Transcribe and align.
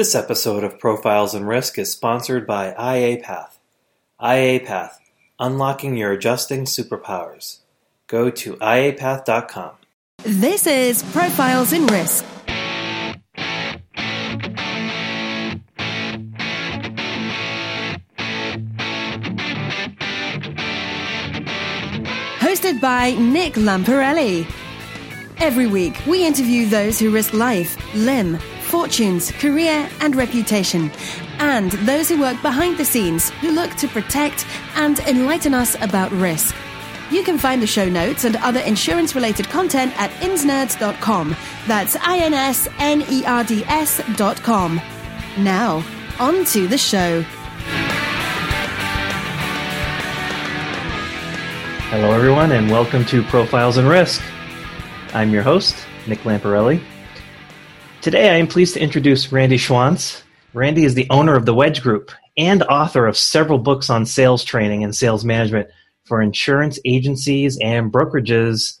This 0.00 0.14
episode 0.14 0.64
of 0.64 0.78
Profiles 0.78 1.34
in 1.34 1.44
Risk 1.44 1.78
is 1.78 1.92
sponsored 1.92 2.46
by 2.46 2.72
IAPath. 2.72 3.58
IAPath, 4.18 4.94
unlocking 5.38 5.94
your 5.94 6.12
adjusting 6.12 6.64
superpowers. 6.64 7.58
Go 8.06 8.30
to 8.30 8.54
iapath.com. 8.56 9.72
This 10.24 10.66
is 10.66 11.02
Profiles 11.12 11.74
in 11.74 11.86
Risk. 11.88 12.24
Hosted 22.38 22.80
by 22.80 23.16
Nick 23.18 23.52
Lamparelli. 23.52 24.50
Every 25.40 25.66
week, 25.66 26.00
we 26.06 26.26
interview 26.26 26.64
those 26.64 26.98
who 26.98 27.10
risk 27.10 27.34
life, 27.34 27.76
limb, 27.94 28.38
fortunes, 28.70 29.32
career, 29.32 29.88
and 30.00 30.14
reputation, 30.14 30.90
and 31.38 31.72
those 31.72 32.08
who 32.08 32.20
work 32.20 32.40
behind 32.40 32.78
the 32.78 32.84
scenes 32.84 33.30
who 33.40 33.50
look 33.50 33.74
to 33.74 33.88
protect 33.88 34.46
and 34.76 35.00
enlighten 35.00 35.52
us 35.52 35.74
about 35.82 36.12
risk. 36.12 36.54
You 37.10 37.24
can 37.24 37.36
find 37.36 37.60
the 37.60 37.66
show 37.66 37.88
notes 37.88 38.24
and 38.24 38.36
other 38.36 38.60
insurance 38.60 39.16
related 39.16 39.48
content 39.48 39.92
at 40.00 40.10
insnerds.com. 40.22 41.36
That's 41.66 41.96
I 41.96 42.18
N 42.18 42.32
S 42.32 42.68
N 42.78 43.02
E 43.10 43.24
R 43.24 43.42
D 43.42 43.64
S.com. 43.64 44.80
Now, 45.38 45.84
on 46.20 46.44
to 46.46 46.68
the 46.68 46.78
show. 46.78 47.22
Hello, 51.90 52.12
everyone, 52.12 52.52
and 52.52 52.70
welcome 52.70 53.04
to 53.06 53.24
Profiles 53.24 53.78
in 53.78 53.86
Risk. 53.86 54.22
I'm 55.12 55.30
your 55.32 55.42
host, 55.42 55.74
Nick 56.06 56.20
Lamparelli. 56.20 56.80
Today, 58.02 58.30
I 58.30 58.36
am 58.36 58.46
pleased 58.46 58.72
to 58.74 58.80
introduce 58.80 59.30
Randy 59.30 59.58
Schwantz. 59.58 60.22
Randy 60.54 60.84
is 60.84 60.94
the 60.94 61.06
owner 61.10 61.36
of 61.36 61.44
the 61.44 61.52
Wedge 61.52 61.82
Group 61.82 62.10
and 62.38 62.62
author 62.62 63.06
of 63.06 63.14
several 63.14 63.58
books 63.58 63.90
on 63.90 64.06
sales 64.06 64.42
training 64.42 64.82
and 64.82 64.96
sales 64.96 65.22
management 65.22 65.68
for 66.04 66.22
insurance 66.22 66.78
agencies 66.86 67.58
and 67.60 67.92
brokerages. 67.92 68.78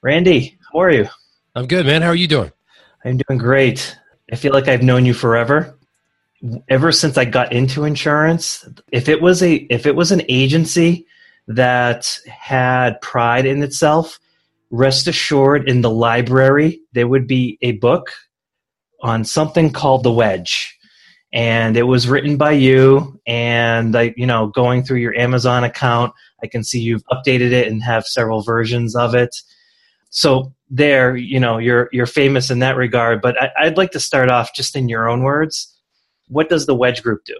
Randy, 0.00 0.56
how 0.72 0.78
are 0.78 0.90
you? 0.90 1.06
I'm 1.54 1.66
good, 1.66 1.84
man. 1.84 2.00
How 2.00 2.08
are 2.08 2.14
you 2.14 2.26
doing? 2.26 2.50
I'm 3.04 3.18
doing 3.18 3.38
great. 3.38 3.94
I 4.32 4.36
feel 4.36 4.54
like 4.54 4.68
I've 4.68 4.82
known 4.82 5.04
you 5.04 5.12
forever. 5.12 5.78
Ever 6.70 6.92
since 6.92 7.18
I 7.18 7.26
got 7.26 7.52
into 7.52 7.84
insurance, 7.84 8.66
if 8.90 9.06
it 9.06 9.20
was 9.20 9.42
a 9.42 9.56
if 9.68 9.84
it 9.84 9.96
was 9.96 10.12
an 10.12 10.22
agency 10.30 11.06
that 11.46 12.18
had 12.26 13.02
pride 13.02 13.44
in 13.44 13.62
itself, 13.62 14.18
rest 14.70 15.08
assured 15.08 15.68
in 15.68 15.82
the 15.82 15.90
library 15.90 16.80
there 16.94 17.06
would 17.06 17.26
be 17.26 17.58
a 17.60 17.72
book 17.72 18.10
on 19.02 19.24
something 19.24 19.72
called 19.72 20.04
The 20.04 20.12
Wedge. 20.12 20.78
And 21.32 21.76
it 21.76 21.84
was 21.84 22.08
written 22.08 22.36
by 22.36 22.52
you 22.52 23.18
and 23.26 23.96
I, 23.96 24.14
you 24.16 24.26
know, 24.26 24.48
going 24.48 24.82
through 24.82 24.98
your 24.98 25.16
Amazon 25.16 25.64
account, 25.64 26.12
I 26.42 26.46
can 26.46 26.62
see 26.62 26.80
you've 26.80 27.04
updated 27.06 27.52
it 27.52 27.68
and 27.68 27.82
have 27.82 28.06
several 28.06 28.42
versions 28.42 28.94
of 28.94 29.14
it. 29.14 29.34
So 30.10 30.52
there, 30.68 31.16
you 31.16 31.40
know, 31.40 31.56
you're 31.56 31.88
you're 31.90 32.06
famous 32.06 32.50
in 32.50 32.58
that 32.58 32.76
regard. 32.76 33.22
But 33.22 33.40
I, 33.40 33.50
I'd 33.60 33.78
like 33.78 33.92
to 33.92 34.00
start 34.00 34.30
off 34.30 34.54
just 34.54 34.76
in 34.76 34.88
your 34.88 35.08
own 35.08 35.22
words. 35.22 35.74
What 36.28 36.50
does 36.50 36.66
the 36.66 36.74
Wedge 36.74 37.02
Group 37.02 37.24
do? 37.24 37.36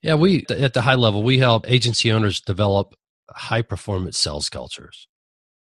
Yeah, 0.00 0.14
we 0.14 0.46
at 0.48 0.72
the 0.72 0.82
high 0.82 0.94
level 0.94 1.22
we 1.22 1.38
help 1.38 1.70
agency 1.70 2.10
owners 2.10 2.40
develop 2.40 2.94
high 3.30 3.62
performance 3.62 4.18
sales 4.18 4.48
cultures. 4.48 5.06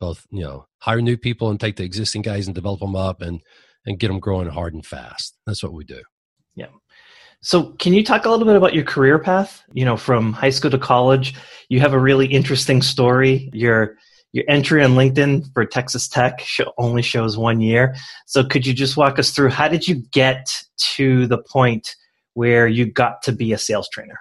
Both, 0.02 0.26
you 0.32 0.44
know, 0.44 0.66
hire 0.80 1.02
new 1.02 1.18
people 1.18 1.50
and 1.50 1.60
take 1.60 1.78
the 1.78 1.84
existing 1.84 2.22
guys 2.22 2.46
and 2.46 2.56
develop 2.56 2.80
them 2.80 2.96
up 2.96 3.22
and 3.22 3.42
and 3.90 4.00
get 4.00 4.08
them 4.08 4.20
growing 4.20 4.48
hard 4.48 4.74
and 4.74 4.86
fast. 4.86 5.36
That's 5.46 5.62
what 5.62 5.74
we 5.74 5.84
do. 5.84 6.02
Yeah. 6.56 6.68
So, 7.42 7.72
can 7.74 7.94
you 7.94 8.04
talk 8.04 8.26
a 8.26 8.30
little 8.30 8.46
bit 8.46 8.56
about 8.56 8.74
your 8.74 8.84
career 8.84 9.18
path? 9.18 9.64
You 9.74 9.84
know, 9.84 9.98
from 9.98 10.32
high 10.32 10.52
school 10.52 10.72
to 10.72 10.78
college, 10.78 11.36
you 11.70 11.80
have 11.80 11.94
a 11.94 12.00
really 12.00 12.28
interesting 12.28 12.82
story. 12.82 13.50
Your 13.52 13.98
your 14.32 14.46
entry 14.48 14.84
on 14.84 14.92
LinkedIn 14.92 15.52
for 15.54 15.66
Texas 15.66 16.08
Tech 16.08 16.40
show, 16.42 16.72
only 16.78 17.02
shows 17.02 17.36
one 17.38 17.62
year. 17.62 17.96
So, 18.28 18.44
could 18.44 18.68
you 18.68 18.74
just 18.74 18.96
walk 18.96 19.20
us 19.20 19.32
through 19.32 19.50
how 19.50 19.68
did 19.68 19.88
you 19.88 20.04
get 20.12 20.64
to 20.96 21.28
the 21.28 21.40
point 21.40 21.96
where 22.34 22.68
you 22.68 22.86
got 22.86 23.22
to 23.24 23.32
be 23.32 23.54
a 23.54 23.58
sales 23.58 23.90
trainer? 23.90 24.20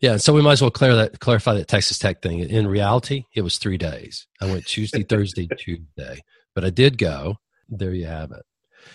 Yeah, 0.00 0.18
so 0.18 0.34
we 0.34 0.42
might 0.42 0.52
as 0.52 0.60
well 0.60 0.70
clear 0.70 0.94
that, 0.94 1.20
clarify 1.20 1.54
that 1.54 1.68
Texas 1.68 1.98
Tech 1.98 2.20
thing. 2.20 2.40
In 2.40 2.66
reality, 2.66 3.24
it 3.34 3.40
was 3.40 3.56
three 3.56 3.78
days. 3.78 4.26
I 4.42 4.46
went 4.46 4.66
Tuesday, 4.66 5.02
Thursday, 5.04 5.48
Tuesday, 5.58 6.20
but 6.54 6.64
I 6.64 6.70
did 6.70 6.98
go. 6.98 7.36
There 7.68 7.94
you 7.94 8.06
have 8.06 8.30
it. 8.32 8.44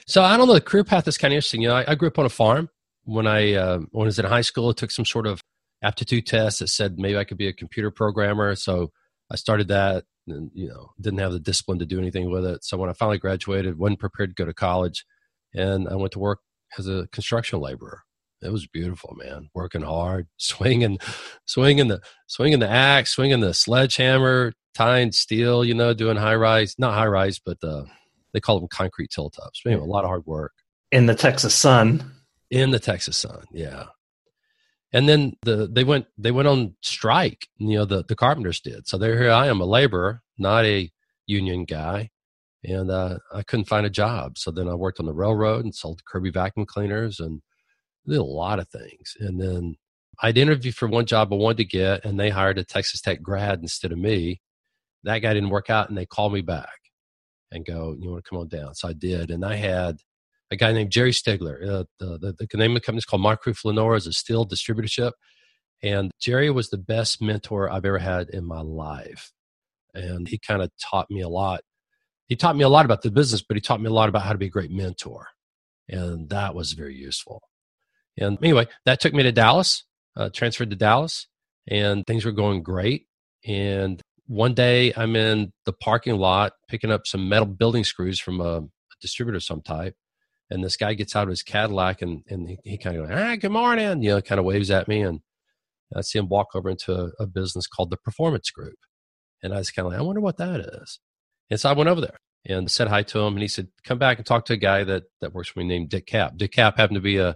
So 0.06 0.24
I 0.24 0.38
don't 0.38 0.48
know. 0.48 0.54
The 0.54 0.62
career 0.62 0.84
path 0.84 1.08
is 1.08 1.18
kind 1.18 1.34
of 1.34 1.38
interesting. 1.38 1.62
You 1.62 1.70
know, 1.70 1.76
I, 1.76 1.92
I 1.92 1.96
grew 1.96 2.08
up 2.08 2.20
on 2.20 2.26
a 2.26 2.30
farm. 2.30 2.70
When 3.04 3.28
I 3.28 3.54
uh, 3.54 3.80
when 3.92 4.06
I 4.06 4.08
was 4.08 4.20
in 4.20 4.26
high 4.26 4.42
school, 4.42 4.70
I 4.70 4.74
took 4.74 4.92
some 4.92 5.06
sort 5.06 5.28
of 5.28 5.42
aptitude 5.84 6.28
test 6.28 6.60
that 6.60 6.68
said 6.68 7.00
maybe 7.00 7.18
I 7.18 7.24
could 7.24 7.38
be 7.38 7.48
a 7.48 7.54
computer 7.54 7.92
programmer. 7.92 8.56
So 8.56 8.92
I 9.32 9.36
started 9.36 9.68
that, 9.70 10.04
and 10.28 10.52
you 10.54 10.68
know, 10.68 10.92
didn't 11.00 11.20
have 11.20 11.32
the 11.32 11.40
discipline 11.40 11.80
to 11.80 11.86
do 11.86 12.00
anything 12.00 12.30
with 12.30 12.46
it. 12.46 12.64
So 12.64 12.78
when 12.78 12.90
I 12.90 12.94
finally 12.94 13.18
graduated, 13.18 13.78
wasn't 13.80 14.00
prepared 14.00 14.30
to 14.32 14.36
go 14.36 14.46
to 14.46 14.54
college, 14.54 15.06
and 15.54 15.88
I 15.88 15.96
went 15.96 16.12
to 16.14 16.20
work 16.20 16.40
as 16.78 16.88
a 16.88 17.08
construction 17.12 17.60
laborer. 17.60 18.02
It 18.42 18.52
was 18.52 18.68
beautiful, 18.68 19.16
man. 19.18 19.50
Working 19.54 19.84
hard, 19.84 20.28
swinging, 20.38 21.00
swinging 21.46 21.88
the 21.88 22.02
swinging 22.28 22.60
the 22.60 22.70
axe, 22.70 23.12
swinging 23.12 23.40
the 23.40 23.54
sledgehammer, 23.54 24.54
tying 24.74 25.12
steel. 25.12 25.64
You 25.66 25.74
know, 25.74 25.94
doing 25.94 26.18
high 26.18 26.36
rise, 26.36 26.76
not 26.78 26.94
high 26.94 27.08
rise, 27.08 27.40
but 27.44 27.58
uh, 27.64 27.86
they 28.34 28.40
call 28.40 28.60
them 28.60 28.70
concrete 28.70 29.12
tilt 29.12 29.38
ups. 29.44 29.62
Anyway, 29.66 29.82
a 29.82 29.86
lot 29.86 30.04
of 30.04 30.10
hard 30.10 30.26
work 30.26 30.54
in 30.92 31.06
the 31.06 31.16
Texas 31.16 31.56
sun. 31.56 32.12
In 32.50 32.72
the 32.72 32.80
Texas 32.80 33.18
sun, 33.18 33.46
yeah. 33.52 33.86
And 34.94 35.08
then 35.08 35.34
the 35.44 35.70
they 35.72 35.86
went 35.86 36.08
they 36.18 36.32
went 36.32 36.50
on 36.50 36.76
strike. 36.82 37.48
You 37.58 37.80
know, 37.80 37.86
the 37.86 38.04
the 38.04 38.16
carpenters 38.16 38.60
did. 38.60 38.88
So 38.88 38.98
there 38.98 39.18
here 39.18 39.32
I 39.32 39.48
am, 39.48 39.62
a 39.62 39.66
laborer, 39.66 40.22
not 40.38 40.66
a 40.66 40.92
union 41.28 41.64
guy, 41.64 42.10
and 42.64 42.92
uh, 42.92 43.20
I 43.34 43.44
couldn't 43.44 43.70
find 43.70 43.86
a 43.86 43.90
job. 43.90 44.38
So 44.38 44.52
then 44.52 44.68
I 44.68 44.76
worked 44.76 45.00
on 45.00 45.06
the 45.06 45.14
railroad 45.14 45.64
and 45.64 45.74
sold 45.74 46.04
Kirby 46.04 46.32
vacuum 46.32 46.66
cleaners 46.66 47.22
and 47.22 47.42
did 48.06 48.18
a 48.18 48.24
lot 48.24 48.60
of 48.60 48.68
things. 48.68 49.16
And 49.22 49.40
then 49.40 49.76
I'd 50.22 50.38
interviewed 50.38 50.76
for 50.76 50.90
one 50.90 51.06
job 51.06 51.32
I 51.32 51.38
wanted 51.38 51.58
to 51.58 51.66
get, 51.66 52.04
and 52.04 52.20
they 52.20 52.30
hired 52.30 52.58
a 52.58 52.66
Texas 52.66 53.00
Tech 53.00 53.22
grad 53.22 53.60
instead 53.60 53.94
of 53.94 53.98
me. 53.98 54.42
That 55.04 55.20
guy 55.20 55.34
didn't 55.34 55.50
work 55.52 55.70
out, 55.70 55.88
and 55.88 55.98
they 55.98 56.06
called 56.06 56.34
me 56.34 56.42
back 56.42 56.81
and 57.52 57.66
go, 57.66 57.96
"You 58.00 58.12
want 58.12 58.24
to 58.24 58.30
come 58.30 58.40
on 58.40 58.48
down?" 58.48 58.76
So 58.76 58.88
I 58.88 58.94
did, 58.94 59.32
and 59.32 59.44
I 59.46 59.56
had 59.56 59.98
a 60.52 60.56
guy 60.56 60.72
named 60.72 60.92
Jerry 60.92 61.12
Stigler. 61.12 61.64
Uh, 61.64 61.84
the, 62.00 62.18
the, 62.18 62.48
the, 62.52 62.58
name 62.58 62.72
of 62.72 62.76
the 62.76 62.86
company 62.86 63.00
is 63.00 63.06
called 63.06 63.22
Moncrief 63.22 63.64
Lenoir 63.64 63.96
as 63.96 64.08
a 64.08 64.14
steel 64.14 64.46
distributorship, 64.46 65.14
and 65.82 66.12
Jerry 66.20 66.50
was 66.50 66.70
the 66.70 66.78
best 66.78 67.22
mentor 67.22 67.70
I've 67.70 67.86
ever 67.86 68.00
had 68.00 68.30
in 68.30 68.46
my 68.46 68.62
life, 68.62 69.32
and 69.94 70.28
he 70.28 70.38
kind 70.38 70.62
of 70.62 70.72
taught 70.90 71.10
me 71.10 71.22
a 71.22 71.30
lot. 71.30 71.62
He 72.28 72.36
taught 72.36 72.56
me 72.56 72.64
a 72.64 72.70
lot 72.70 72.86
about 72.86 73.02
the 73.02 73.12
business, 73.12 73.42
but 73.42 73.58
he 73.58 73.62
taught 73.62 73.82
me 73.82 73.90
a 73.90 73.94
lot 73.94 74.10
about 74.10 74.24
how 74.24 74.32
to 74.32 74.38
be 74.38 74.48
a 74.48 74.50
great 74.50 74.72
mentor, 74.72 75.28
and 75.90 76.30
that 76.30 76.56
was 76.56 76.74
very 76.74 76.96
useful. 76.96 77.42
And 78.18 78.38
anyway, 78.42 78.68
that 78.86 79.00
took 79.00 79.14
me 79.14 79.24
to 79.24 79.32
Dallas, 79.32 79.84
uh, 80.16 80.30
transferred 80.30 80.70
to 80.72 80.76
Dallas, 80.76 81.28
and 81.68 82.06
things 82.06 82.26
were 82.26 82.32
going 82.32 82.64
great. 82.64 83.08
And 83.46 84.02
one 84.28 84.54
day 84.54 84.94
I'm 84.96 85.16
in 85.16 85.52
the 85.66 85.74
parking 85.74 86.18
lot 86.18 86.54
picking 86.68 86.92
up 86.92 87.06
some 87.06 87.28
metal 87.28 87.48
building 87.48 87.84
screws 87.84 88.20
from 88.20 88.40
a, 88.40 88.60
a 88.60 88.68
distributor 89.02 89.38
of 89.38 89.44
some 89.44 89.62
type. 89.62 89.96
And 90.50 90.64
this 90.64 90.78
guy 90.78 90.94
gets 90.94 91.16
out 91.16 91.24
of 91.24 91.30
his 91.30 91.44
Cadillac 91.44 92.02
and, 92.02 92.24
and 92.28 92.50
he, 92.50 92.58
he 92.64 92.78
kind 92.78 92.98
of 92.98 93.08
goes, 93.08 93.18
ah, 93.18 93.36
good 93.36 93.52
morning, 93.52 94.04
you 94.04 94.10
know, 94.12 94.22
kind 94.22 94.40
of 94.40 94.46
waves 94.46 94.70
at 94.70 94.88
me. 94.88 95.02
And 95.02 95.22
I 95.96 96.02
see 96.02 96.20
him 96.20 96.30
walk 96.30 96.50
over 96.56 96.70
into 96.70 96.94
a, 96.94 97.12
a 97.20 97.28
business 97.28 97.68
called 97.68 97.90
the 97.90 97.98
Performance 97.98 98.50
Group. 98.52 98.78
And 99.42 99.54
I 99.54 99.58
was 99.58 99.72
kind 99.72 99.86
of 99.86 99.94
like, 99.94 100.00
I 100.00 100.04
wonder 100.04 100.22
what 100.22 100.38
that 100.38 100.60
is. 100.60 101.00
And 101.50 101.60
so 101.60 101.70
I 101.70 101.74
went 101.74 101.90
over 101.90 102.02
there 102.02 102.18
and 102.46 102.70
said 102.70 102.88
hi 102.88 103.04
to 103.04 103.20
him. 103.20 103.34
And 103.34 103.42
he 103.42 103.48
said, 103.48 103.70
come 103.84 103.98
back 103.98 104.18
and 104.18 104.26
talk 104.26 104.46
to 104.46 104.54
a 104.54 104.58
guy 104.58 104.84
that, 104.84 105.04
that 105.22 105.34
works 105.34 105.50
for 105.50 105.60
me 105.60 105.66
named 105.66 105.90
Dick 105.90 106.06
Capp. 106.06 106.38
Dick 106.38 106.52
Capp 106.52 106.78
happened 106.78 106.96
to 106.96 107.02
be 107.02 107.18
a, 107.18 107.36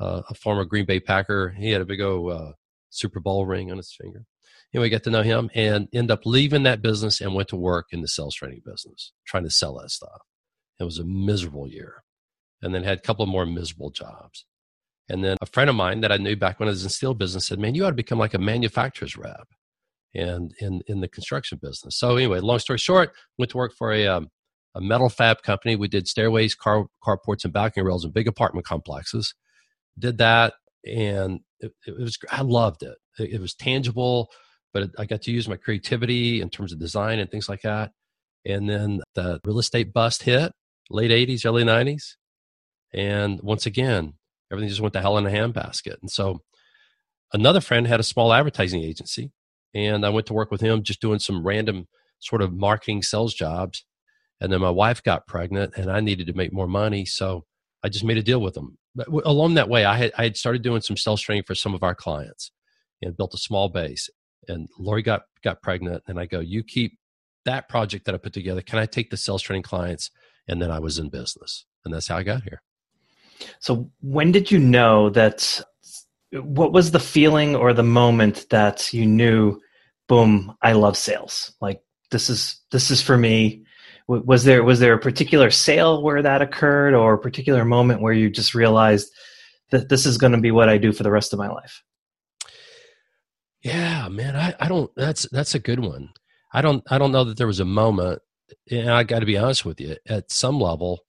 a, 0.00 0.22
a 0.30 0.34
former 0.34 0.64
Green 0.64 0.84
Bay 0.84 1.00
Packer. 1.00 1.54
He 1.56 1.70
had 1.70 1.80
a 1.80 1.86
big 1.86 2.00
old 2.00 2.32
uh, 2.32 2.52
Super 2.90 3.20
Bowl 3.20 3.46
ring 3.46 3.70
on 3.70 3.76
his 3.76 3.92
finger. 3.92 4.24
Anyway, 4.74 4.90
got 4.90 5.02
to 5.04 5.10
know 5.10 5.22
him 5.22 5.50
and 5.54 5.88
end 5.92 6.10
up 6.10 6.20
leaving 6.24 6.64
that 6.64 6.82
business 6.82 7.20
and 7.20 7.34
went 7.34 7.48
to 7.48 7.56
work 7.56 7.86
in 7.90 8.02
the 8.02 8.08
sales 8.08 8.34
training 8.34 8.62
business, 8.64 9.12
trying 9.26 9.44
to 9.44 9.50
sell 9.50 9.78
that 9.78 9.90
stuff. 9.90 10.20
It 10.78 10.84
was 10.84 10.98
a 10.98 11.04
miserable 11.04 11.68
year. 11.68 12.04
And 12.60 12.74
then 12.74 12.82
had 12.82 12.98
a 12.98 13.02
couple 13.02 13.24
more 13.26 13.46
miserable 13.46 13.90
jobs. 13.90 14.44
And 15.08 15.24
then 15.24 15.36
a 15.40 15.46
friend 15.46 15.70
of 15.70 15.76
mine 15.76 16.00
that 16.00 16.12
I 16.12 16.16
knew 16.16 16.36
back 16.36 16.58
when 16.58 16.68
I 16.68 16.70
was 16.70 16.84
in 16.84 16.90
steel 16.90 17.14
business 17.14 17.46
said, 17.46 17.58
Man, 17.58 17.74
you 17.74 17.84
ought 17.84 17.90
to 17.90 17.96
become 17.96 18.18
like 18.18 18.34
a 18.34 18.38
manufacturer's 18.38 19.16
rep 19.16 19.48
and 20.14 20.52
in, 20.60 20.82
in 20.86 21.00
the 21.00 21.08
construction 21.08 21.58
business. 21.62 21.96
So 21.98 22.16
anyway, 22.16 22.40
long 22.40 22.58
story 22.58 22.78
short, 22.78 23.12
went 23.38 23.50
to 23.52 23.56
work 23.56 23.72
for 23.76 23.92
a, 23.92 24.06
um, 24.06 24.28
a 24.74 24.80
metal 24.80 25.08
fab 25.08 25.42
company. 25.42 25.76
We 25.76 25.88
did 25.88 26.08
stairways, 26.08 26.54
car, 26.54 26.86
carports, 27.02 27.44
and 27.44 27.52
balcony 27.52 27.86
rails 27.86 28.04
in 28.04 28.10
big 28.10 28.28
apartment 28.28 28.66
complexes. 28.66 29.34
Did 29.98 30.18
that, 30.18 30.54
and 30.86 31.40
it, 31.60 31.72
it 31.86 31.98
was 31.98 32.18
I 32.30 32.42
loved 32.42 32.82
it. 32.82 32.96
it. 33.18 33.32
It 33.34 33.40
was 33.40 33.54
tangible 33.54 34.30
but 34.74 34.90
I 34.98 35.06
got 35.06 35.22
to 35.22 35.32
use 35.32 35.48
my 35.48 35.56
creativity 35.56 36.42
in 36.42 36.50
terms 36.50 36.72
of 36.72 36.78
design 36.78 37.18
and 37.18 37.30
things 37.30 37.48
like 37.48 37.62
that. 37.62 37.90
And 38.44 38.68
then 38.68 39.00
the 39.14 39.40
real 39.42 39.58
estate 39.58 39.94
bust 39.94 40.24
hit 40.24 40.52
late 40.90 41.10
80s, 41.10 41.46
early 41.46 41.64
90s. 41.64 42.16
And 42.92 43.40
once 43.40 43.64
again, 43.64 44.12
Everything 44.50 44.68
just 44.68 44.80
went 44.80 44.94
to 44.94 45.00
hell 45.00 45.18
in 45.18 45.26
a 45.26 45.30
handbasket. 45.30 46.00
And 46.00 46.10
so 46.10 46.40
another 47.32 47.60
friend 47.60 47.86
had 47.86 48.00
a 48.00 48.04
small 48.04 48.32
advertising 48.32 48.82
agency, 48.82 49.30
and 49.74 50.04
I 50.04 50.08
went 50.08 50.26
to 50.26 50.34
work 50.34 50.50
with 50.50 50.60
him 50.60 50.82
just 50.82 51.00
doing 51.00 51.18
some 51.18 51.46
random 51.46 51.86
sort 52.18 52.42
of 52.42 52.52
marketing 52.52 53.02
sales 53.02 53.34
jobs. 53.34 53.84
And 54.40 54.52
then 54.52 54.60
my 54.60 54.70
wife 54.70 55.02
got 55.02 55.26
pregnant, 55.26 55.74
and 55.76 55.90
I 55.90 56.00
needed 56.00 56.28
to 56.28 56.32
make 56.32 56.52
more 56.52 56.68
money, 56.68 57.04
so 57.04 57.44
I 57.82 57.88
just 57.88 58.04
made 58.04 58.18
a 58.18 58.22
deal 58.22 58.40
with 58.40 58.54
them. 58.54 58.78
But 58.94 59.08
along 59.08 59.54
that 59.54 59.68
way, 59.68 59.84
I 59.84 59.96
had 59.96 60.12
I 60.18 60.24
had 60.24 60.36
started 60.36 60.62
doing 60.62 60.80
some 60.80 60.96
sales 60.96 61.20
training 61.20 61.44
for 61.44 61.54
some 61.54 61.74
of 61.74 61.82
our 61.82 61.94
clients, 61.94 62.50
and 63.02 63.16
built 63.16 63.34
a 63.34 63.38
small 63.38 63.68
base. 63.68 64.10
And 64.48 64.68
Lori 64.78 65.02
got 65.02 65.22
got 65.42 65.62
pregnant, 65.62 66.02
and 66.06 66.18
I 66.18 66.26
go, 66.26 66.40
"You 66.40 66.64
keep 66.64 66.98
that 67.44 67.68
project 67.68 68.06
that 68.06 68.14
I 68.14 68.18
put 68.18 68.32
together. 68.32 68.62
Can 68.62 68.78
I 68.78 68.86
take 68.86 69.10
the 69.10 69.16
sales 69.16 69.42
training 69.42 69.62
clients?" 69.62 70.10
And 70.48 70.60
then 70.62 70.70
I 70.70 70.78
was 70.78 70.98
in 70.98 71.10
business, 71.10 71.66
and 71.84 71.92
that's 71.92 72.08
how 72.08 72.16
I 72.16 72.22
got 72.22 72.42
here. 72.42 72.62
So, 73.60 73.90
when 74.00 74.32
did 74.32 74.50
you 74.50 74.58
know 74.58 75.10
that? 75.10 75.60
What 76.32 76.72
was 76.72 76.90
the 76.90 77.00
feeling 77.00 77.56
or 77.56 77.72
the 77.72 77.82
moment 77.82 78.50
that 78.50 78.92
you 78.92 79.06
knew, 79.06 79.58
boom, 80.08 80.54
I 80.60 80.72
love 80.72 80.96
sales? 80.96 81.54
Like 81.60 81.80
this 82.10 82.28
is 82.28 82.60
this 82.70 82.90
is 82.90 83.00
for 83.00 83.16
me. 83.16 83.64
Was 84.08 84.44
there 84.44 84.64
was 84.64 84.80
there 84.80 84.94
a 84.94 84.98
particular 84.98 85.50
sale 85.50 86.02
where 86.02 86.22
that 86.22 86.40
occurred, 86.40 86.94
or 86.94 87.14
a 87.14 87.18
particular 87.18 87.64
moment 87.64 88.00
where 88.00 88.14
you 88.14 88.30
just 88.30 88.54
realized 88.54 89.12
that 89.70 89.90
this 89.90 90.06
is 90.06 90.16
going 90.16 90.32
to 90.32 90.40
be 90.40 90.50
what 90.50 90.70
I 90.70 90.78
do 90.78 90.92
for 90.92 91.02
the 91.02 91.10
rest 91.10 91.32
of 91.32 91.38
my 91.38 91.48
life? 91.48 91.82
Yeah, 93.62 94.08
man, 94.08 94.34
I, 94.34 94.54
I 94.60 94.68
don't. 94.68 94.90
That's 94.96 95.28
that's 95.30 95.54
a 95.54 95.58
good 95.58 95.80
one. 95.80 96.10
I 96.52 96.62
don't 96.62 96.82
I 96.90 96.98
don't 96.98 97.12
know 97.12 97.24
that 97.24 97.36
there 97.36 97.46
was 97.46 97.60
a 97.60 97.64
moment. 97.64 98.22
And 98.70 98.90
I 98.90 99.02
got 99.02 99.18
to 99.20 99.26
be 99.26 99.36
honest 99.36 99.66
with 99.66 99.78
you. 99.78 99.96
At 100.08 100.30
some 100.30 100.58
level, 100.58 101.00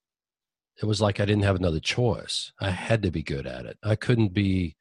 it 0.82 0.86
was 0.86 1.00
like 1.00 1.22
I 1.22 1.26
didn't 1.26 1.44
have 1.44 1.56
another 1.56 1.80
choice. 1.80 2.52
I 2.60 2.72
had 2.72 3.02
to 3.04 3.12
be 3.12 3.24
good 3.24 3.48
at 3.48 3.66
it. 3.66 3.78
I 3.82 3.96
couldn't 3.96 4.34
be 4.34 4.76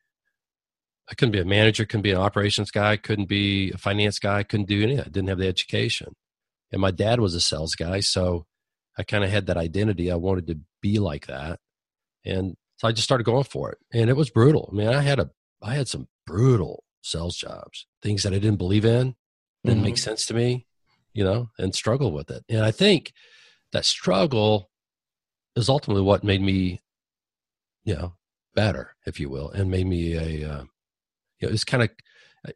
I 1.11 1.15
couldn't 1.15 1.33
be 1.33 1.41
a 1.41 1.45
manager, 1.45 1.87
couldn't 1.87 2.03
be 2.03 2.11
an 2.11 2.19
operations 2.19 2.71
guy, 2.71 2.97
couldn't 2.97 3.29
be 3.29 3.71
a 3.71 3.79
finance 3.79 4.19
guy, 4.19 4.43
couldn't 4.43 4.69
do 4.69 4.83
anything. 4.83 5.01
I 5.01 5.09
didn't 5.09 5.29
have 5.29 5.39
the 5.39 5.49
education. 5.49 6.15
And 6.73 6.81
my 6.81 6.91
dad 6.91 7.21
was 7.21 7.35
a 7.35 7.41
sales 7.41 7.75
guy, 7.75 8.01
so 8.01 8.47
I 8.97 9.03
kind 9.03 9.25
of 9.25 9.31
had 9.31 9.47
that 9.47 9.57
identity. 9.57 10.11
I 10.11 10.17
wanted 10.17 10.47
to 10.49 10.59
be 10.83 10.99
like 10.99 11.27
that. 11.27 11.61
And 12.25 12.57
so 12.77 12.89
I 12.89 12.93
just 12.93 13.05
started 13.05 13.25
going 13.25 13.45
for 13.45 13.73
it. 13.73 13.79
And 13.93 14.11
it 14.11 14.17
was 14.17 14.31
brutal. 14.31 14.69
I 14.73 14.77
mean, 14.77 14.89
I 14.89 15.03
had 15.03 15.19
a 15.19 15.31
I 15.63 15.75
had 15.75 15.89
some 15.89 16.09
brutal 16.27 16.85
sales 17.03 17.37
jobs, 17.37 17.87
things 18.03 18.23
that 18.23 18.33
I 18.33 18.39
didn't 18.39 18.59
believe 18.59 18.85
in, 18.85 19.17
didn't 19.65 19.79
mm-hmm. 19.79 19.85
make 19.85 19.99
sense 19.99 20.27
to 20.27 20.35
me, 20.35 20.67
you 21.15 21.25
know, 21.25 21.51
and 21.59 21.75
struggle 21.75 22.13
with 22.13 22.31
it. 22.31 22.45
And 22.49 22.65
I 22.65 22.71
think 22.71 23.13
that 23.73 23.85
struggle 23.85 24.71
is 25.57 25.69
ultimately 25.69 26.03
what 26.03 26.23
made 26.23 26.41
me, 26.41 26.81
you 27.85 27.95
know, 27.95 28.15
better, 28.55 28.95
if 29.07 29.19
you 29.19 29.29
will, 29.29 29.51
and 29.51 29.71
made 29.71 29.87
me 29.87 30.15
a, 30.15 30.49
uh, 30.49 30.65
you 31.41 31.49
know, 31.49 31.55
it's 31.55 31.65
kind 31.65 31.83
of, 31.83 31.91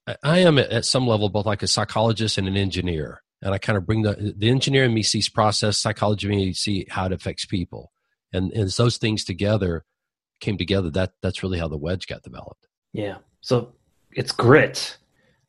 I, 0.07 0.17
I 0.23 0.39
am 0.41 0.59
at 0.59 0.85
some 0.85 1.07
level 1.07 1.29
both 1.29 1.47
like 1.47 1.63
a 1.63 1.67
psychologist 1.67 2.39
and 2.39 2.47
an 2.47 2.57
engineer. 2.57 3.23
And 3.43 3.53
I 3.53 3.59
kind 3.59 3.77
of 3.77 3.85
bring 3.85 4.03
the, 4.03 4.35
the 4.37 4.49
engineer 4.49 4.85
in 4.85 4.95
me 4.95 5.03
sees 5.03 5.29
process, 5.29 5.77
psychology 5.77 6.31
in 6.31 6.37
me 6.37 6.53
see 6.53 6.87
how 6.89 7.07
it 7.07 7.13
affects 7.13 7.45
people. 7.45 7.93
And, 8.33 8.53
and 8.53 8.65
as 8.65 8.77
those 8.77 8.97
things 8.97 9.25
together 9.25 9.85
came 10.41 10.57
together, 10.57 10.91
that 10.91 11.13
that's 11.23 11.43
really 11.43 11.59
how 11.59 11.69
the 11.69 11.77
wedge 11.77 12.07
got 12.07 12.23
developed. 12.23 12.69
Yeah. 12.93 13.19
So 13.41 13.73
it's 14.13 14.33
grit. 14.33 14.97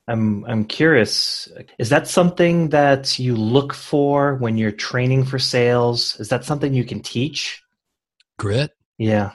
I'm 0.07 0.44
I'm 0.45 0.66
curious. 0.66 1.48
Is 1.80 1.90
that 1.90 2.07
something 2.07 2.69
that 2.69 3.19
you 3.19 3.36
look 3.36 3.74
for 3.74 4.36
when 4.36 4.57
you're 4.57 4.72
training 4.72 5.24
for 5.25 5.40
sales? 5.40 6.19
Is 6.19 6.30
that 6.30 6.44
something 6.44 6.74
you 6.74 6.84
can 6.84 7.01
teach? 7.01 7.63
Grit. 8.38 8.72
Yeah. 8.98 9.31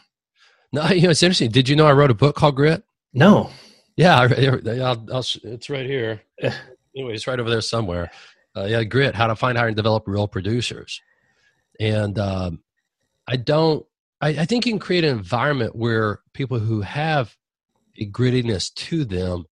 No, 0.72 0.86
you 0.88 1.02
know 1.02 1.10
it's 1.10 1.22
interesting. 1.22 1.50
Did 1.50 1.68
you 1.68 1.76
know 1.76 1.86
I 1.86 1.92
wrote 1.92 2.10
a 2.10 2.14
book 2.14 2.36
called 2.36 2.56
Grit? 2.56 2.82
No. 3.14 3.50
Yeah, 3.96 4.20
I, 4.20 4.80
I'll, 4.80 5.06
I'll, 5.12 5.24
it's 5.42 5.70
right 5.70 5.86
here. 5.86 6.20
Eh. 6.40 6.52
anyway, 6.94 7.14
it's 7.14 7.26
right 7.26 7.40
over 7.40 7.50
there 7.50 7.62
somewhere. 7.62 8.10
Uh, 8.58 8.64
yeah, 8.64 8.84
Grit: 8.84 9.14
How 9.14 9.28
to 9.28 9.36
Find, 9.36 9.56
Hire, 9.56 9.68
and 9.68 9.76
Develop 9.76 10.04
Real 10.06 10.26
Producers. 10.26 11.00
And 11.78 12.18
um, 12.18 12.62
I 13.28 13.36
don't. 13.36 13.86
I, 14.20 14.30
I 14.30 14.44
think 14.46 14.66
you 14.66 14.72
can 14.72 14.80
create 14.80 15.04
an 15.04 15.16
environment 15.16 15.76
where 15.76 16.20
people 16.32 16.58
who 16.58 16.80
have 16.80 17.36
a 17.96 18.06
grittiness 18.10 18.72
to 18.74 19.04
them 19.04 19.44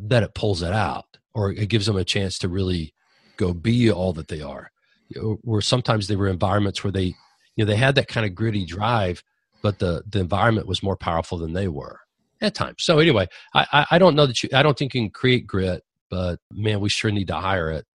that 0.00 0.24
it 0.24 0.34
pulls 0.34 0.62
it 0.62 0.72
out 0.72 1.04
or 1.32 1.52
it 1.52 1.68
gives 1.68 1.86
them 1.86 1.96
a 1.96 2.04
chance 2.04 2.38
to 2.38 2.48
really 2.48 2.92
go 3.36 3.52
be 3.52 3.90
all 3.90 4.12
that 4.14 4.28
they 4.28 4.40
are. 4.40 4.70
You 5.08 5.22
know, 5.22 5.38
where 5.42 5.60
sometimes 5.60 6.08
they 6.08 6.16
were 6.16 6.28
environments 6.28 6.82
where 6.82 6.90
they, 6.92 7.14
you 7.56 7.64
know, 7.64 7.66
they 7.66 7.76
had 7.76 7.94
that 7.96 8.08
kind 8.08 8.26
of 8.26 8.34
gritty 8.34 8.64
drive, 8.64 9.22
but 9.62 9.78
the 9.78 10.02
the 10.08 10.18
environment 10.18 10.66
was 10.66 10.82
more 10.82 10.96
powerful 10.96 11.38
than 11.38 11.52
they 11.52 11.68
were 11.68 12.00
at 12.40 12.54
times. 12.54 12.78
So 12.78 12.98
anyway, 12.98 13.28
I 13.54 13.66
I, 13.72 13.86
I 13.92 13.98
don't 13.98 14.16
know 14.16 14.26
that 14.26 14.42
you 14.42 14.48
I 14.52 14.64
don't 14.64 14.76
think 14.76 14.92
you 14.92 15.02
can 15.02 15.10
create 15.10 15.46
grit, 15.46 15.84
but 16.10 16.40
man, 16.50 16.80
we 16.80 16.88
sure 16.88 17.12
need 17.12 17.28
to 17.28 17.36
hire 17.36 17.70
it 17.70 17.86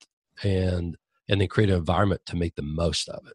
and 0.42 0.96
and 1.28 1.40
then 1.40 1.48
create 1.48 1.70
an 1.70 1.76
environment 1.76 2.22
to 2.26 2.36
make 2.36 2.56
the 2.56 2.62
most 2.62 3.08
of 3.08 3.26
it. 3.26 3.34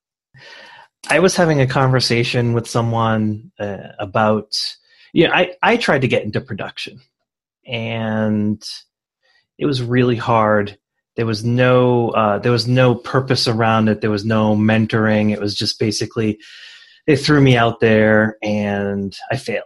I 1.10 1.20
was 1.20 1.36
having 1.36 1.62
a 1.62 1.68
conversation 1.68 2.54
with 2.54 2.68
someone 2.68 3.52
uh, 3.60 3.90
about, 4.00 4.58
yeah, 5.14 5.28
you 5.28 5.28
know, 5.30 5.34
I, 5.36 5.74
I 5.74 5.78
tried 5.78 6.02
to 6.02 6.08
get 6.08 6.24
into 6.24 6.42
production 6.42 7.00
and 7.66 8.62
it 9.58 9.66
was 9.66 9.82
really 9.82 10.16
hard. 10.16 10.78
There 11.16 11.26
was 11.26 11.46
no 11.46 12.10
uh, 12.10 12.40
there 12.40 12.52
was 12.52 12.68
no 12.68 12.96
purpose 12.96 13.48
around 13.48 13.88
it. 13.88 14.02
There 14.02 14.12
was 14.12 14.26
no 14.26 14.56
mentoring. 14.56 15.32
It 15.32 15.40
was 15.40 15.56
just 15.56 15.80
basically 15.80 16.40
they 17.08 17.16
threw 17.16 17.40
me 17.40 17.56
out 17.56 17.80
there 17.80 18.38
and 18.42 19.16
I 19.32 19.38
failed. 19.38 19.64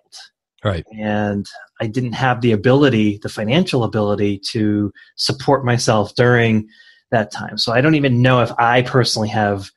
Right. 0.64 0.86
And 1.00 1.48
I 1.80 1.88
didn't 1.88 2.14
have 2.14 2.42
the 2.42 2.52
ability, 2.52 3.20
the 3.24 3.30
financial 3.30 3.84
ability 3.86 4.42
to 4.52 4.92
support 5.16 5.64
myself 5.64 6.14
during 6.16 6.68
that 7.12 7.32
time. 7.32 7.58
So 7.58 7.74
I 7.74 7.82
don't 7.82 7.96
even 7.96 8.22
know 8.22 8.42
if 8.42 8.52
I 8.58 8.82
personally 8.82 9.30
have 9.30 9.70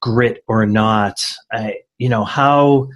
grit 0.00 0.42
or 0.46 0.66
not. 0.66 1.20
I, 1.52 1.78
you 1.98 2.08
know, 2.08 2.24
how 2.24 2.88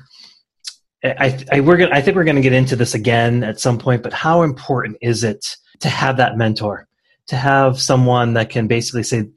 I, 1.04 1.44
I, 1.50 1.60
we're 1.60 1.76
gonna, 1.76 1.94
I 1.94 2.00
think 2.00 2.16
we're 2.16 2.24
going 2.24 2.36
to 2.36 2.42
get 2.42 2.52
into 2.52 2.76
this 2.76 2.94
again 2.94 3.42
at 3.42 3.58
some 3.58 3.78
point, 3.78 4.02
but 4.02 4.12
how 4.12 4.42
important 4.42 4.98
is 5.00 5.24
it 5.24 5.56
to 5.80 5.88
have 5.88 6.16
that 6.18 6.36
mentor, 6.36 6.86
to 7.26 7.36
have 7.36 7.80
someone 7.80 8.34
that 8.34 8.50
can 8.50 8.68
basically 8.68 9.02
say, 9.02 9.28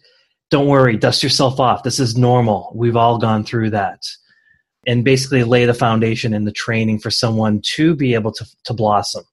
don't 0.52 0.68
worry, 0.68 0.96
dust 0.96 1.24
yourself 1.24 1.60
off. 1.60 1.82
This 1.82 2.00
is 2.00 2.16
normal. 2.16 2.72
We've 2.76 2.96
all 2.96 3.18
gone 3.18 3.44
through 3.44 3.72
that. 3.72 4.04
And 4.86 5.04
basically 5.04 5.44
lay 5.44 5.66
the 5.66 5.74
foundation 5.74 6.36
and 6.36 6.46
the 6.46 6.52
training 6.52 7.00
for 7.00 7.10
someone 7.10 7.62
to 7.74 7.96
be 7.96 8.14
able 8.14 8.32
to, 8.34 8.46
to 8.66 8.74
blossom. 8.76 9.24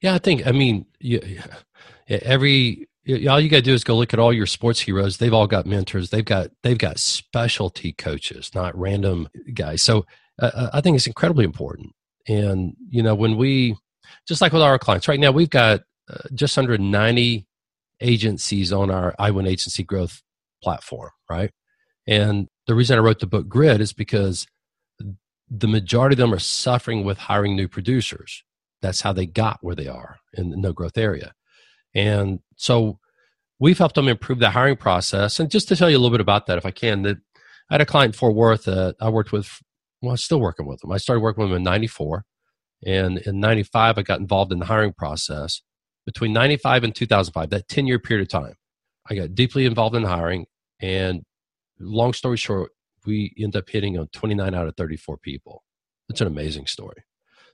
Yeah, 0.00 0.14
I 0.14 0.18
think, 0.18 0.46
I 0.46 0.52
mean, 0.52 0.86
every, 2.08 2.88
all 3.28 3.40
you 3.40 3.48
got 3.48 3.56
to 3.56 3.62
do 3.62 3.74
is 3.74 3.84
go 3.84 3.96
look 3.96 4.12
at 4.12 4.20
all 4.20 4.32
your 4.32 4.46
sports 4.46 4.80
heroes. 4.80 5.18
They've 5.18 5.34
all 5.34 5.46
got 5.46 5.66
mentors. 5.66 6.10
They've 6.10 6.24
got, 6.24 6.50
they've 6.62 6.78
got 6.78 6.98
specialty 6.98 7.92
coaches, 7.92 8.50
not 8.54 8.78
random 8.78 9.28
guys. 9.54 9.82
So 9.82 10.06
uh, 10.38 10.70
I 10.72 10.80
think 10.80 10.96
it's 10.96 11.06
incredibly 11.06 11.44
important. 11.44 11.92
And, 12.28 12.74
you 12.88 13.02
know, 13.02 13.14
when 13.14 13.36
we, 13.36 13.76
just 14.26 14.40
like 14.40 14.52
with 14.52 14.62
our 14.62 14.78
clients, 14.78 15.08
right 15.08 15.20
now 15.20 15.30
we've 15.30 15.50
got 15.50 15.80
uh, 16.10 16.28
just 16.34 16.58
under 16.58 16.76
90 16.76 17.46
agencies 18.00 18.72
on 18.72 18.90
our 18.90 19.14
iWin 19.18 19.48
Agency 19.48 19.82
Growth 19.82 20.22
platform, 20.62 21.10
right? 21.28 21.50
And 22.06 22.48
the 22.66 22.74
reason 22.74 22.98
I 22.98 23.02
wrote 23.02 23.20
the 23.20 23.26
book 23.26 23.48
Grit 23.48 23.80
is 23.80 23.92
because 23.92 24.46
the 25.50 25.68
majority 25.68 26.14
of 26.14 26.18
them 26.18 26.32
are 26.32 26.38
suffering 26.38 27.04
with 27.04 27.18
hiring 27.18 27.56
new 27.56 27.68
producers. 27.68 28.44
That's 28.82 29.00
how 29.00 29.12
they 29.12 29.26
got 29.26 29.58
where 29.62 29.74
they 29.74 29.88
are 29.88 30.18
in 30.34 30.50
the 30.50 30.56
no 30.56 30.72
growth 30.72 30.96
area. 30.96 31.32
And 31.94 32.40
so 32.60 32.98
we've 33.58 33.78
helped 33.78 33.94
them 33.94 34.08
improve 34.08 34.38
the 34.38 34.50
hiring 34.50 34.76
process. 34.76 35.40
And 35.40 35.50
just 35.50 35.66
to 35.68 35.76
tell 35.76 35.88
you 35.88 35.96
a 35.96 36.00
little 36.00 36.10
bit 36.10 36.20
about 36.20 36.46
that, 36.46 36.58
if 36.58 36.66
I 36.66 36.70
can, 36.70 37.02
that 37.02 37.16
I 37.70 37.74
had 37.74 37.80
a 37.80 37.86
client 37.86 38.14
in 38.14 38.18
Fort 38.18 38.34
Worth 38.34 38.64
that 38.64 38.96
I 39.00 39.08
worked 39.08 39.32
with 39.32 39.60
well, 40.02 40.12
I'm 40.12 40.16
still 40.16 40.40
working 40.40 40.66
with 40.66 40.80
them. 40.80 40.92
I 40.92 40.96
started 40.96 41.20
working 41.20 41.42
with 41.42 41.50
them 41.50 41.58
in 41.58 41.62
94. 41.62 42.24
And 42.86 43.18
in 43.18 43.40
95, 43.40 43.98
I 43.98 44.02
got 44.02 44.20
involved 44.20 44.52
in 44.52 44.58
the 44.58 44.66
hiring 44.66 44.94
process. 44.94 45.60
Between 46.06 46.32
95 46.32 46.84
and 46.84 46.94
2005, 46.94 47.50
that 47.50 47.68
10 47.68 47.86
year 47.86 47.98
period 47.98 48.22
of 48.22 48.28
time, 48.28 48.54
I 49.08 49.14
got 49.14 49.34
deeply 49.34 49.66
involved 49.66 49.94
in 49.94 50.04
hiring. 50.04 50.46
And 50.80 51.22
long 51.78 52.14
story 52.14 52.38
short, 52.38 52.70
we 53.04 53.34
end 53.38 53.56
up 53.56 53.68
hitting 53.68 53.98
on 53.98 54.08
29 54.08 54.54
out 54.54 54.66
of 54.66 54.76
34 54.76 55.18
people. 55.18 55.62
It's 56.08 56.22
an 56.22 56.26
amazing 56.26 56.66
story. 56.66 57.04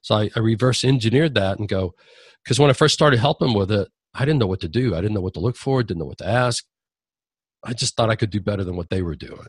So 0.02 0.14
I, 0.14 0.30
I 0.36 0.38
reverse 0.38 0.84
engineered 0.84 1.34
that 1.34 1.58
and 1.58 1.68
go, 1.68 1.94
because 2.44 2.60
when 2.60 2.70
I 2.70 2.74
first 2.74 2.94
started 2.94 3.18
helping 3.18 3.54
with 3.54 3.72
it, 3.72 3.88
I 4.18 4.24
didn't 4.24 4.38
know 4.38 4.46
what 4.46 4.60
to 4.60 4.68
do. 4.68 4.94
I 4.94 5.00
didn't 5.00 5.14
know 5.14 5.20
what 5.20 5.34
to 5.34 5.40
look 5.40 5.56
for, 5.56 5.82
didn't 5.82 6.00
know 6.00 6.06
what 6.06 6.18
to 6.18 6.28
ask. 6.28 6.64
I 7.62 7.72
just 7.72 7.96
thought 7.96 8.10
I 8.10 8.16
could 8.16 8.30
do 8.30 8.40
better 8.40 8.64
than 8.64 8.76
what 8.76 8.88
they 8.90 9.02
were 9.02 9.16
doing. 9.16 9.46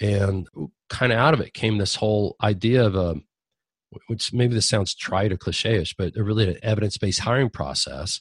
And 0.00 0.48
kind 0.88 1.12
of 1.12 1.18
out 1.18 1.34
of 1.34 1.40
it 1.40 1.52
came 1.52 1.76
this 1.76 1.96
whole 1.96 2.36
idea 2.42 2.84
of 2.84 2.94
a, 2.94 3.10
um, 3.10 3.24
which 4.06 4.32
maybe 4.32 4.54
this 4.54 4.68
sounds 4.68 4.94
trite 4.94 5.32
or 5.32 5.36
cliche-ish, 5.36 5.94
but 5.98 6.14
really 6.14 6.48
an 6.48 6.58
evidence-based 6.62 7.20
hiring 7.20 7.50
process. 7.50 8.20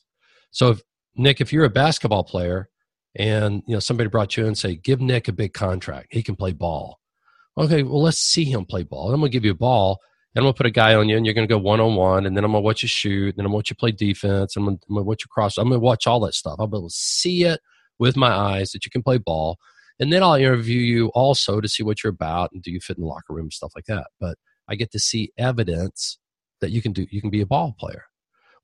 So 0.51 0.71
if 0.71 0.81
Nick, 1.15 1.39
if 1.39 1.53
you're 1.53 1.65
a 1.65 1.69
basketball 1.69 2.24
player 2.24 2.69
and 3.15 3.62
you 3.67 3.75
know 3.75 3.79
somebody 3.79 4.09
brought 4.09 4.36
you 4.36 4.43
in 4.43 4.48
and 4.48 4.57
say, 4.57 4.75
give 4.75 5.00
Nick 5.00 5.27
a 5.27 5.33
big 5.33 5.53
contract, 5.53 6.07
he 6.12 6.24
can 6.24 6.36
play 6.36 6.53
ball. 6.53 7.00
Okay, 7.57 7.83
well 7.83 8.01
let's 8.01 8.17
see 8.17 8.45
him 8.45 8.65
play 8.65 8.83
ball. 8.83 9.13
I'm 9.13 9.19
gonna 9.21 9.29
give 9.29 9.45
you 9.45 9.51
a 9.51 9.55
ball 9.55 10.00
and 10.36 10.41
I'm 10.41 10.45
gonna 10.45 10.53
put 10.53 10.65
a 10.65 10.71
guy 10.71 10.95
on 10.95 11.09
you, 11.09 11.17
and 11.17 11.25
you're 11.25 11.36
gonna 11.36 11.48
go 11.48 11.57
one 11.57 11.79
on 11.79 11.95
one, 11.95 12.25
and 12.25 12.36
then 12.36 12.43
I'm 12.43 12.51
gonna 12.51 12.62
watch 12.62 12.83
you 12.83 12.89
shoot, 12.89 13.29
and 13.29 13.38
then 13.38 13.45
I'm 13.45 13.51
gonna 13.51 13.57
watch 13.57 13.69
you 13.69 13.75
play 13.75 13.91
defense, 13.91 14.55
and 14.55 14.63
I'm 14.63 14.67
gonna, 14.67 14.79
I'm 14.89 14.95
gonna 14.95 15.05
watch 15.05 15.24
you 15.24 15.29
cross. 15.29 15.57
I'm 15.57 15.69
gonna 15.69 15.79
watch 15.79 16.07
all 16.07 16.19
that 16.21 16.33
stuff. 16.33 16.57
I'll 16.59 16.67
be 16.67 16.77
able 16.77 16.89
to 16.89 16.95
see 16.95 17.43
it 17.43 17.59
with 17.98 18.15
my 18.15 18.29
eyes 18.29 18.71
that 18.71 18.86
you 18.86 18.91
can 18.91 19.03
play 19.03 19.17
ball, 19.17 19.57
and 20.00 20.13
then 20.13 20.24
I'll 20.24 20.36
interview 20.36 20.79
you 20.79 21.07
also 21.09 21.59
to 21.59 21.67
see 21.67 21.83
what 21.83 22.03
you're 22.03 22.13
about 22.13 22.51
and 22.53 22.62
do 22.62 22.71
you 22.71 22.79
fit 22.79 22.98
in 22.98 23.03
the 23.03 23.07
locker 23.07 23.33
room 23.33 23.45
and 23.45 23.53
stuff 23.53 23.74
like 23.75 23.86
that. 23.86 24.07
But 24.19 24.38
I 24.67 24.75
get 24.75 24.91
to 24.91 25.00
see 25.00 25.31
evidence 25.38 26.19
that 26.62 26.71
you 26.71 26.81
can 26.81 26.93
do. 26.93 27.07
You 27.09 27.21
can 27.21 27.29
be 27.29 27.41
a 27.41 27.45
ball 27.45 27.75
player. 27.77 28.05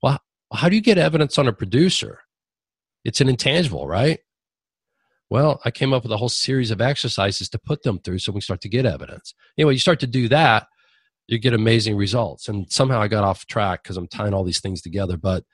Well, 0.02 0.20
how 0.52 0.68
do 0.68 0.76
you 0.76 0.82
get 0.82 0.98
evidence 0.98 1.38
on 1.38 1.48
a 1.48 1.52
producer? 1.52 2.20
It's 3.04 3.20
an 3.20 3.28
intangible, 3.28 3.86
right? 3.86 4.20
Well, 5.28 5.60
I 5.64 5.70
came 5.70 5.92
up 5.92 6.04
with 6.04 6.12
a 6.12 6.16
whole 6.16 6.28
series 6.28 6.70
of 6.70 6.80
exercises 6.80 7.48
to 7.50 7.58
put 7.58 7.82
them 7.82 7.98
through 7.98 8.20
so 8.20 8.30
we 8.30 8.36
can 8.36 8.42
start 8.42 8.60
to 8.62 8.68
get 8.68 8.86
evidence. 8.86 9.34
Anyway, 9.58 9.74
you 9.74 9.80
start 9.80 10.00
to 10.00 10.06
do 10.06 10.28
that, 10.28 10.68
you 11.28 11.38
get 11.38 11.54
amazing 11.54 11.96
results. 11.96 12.48
And 12.48 12.70
somehow 12.70 13.00
I 13.00 13.08
got 13.08 13.24
off 13.24 13.46
track 13.46 13.82
because 13.82 13.96
I'm 13.96 14.08
tying 14.08 14.34
all 14.34 14.44
these 14.44 14.60
things 14.60 14.80
together. 14.80 15.16
But 15.16 15.44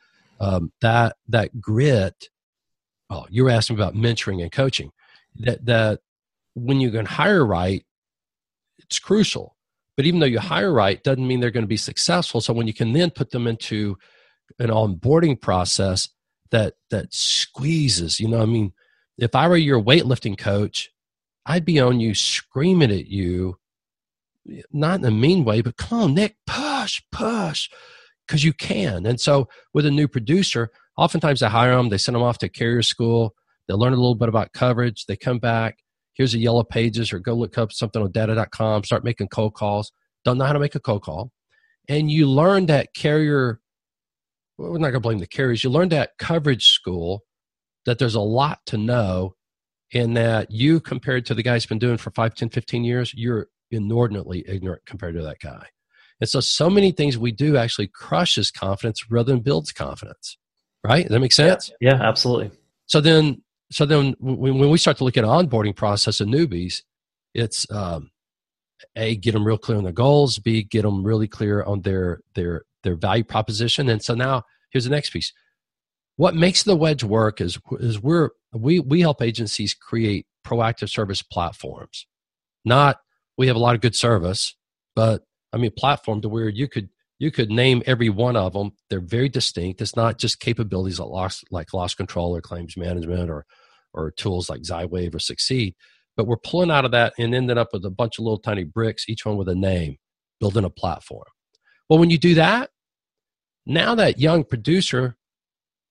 um, 0.40 0.72
that 0.80 1.16
that 1.28 1.60
grit. 1.60 2.28
Oh, 3.10 3.26
you 3.30 3.44
were 3.44 3.50
asking 3.50 3.76
about 3.76 3.94
mentoring 3.94 4.42
and 4.42 4.50
coaching. 4.50 4.90
That 5.36 5.64
that 5.66 6.00
when 6.54 6.80
you 6.80 6.90
can 6.90 7.06
hire 7.06 7.44
right, 7.44 7.84
it's 8.78 8.98
crucial. 8.98 9.56
But 9.96 10.06
even 10.06 10.20
though 10.20 10.26
you 10.26 10.38
hire 10.38 10.72
right, 10.72 11.02
doesn't 11.02 11.26
mean 11.26 11.40
they're 11.40 11.50
going 11.50 11.64
to 11.64 11.68
be 11.68 11.76
successful. 11.76 12.40
So 12.40 12.52
when 12.52 12.66
you 12.66 12.74
can 12.74 12.92
then 12.92 13.10
put 13.10 13.30
them 13.30 13.46
into 13.46 13.98
an 14.58 14.68
onboarding 14.68 15.40
process 15.40 16.08
that 16.50 16.74
that 16.90 17.12
squeezes, 17.14 18.18
you 18.18 18.28
know, 18.28 18.42
I 18.42 18.46
mean, 18.46 18.72
if 19.18 19.34
I 19.34 19.48
were 19.48 19.56
your 19.56 19.82
weightlifting 19.82 20.36
coach, 20.36 20.90
I'd 21.46 21.64
be 21.64 21.80
on 21.80 22.00
you 22.00 22.14
screaming 22.14 22.90
at 22.90 23.06
you 23.06 23.58
not 24.72 25.00
in 25.00 25.04
a 25.04 25.10
mean 25.10 25.44
way, 25.44 25.60
but 25.60 25.76
come 25.76 26.00
on, 26.00 26.14
Nick, 26.14 26.36
push, 26.46 27.00
push, 27.10 27.68
because 28.26 28.44
you 28.44 28.52
can. 28.52 29.06
And 29.06 29.20
so 29.20 29.48
with 29.72 29.86
a 29.86 29.90
new 29.90 30.08
producer, 30.08 30.70
oftentimes 30.96 31.42
I 31.42 31.48
hire 31.48 31.76
them, 31.76 31.88
they 31.88 31.98
send 31.98 32.14
them 32.14 32.22
off 32.22 32.38
to 32.38 32.48
carrier 32.48 32.82
school, 32.82 33.34
they 33.68 33.74
learn 33.74 33.92
a 33.92 33.96
little 33.96 34.14
bit 34.14 34.28
about 34.28 34.52
coverage, 34.52 35.06
they 35.06 35.16
come 35.16 35.38
back, 35.38 35.78
here's 36.14 36.34
a 36.34 36.38
yellow 36.38 36.64
pages, 36.64 37.12
or 37.12 37.18
go 37.18 37.34
look 37.34 37.58
up 37.58 37.72
something 37.72 38.02
on 38.02 38.10
data.com, 38.10 38.84
start 38.84 39.04
making 39.04 39.28
cold 39.28 39.54
calls. 39.54 39.92
Don't 40.24 40.38
know 40.38 40.44
how 40.44 40.52
to 40.52 40.60
make 40.60 40.74
a 40.74 40.80
cold 40.80 41.02
call. 41.02 41.32
And 41.88 42.10
you 42.10 42.28
learn 42.28 42.66
that 42.66 42.94
carrier, 42.94 43.60
well, 44.56 44.70
we're 44.70 44.78
not 44.78 44.90
going 44.90 44.94
to 44.94 45.00
blame 45.00 45.18
the 45.18 45.26
carriers, 45.26 45.64
you 45.64 45.70
learn 45.70 45.88
that 45.90 46.12
coverage 46.18 46.68
school 46.68 47.22
that 47.84 47.98
there's 47.98 48.14
a 48.14 48.20
lot 48.20 48.60
to 48.66 48.76
know 48.76 49.34
and 49.92 50.16
that 50.16 50.50
you 50.50 50.80
compared 50.80 51.26
to 51.26 51.34
the 51.34 51.42
guy 51.42 51.54
who's 51.54 51.66
been 51.66 51.78
doing 51.78 51.98
for 51.98 52.10
5 52.10 52.34
10 52.34 52.48
15 52.50 52.84
years 52.84 53.12
you're 53.14 53.48
inordinately 53.72 54.44
ignorant 54.46 54.82
compared 54.86 55.14
to 55.16 55.22
that 55.22 55.40
guy. 55.40 55.66
And 56.20 56.28
so, 56.28 56.38
so 56.40 56.70
many 56.70 56.92
things 56.92 57.18
we 57.18 57.32
do 57.32 57.56
actually 57.56 57.88
crushes 57.88 58.50
confidence 58.50 59.10
rather 59.10 59.32
than 59.32 59.40
builds 59.40 59.72
confidence. 59.72 60.38
Right? 60.84 61.02
Does 61.02 61.12
that 61.12 61.20
make 61.20 61.32
sense? 61.32 61.70
Yeah, 61.80 61.94
yeah 61.94 62.02
absolutely. 62.02 62.50
So 62.86 63.00
then, 63.00 63.42
so 63.70 63.86
then 63.86 64.14
when, 64.20 64.58
when 64.58 64.70
we 64.70 64.78
start 64.78 64.98
to 64.98 65.04
look 65.04 65.16
at 65.16 65.24
onboarding 65.24 65.74
process 65.74 66.20
of 66.20 66.28
newbies, 66.28 66.82
it's 67.34 67.70
um, 67.70 68.10
a 68.96 69.16
get 69.16 69.32
them 69.32 69.46
real 69.46 69.58
clear 69.58 69.78
on 69.78 69.84
their 69.84 69.92
goals. 69.92 70.38
B 70.38 70.62
get 70.62 70.82
them 70.82 71.04
really 71.04 71.28
clear 71.28 71.62
on 71.62 71.82
their 71.82 72.20
their 72.34 72.64
their 72.82 72.96
value 72.96 73.24
proposition. 73.24 73.88
And 73.88 74.02
so 74.02 74.14
now 74.14 74.44
here's 74.70 74.84
the 74.84 74.90
next 74.90 75.10
piece. 75.10 75.32
What 76.16 76.34
makes 76.34 76.62
the 76.62 76.76
wedge 76.76 77.04
work 77.04 77.40
is 77.40 77.58
is 77.80 78.00
we're 78.00 78.30
we 78.52 78.80
we 78.80 79.00
help 79.00 79.22
agencies 79.22 79.74
create 79.74 80.26
proactive 80.46 80.90
service 80.90 81.22
platforms, 81.22 82.06
not 82.64 82.98
we 83.38 83.46
have 83.46 83.56
a 83.56 83.60
lot 83.60 83.74
of 83.74 83.80
good 83.80 83.94
service, 83.94 84.54
but 84.94 85.22
I 85.52 85.58
mean, 85.58 85.72
platform 85.76 86.20
to 86.22 86.28
where 86.28 86.48
you 86.48 86.68
could 86.68 86.88
you 87.18 87.30
could 87.30 87.50
name 87.50 87.82
every 87.86 88.08
one 88.08 88.36
of 88.36 88.52
them. 88.52 88.72
They're 88.90 89.00
very 89.00 89.28
distinct. 89.28 89.80
It's 89.80 89.94
not 89.94 90.18
just 90.18 90.40
capabilities 90.40 90.98
like 90.98 91.08
loss, 91.08 91.44
like 91.50 91.72
loss 91.72 91.94
control 91.94 92.34
or 92.34 92.40
claims 92.40 92.76
management 92.76 93.30
or 93.30 93.46
or 93.94 94.10
tools 94.10 94.50
like 94.50 94.62
Zywave 94.62 95.14
or 95.14 95.18
Succeed. 95.18 95.74
But 96.16 96.26
we're 96.26 96.36
pulling 96.36 96.70
out 96.70 96.84
of 96.84 96.90
that 96.90 97.12
and 97.18 97.34
ending 97.34 97.58
up 97.58 97.68
with 97.72 97.84
a 97.84 97.90
bunch 97.90 98.18
of 98.18 98.24
little 98.24 98.38
tiny 98.38 98.64
bricks, 98.64 99.08
each 99.08 99.24
one 99.24 99.36
with 99.36 99.48
a 99.48 99.54
name, 99.54 99.96
building 100.40 100.64
a 100.64 100.70
platform. 100.70 101.24
Well, 101.88 101.98
when 101.98 102.10
you 102.10 102.18
do 102.18 102.34
that, 102.34 102.70
now 103.66 103.94
that 103.94 104.18
young 104.18 104.44
producer, 104.44 105.16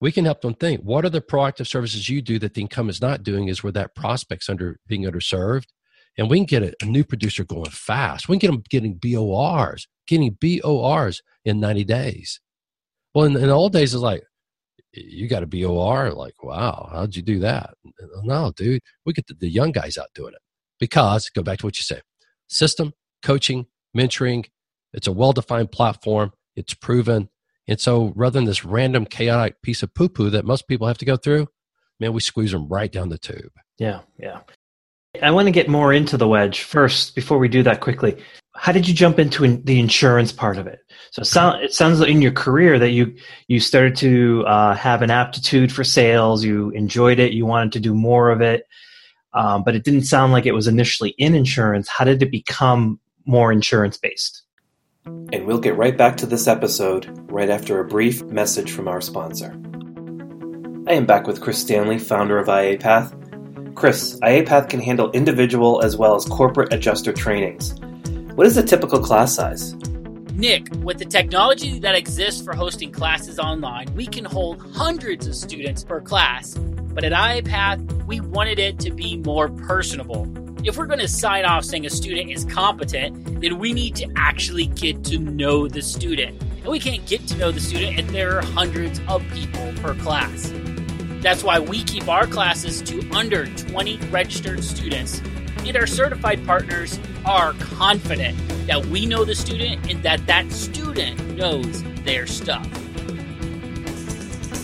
we 0.00 0.12
can 0.12 0.24
help 0.24 0.42
them 0.42 0.54
think 0.54 0.80
what 0.82 1.04
are 1.04 1.10
the 1.10 1.20
proactive 1.20 1.66
services 1.66 2.08
you 2.08 2.20
do 2.20 2.38
that 2.40 2.54
the 2.54 2.60
income 2.60 2.90
is 2.90 3.00
not 3.00 3.22
doing 3.22 3.48
is 3.48 3.62
where 3.62 3.72
that 3.72 3.94
prospect's 3.94 4.48
under 4.48 4.80
being 4.86 5.04
underserved 5.04 5.66
and 6.18 6.28
we 6.28 6.38
can 6.38 6.46
get 6.46 6.62
a, 6.62 6.74
a, 6.82 6.84
new 6.84 7.04
producer 7.04 7.44
going 7.44 7.70
fast. 7.70 8.28
We 8.28 8.38
can 8.38 8.40
get 8.40 8.52
them 8.52 8.64
getting 8.68 8.94
BORs, 8.94 9.88
getting 10.06 10.36
BORs 10.40 11.22
in 11.44 11.60
90 11.60 11.84
days. 11.84 12.40
Well, 13.14 13.26
in, 13.26 13.36
in 13.36 13.48
the 13.48 13.50
old 13.50 13.72
days, 13.72 13.94
it's 13.94 14.02
like, 14.02 14.22
you 14.92 15.28
got 15.28 15.42
a 15.42 15.46
BOR? 15.46 16.12
Like, 16.12 16.42
wow, 16.42 16.88
how'd 16.92 17.16
you 17.16 17.22
do 17.22 17.38
that? 17.40 17.74
No, 18.22 18.52
dude, 18.54 18.82
we 19.06 19.12
get 19.12 19.26
the, 19.26 19.34
the 19.34 19.48
young 19.48 19.72
guys 19.72 19.96
out 19.96 20.08
doing 20.14 20.34
it 20.34 20.40
because, 20.78 21.30
go 21.30 21.42
back 21.42 21.58
to 21.58 21.66
what 21.66 21.78
you 21.78 21.82
said 21.82 22.02
system, 22.48 22.92
coaching, 23.22 23.66
mentoring, 23.96 24.44
it's 24.92 25.06
a 25.06 25.12
well 25.12 25.32
defined 25.32 25.72
platform, 25.72 26.32
it's 26.54 26.74
proven. 26.74 27.28
And 27.68 27.80
so 27.80 28.12
rather 28.14 28.38
than 28.38 28.44
this 28.44 28.64
random 28.64 29.06
chaotic 29.06 29.62
piece 29.62 29.82
of 29.82 29.94
poo 29.94 30.08
poo 30.08 30.30
that 30.30 30.44
most 30.44 30.68
people 30.68 30.86
have 30.86 30.98
to 30.98 31.04
go 31.04 31.16
through, 31.16 31.48
man, 32.00 32.12
we 32.12 32.20
squeeze 32.20 32.52
them 32.52 32.68
right 32.68 32.90
down 32.90 33.08
the 33.08 33.18
tube. 33.18 33.52
Yeah, 33.78 34.00
yeah. 34.18 34.40
I 35.20 35.30
want 35.30 35.46
to 35.46 35.52
get 35.52 35.68
more 35.68 35.92
into 35.92 36.16
the 36.16 36.26
wedge 36.26 36.62
first 36.62 37.14
before 37.14 37.36
we 37.36 37.48
do 37.48 37.62
that 37.64 37.80
quickly. 37.80 38.16
How 38.54 38.72
did 38.72 38.88
you 38.88 38.94
jump 38.94 39.18
into 39.18 39.44
in, 39.44 39.62
the 39.64 39.78
insurance 39.78 40.32
part 40.32 40.56
of 40.56 40.66
it? 40.66 40.80
So 41.10 41.20
it, 41.20 41.26
sound, 41.26 41.62
it 41.62 41.74
sounds 41.74 42.00
like 42.00 42.08
in 42.08 42.22
your 42.22 42.32
career 42.32 42.78
that 42.78 42.90
you 42.90 43.14
you 43.46 43.60
started 43.60 43.94
to 43.96 44.44
uh, 44.46 44.74
have 44.74 45.02
an 45.02 45.10
aptitude 45.10 45.70
for 45.70 45.84
sales. 45.84 46.44
You 46.44 46.70
enjoyed 46.70 47.18
it. 47.18 47.32
You 47.32 47.44
wanted 47.44 47.72
to 47.72 47.80
do 47.80 47.94
more 47.94 48.30
of 48.30 48.40
it, 48.40 48.66
um, 49.34 49.64
but 49.64 49.74
it 49.74 49.84
didn't 49.84 50.04
sound 50.04 50.32
like 50.32 50.46
it 50.46 50.52
was 50.52 50.66
initially 50.66 51.10
in 51.18 51.34
insurance. 51.34 51.88
How 51.88 52.06
did 52.06 52.22
it 52.22 52.30
become 52.30 52.98
more 53.26 53.52
insurance 53.52 53.98
based? 53.98 54.42
And 55.04 55.46
we'll 55.46 55.58
get 55.58 55.76
right 55.76 55.96
back 55.96 56.16
to 56.18 56.26
this 56.26 56.48
episode 56.48 57.06
right 57.30 57.50
after 57.50 57.80
a 57.80 57.84
brief 57.84 58.22
message 58.24 58.70
from 58.70 58.88
our 58.88 59.02
sponsor. 59.02 59.50
I 60.86 60.94
am 60.94 61.04
back 61.04 61.26
with 61.26 61.42
Chris 61.42 61.58
Stanley, 61.58 61.98
founder 61.98 62.38
of 62.38 62.46
IAPath 62.46 63.21
Chris, 63.74 64.18
IAPath 64.20 64.68
can 64.68 64.80
handle 64.80 65.10
individual 65.12 65.82
as 65.82 65.96
well 65.96 66.14
as 66.14 66.24
corporate 66.26 66.72
adjuster 66.72 67.12
trainings. 67.12 67.74
What 68.34 68.46
is 68.46 68.54
the 68.54 68.62
typical 68.62 68.98
class 68.98 69.34
size? 69.34 69.74
Nick, 70.34 70.66
with 70.82 70.98
the 70.98 71.04
technology 71.04 71.78
that 71.78 71.94
exists 71.94 72.42
for 72.42 72.54
hosting 72.54 72.92
classes 72.92 73.38
online, 73.38 73.92
we 73.94 74.06
can 74.06 74.24
hold 74.24 74.60
hundreds 74.74 75.26
of 75.26 75.34
students 75.34 75.84
per 75.84 76.00
class. 76.00 76.54
But 76.54 77.04
at 77.04 77.12
IAPath, 77.12 78.06
we 78.06 78.20
wanted 78.20 78.58
it 78.58 78.78
to 78.80 78.90
be 78.90 79.16
more 79.18 79.48
personable. 79.48 80.28
If 80.64 80.76
we're 80.76 80.86
going 80.86 81.00
to 81.00 81.08
sign 81.08 81.44
off 81.44 81.64
saying 81.64 81.86
a 81.86 81.90
student 81.90 82.30
is 82.30 82.44
competent, 82.44 83.40
then 83.40 83.58
we 83.58 83.72
need 83.72 83.96
to 83.96 84.10
actually 84.16 84.66
get 84.66 85.02
to 85.04 85.18
know 85.18 85.66
the 85.66 85.82
student. 85.82 86.40
And 86.40 86.66
we 86.66 86.78
can't 86.78 87.04
get 87.06 87.26
to 87.28 87.36
know 87.36 87.50
the 87.50 87.60
student 87.60 87.98
if 87.98 88.08
there 88.08 88.38
are 88.38 88.42
hundreds 88.42 89.00
of 89.08 89.22
people 89.32 89.72
per 89.82 89.94
class. 89.96 90.52
That's 91.22 91.44
why 91.44 91.60
we 91.60 91.84
keep 91.84 92.08
our 92.08 92.26
classes 92.26 92.82
to 92.82 93.08
under 93.12 93.46
20 93.46 93.96
registered 94.10 94.64
students, 94.64 95.20
and 95.64 95.76
our 95.76 95.86
certified 95.86 96.44
partners 96.44 96.98
are 97.24 97.52
confident 97.54 98.36
that 98.66 98.84
we 98.86 99.06
know 99.06 99.24
the 99.24 99.36
student 99.36 99.88
and 99.88 100.02
that 100.02 100.26
that 100.26 100.50
student 100.50 101.36
knows 101.36 101.84
their 102.02 102.26
stuff. 102.26 102.66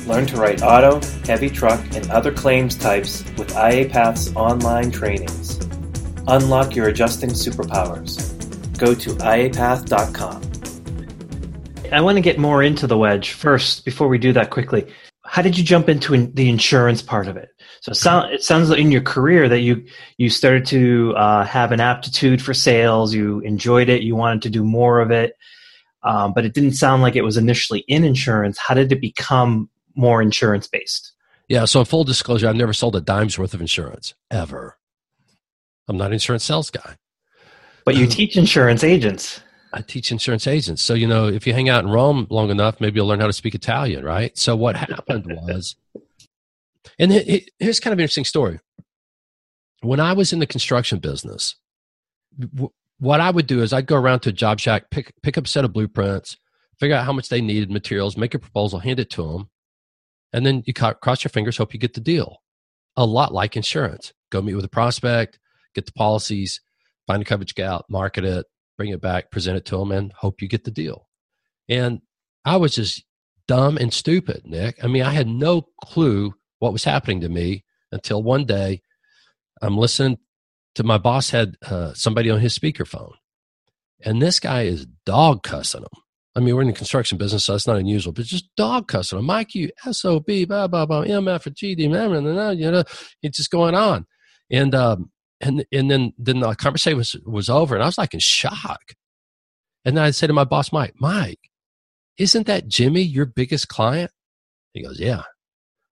Learn 0.09 0.27
to 0.27 0.37
write 0.37 0.61
auto, 0.63 1.01
heavy 1.25 1.49
truck, 1.49 1.81
and 1.95 2.11
other 2.11 2.33
claims 2.33 2.75
types 2.75 3.23
with 3.37 3.53
IAPath's 3.53 4.35
online 4.35 4.91
trainings. 4.91 5.61
Unlock 6.27 6.75
your 6.75 6.89
adjusting 6.89 7.31
superpowers. 7.31 8.35
Go 8.79 8.95
to 8.95 9.11
IAPath.com. 9.11 10.43
I 11.93 12.01
want 12.01 12.17
to 12.17 12.21
get 12.21 12.39
more 12.39 12.65
into 12.65 12.89
the 12.89 12.99
wedge 12.99 13.31
first 13.31 13.85
before 13.85 14.09
we 14.09 14.19
do 14.19 14.33
that 14.33 14.51
quickly 14.51 14.93
how 15.29 15.43
did 15.43 15.59
you 15.59 15.65
jump 15.65 15.89
into 15.89 16.15
in, 16.15 16.33
the 16.35 16.49
insurance 16.49 17.03
part 17.03 17.29
of 17.29 17.37
it? 17.37 17.51
So 17.81 17.93
it, 17.93 17.97
sound, 17.97 18.33
it 18.33 18.43
sounds 18.43 18.71
like 18.71 18.79
in 18.79 18.91
your 18.91 19.03
career 19.03 19.49
that 19.49 19.61
you 19.61 19.85
you 20.17 20.31
started 20.31 20.65
to 20.67 21.15
uh, 21.17 21.45
have 21.45 21.71
an 21.71 21.81
aptitude 21.81 22.43
for 22.43 22.55
sales. 22.55 23.15
You 23.15 23.41
enjoyed 23.41 23.89
it. 23.89 24.03
You 24.03 24.17
wanted 24.17 24.43
to 24.43 24.51
do 24.51 24.65
more 24.65 25.01
of 25.01 25.11
it, 25.11 25.35
um, 26.03 26.33
but 26.33 26.45
it 26.45 26.55
didn't 26.55 26.73
sound 26.73 27.03
like 27.03 27.15
it 27.15 27.23
was 27.23 27.37
initially 27.37 27.81
in 27.89 28.05
insurance. 28.05 28.59
How 28.59 28.75
did 28.75 28.91
it 28.91 29.01
become 29.01 29.69
more 29.95 30.23
insurance 30.23 30.67
based? 30.67 31.13
Yeah. 31.49 31.67
So 31.67 31.85
full 31.85 32.05
disclosure, 32.05 32.49
I've 32.49 32.57
never 32.57 32.73
sold 32.73 32.97
a 32.97 33.01
dime's 33.01 33.39
worth 33.39 33.55
of 33.55 33.61
insurance 33.61 34.15
ever. 34.31 34.79
I'm 35.89 35.97
not 35.97 36.07
an 36.07 36.15
insurance 36.15 36.45
sales 36.45 36.71
guy. 36.71 36.97
But 37.85 37.97
you 37.97 38.07
teach 38.09 38.37
insurance 38.37 38.83
agents. 38.83 39.41
I 39.73 39.83
teach 39.83 40.11
insurance 40.11 40.47
agents. 40.47 40.83
So, 40.83 40.95
you 40.95 41.07
know, 41.07 41.29
if 41.29 41.47
you 41.47 41.53
hang 41.53 41.69
out 41.69 41.85
in 41.85 41.91
Rome 41.91 42.27
long 42.31 42.51
enough, 42.51 42.81
maybe 42.81 42.97
you'll 42.97 43.07
learn 43.07 43.21
how 43.21 43.27
to 43.27 43.33
speak 43.33 43.55
Italian, 43.55 44.05
right? 44.05 44.37
So, 44.37 44.57
what 44.57 44.77
happened 44.77 45.27
was, 45.27 45.77
and 46.99 47.13
here's 47.13 47.81
kind 47.81 47.93
of 47.93 47.99
an 47.99 48.03
interesting 48.03 48.25
story. 48.25 48.61
When 49.83 50.01
I 50.01 50.13
was 50.13 50.33
in 50.33 50.39
the 50.39 50.47
construction 50.47 50.99
business, 50.99 51.55
what 52.99 53.21
I 53.21 53.31
would 53.31 53.47
do 53.47 53.63
is 53.63 53.73
I'd 53.73 53.87
go 53.87 53.97
around 53.97 54.21
to 54.21 54.31
a 54.31 54.33
job 54.33 54.59
shack, 54.59 54.91
pick 54.91 55.13
pick 55.23 55.39
up 55.39 55.45
a 55.45 55.49
set 55.49 55.65
of 55.65 55.73
blueprints, 55.73 56.37
figure 56.81 56.97
out 56.97 57.05
how 57.05 57.13
much 57.13 57.29
they 57.29 57.41
needed, 57.41 57.71
materials, 57.71 58.17
make 58.17 58.35
a 58.35 58.39
proposal, 58.39 58.81
hand 58.81 59.01
it 59.01 59.11
to 59.11 59.33
them, 59.33 59.51
and 60.33 60.45
then 60.45 60.63
you 60.67 60.73
cross 60.75 61.25
your 61.25 61.31
fingers, 61.31 61.57
hope 61.57 61.75
you 61.75 61.81
get 61.81 61.95
the 61.95 62.01
deal. 62.01 62.43
A 62.97 63.05
lot 63.05 63.33
like 63.33 63.57
insurance. 63.57 64.13
Go 64.31 64.43
meet 64.43 64.55
with 64.55 64.65
a 64.65 64.69
prospect, 64.69 65.39
get 65.75 65.87
the 65.87 65.93
policies, 65.93 66.61
find 67.07 67.23
a 67.23 67.25
coverage 67.25 67.55
gap, 67.55 67.83
market 67.89 68.25
it, 68.25 68.47
bring 68.79 68.91
it 68.91 69.03
back, 69.03 69.31
present 69.31 69.59
it 69.59 69.67
to 69.67 69.77
them, 69.77 69.93
and 69.93 70.13
hope 70.13 70.41
you 70.41 70.49
get 70.49 70.65
the 70.65 70.71
deal. 70.71 71.09
And 71.69 72.01
I 72.45 72.57
was 72.57 72.75
just 72.75 73.05
dumb 73.47 73.77
and 73.77 73.93
stupid, 73.93 74.43
Nick. 74.47 74.83
I 74.83 74.87
mean, 74.87 75.03
I 75.03 75.11
had 75.11 75.27
no 75.29 75.69
clue 75.85 76.35
what 76.61 76.73
was 76.73 76.85
happening 76.85 77.21
to 77.21 77.29
me 77.29 77.65
until 77.93 78.23
one 78.23 78.47
day 78.47 78.81
I'm 79.61 79.77
listening 79.77 80.19
to 80.77 80.85
my 80.85 80.97
boss 80.97 81.31
had 81.31 81.57
uh, 81.69 81.93
somebody 81.95 82.31
on 82.31 82.41
his 82.41 82.57
speakerphone, 82.57 83.15
and 84.05 84.23
this 84.23 84.39
guy 84.39 84.63
is 84.63 84.87
dog 85.05 85.43
cussing 85.43 85.83
him. 85.83 86.03
I 86.37 86.41
mean, 86.41 86.55
we're 86.55 86.63
in 86.63 86.69
the 86.69 86.75
construction 86.75 87.19
business, 87.19 87.47
so 87.47 87.53
that's 87.53 87.67
not 87.67 87.79
unusual, 87.79 88.13
but 88.13 88.25
just 88.25 88.55
dog 88.57 88.87
cussing 88.87 89.19
him. 89.19 89.25
Mike, 89.25 89.57
you 89.57 89.71
SOB, 89.91 90.27
blah, 90.47 90.69
blah, 90.69 90.87
blah, 90.87 91.03
MF, 91.03 91.49
GD, 91.53 91.91
blah, 91.91 92.07
blah, 92.07 92.21
blah, 92.21 92.51
you 92.51 92.71
know, 92.71 92.85
it's 93.25 93.39
just 93.39 93.51
going 93.51 93.75
on. 93.75 94.07
And, 94.49 94.73
um, 94.73 95.11
and, 95.41 95.65
and 95.73 95.91
then, 95.91 96.13
then 96.19 96.41
the 96.41 96.55
conversation 96.55 96.99
was, 96.99 97.17
was 97.25 97.49
over 97.49 97.75
and 97.75 97.83
I 97.83 97.87
was 97.87 97.99
like 97.99 98.15
in 98.15 98.21
shock. 98.21 98.95
And 99.85 99.97
then 99.97 100.05
I 100.05 100.11
said 100.11 100.27
to 100.27 100.33
my 100.33 100.45
boss, 100.45 100.73
Mike, 100.73 100.95
Mike, 100.99 101.51
isn't 102.19 102.47
that 102.47 102.69
Jimmy 102.69 103.03
your 103.03 103.27
biggest 103.27 103.69
client? 103.69 104.11
He 104.73 104.83
goes, 104.83 105.01
yeah. 105.01 105.23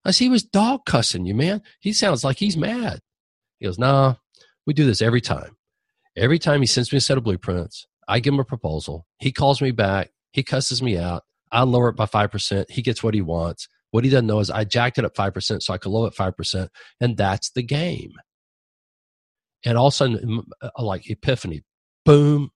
I 0.04 0.10
said, 0.10 0.24
he 0.24 0.28
was 0.28 0.42
dog 0.42 0.84
cussing 0.86 1.26
you, 1.26 1.34
man. 1.34 1.62
He 1.80 1.92
sounds 1.92 2.24
like 2.24 2.38
he's 2.38 2.56
mad. 2.56 3.00
He 3.58 3.66
goes, 3.66 3.78
nah, 3.78 4.16
we 4.66 4.74
do 4.74 4.84
this 4.84 5.02
every 5.02 5.20
time. 5.20 5.56
Every 6.16 6.38
time 6.38 6.60
he 6.60 6.66
sends 6.66 6.92
me 6.92 6.98
a 6.98 7.00
set 7.00 7.18
of 7.18 7.24
blueprints, 7.24 7.86
I 8.08 8.20
give 8.20 8.34
him 8.34 8.40
a 8.40 8.44
proposal. 8.44 9.06
He 9.18 9.32
calls 9.32 9.60
me 9.60 9.70
back. 9.70 10.10
He 10.32 10.42
cusses 10.42 10.82
me 10.82 10.98
out. 10.98 11.22
I 11.52 11.62
lower 11.62 11.88
it 11.88 11.96
by 11.96 12.06
5%. 12.06 12.70
He 12.70 12.82
gets 12.82 13.02
what 13.02 13.14
he 13.14 13.22
wants. 13.22 13.68
What 13.90 14.04
he 14.04 14.10
doesn't 14.10 14.26
know 14.26 14.40
is 14.40 14.50
I 14.50 14.64
jacked 14.64 14.98
it 14.98 15.04
up 15.04 15.14
5% 15.14 15.62
so 15.62 15.72
I 15.72 15.78
could 15.78 15.90
lower 15.90 16.08
it 16.08 16.14
5%. 16.14 16.68
And 17.00 17.16
that's 17.16 17.50
the 17.50 17.62
game. 17.62 18.12
And 19.66 19.76
all 19.76 19.88
of 19.88 19.92
a 19.92 19.96
sudden, 19.96 20.42
uh, 20.62 20.70
like 20.78 21.10
epiphany, 21.10 21.62
boom, 22.04 22.50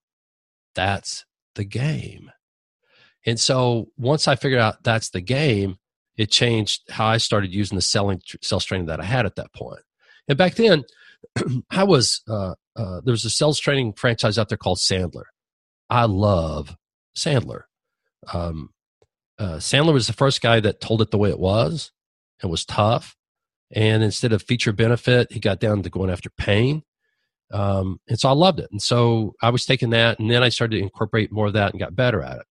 that's 0.75 1.26
the 1.57 1.64
game. 1.64 2.31
And 3.26 3.38
so 3.38 3.88
once 3.99 4.29
I 4.29 4.37
figured 4.37 4.61
out 4.61 4.83
that's 4.85 5.11
the 5.11 5.21
game, 5.21 5.76
it 6.17 6.31
changed 6.31 6.83
how 6.88 7.07
I 7.07 7.17
started 7.19 7.52
using 7.52 7.76
the 7.76 7.83
selling 7.83 8.23
sales 8.43 8.64
training 8.64 8.87
that 8.87 9.00
I 9.00 9.05
had 9.05 9.26
at 9.26 9.37
that 9.37 9.52
point. 9.52 9.81
And 10.29 10.38
back 10.38 10.55
then, 10.55 10.85
I 11.71 11.85
was 11.85 12.23
uh, 12.29 12.55
uh, 12.76 13.00
there 13.05 13.12
was 13.12 13.25
a 13.25 13.31
sales 13.31 13.59
training 13.59 13.95
franchise 13.95 14.38
out 14.38 14.49
there 14.49 14.57
called 14.57 14.79
Sandler. 14.79 15.25
I 15.90 16.05
love 16.05 16.76
Sandler. 17.17 17.62
Um, 18.33 18.71
uh, 19.38 19.57
Sandler 19.57 19.93
was 19.93 20.07
the 20.07 20.12
first 20.12 20.40
guy 20.40 20.61
that 20.61 20.81
told 20.81 21.02
it 21.02 21.11
the 21.11 21.19
way 21.19 21.31
it 21.31 21.40
was 21.40 21.90
and 22.40 22.50
was 22.50 22.64
tough. 22.64 23.17
And 23.73 24.02
instead 24.02 24.33
of 24.33 24.43
feature 24.43 24.73
benefit, 24.73 25.33
he 25.33 25.40
got 25.40 25.61
down 25.61 25.83
to 25.83 25.90
going 25.90 26.11
after 26.11 26.31
pain. 26.31 26.83
Um, 27.52 28.00
and 28.09 28.19
so 28.19 28.28
I 28.28 28.33
loved 28.33 28.61
it. 28.61 28.69
And 28.71 28.80
so 28.80 29.35
I 29.42 29.50
was 29.50 29.64
taking 29.66 29.90
that, 29.90 30.19
and 30.19 30.30
then 30.30 30.42
I 30.42 30.49
started 30.49 30.76
to 30.76 30.83
incorporate 30.83 31.33
more 31.33 31.49
of 31.49 31.54
that 31.54 31.73
and 31.73 31.80
got 31.80 31.97
better 31.97 32.23
at 32.23 32.38
it. 32.38 32.47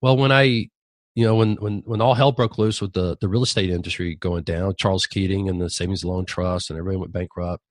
Well, 0.00 0.16
when 0.16 0.32
I 0.32 0.68
you 1.14 1.24
know, 1.24 1.36
when 1.36 1.54
when 1.56 1.82
when 1.84 2.00
all 2.00 2.14
hell 2.14 2.32
broke 2.32 2.58
loose 2.58 2.80
with 2.80 2.92
the 2.92 3.16
the 3.20 3.28
real 3.28 3.44
estate 3.44 3.70
industry 3.70 4.16
going 4.16 4.42
down, 4.42 4.74
Charles 4.76 5.06
Keating 5.06 5.48
and 5.48 5.60
the 5.60 5.70
Savings 5.70 6.04
Loan 6.04 6.24
Trust, 6.24 6.70
and 6.70 6.78
everybody 6.78 6.98
went 6.98 7.12
bankrupt. 7.12 7.62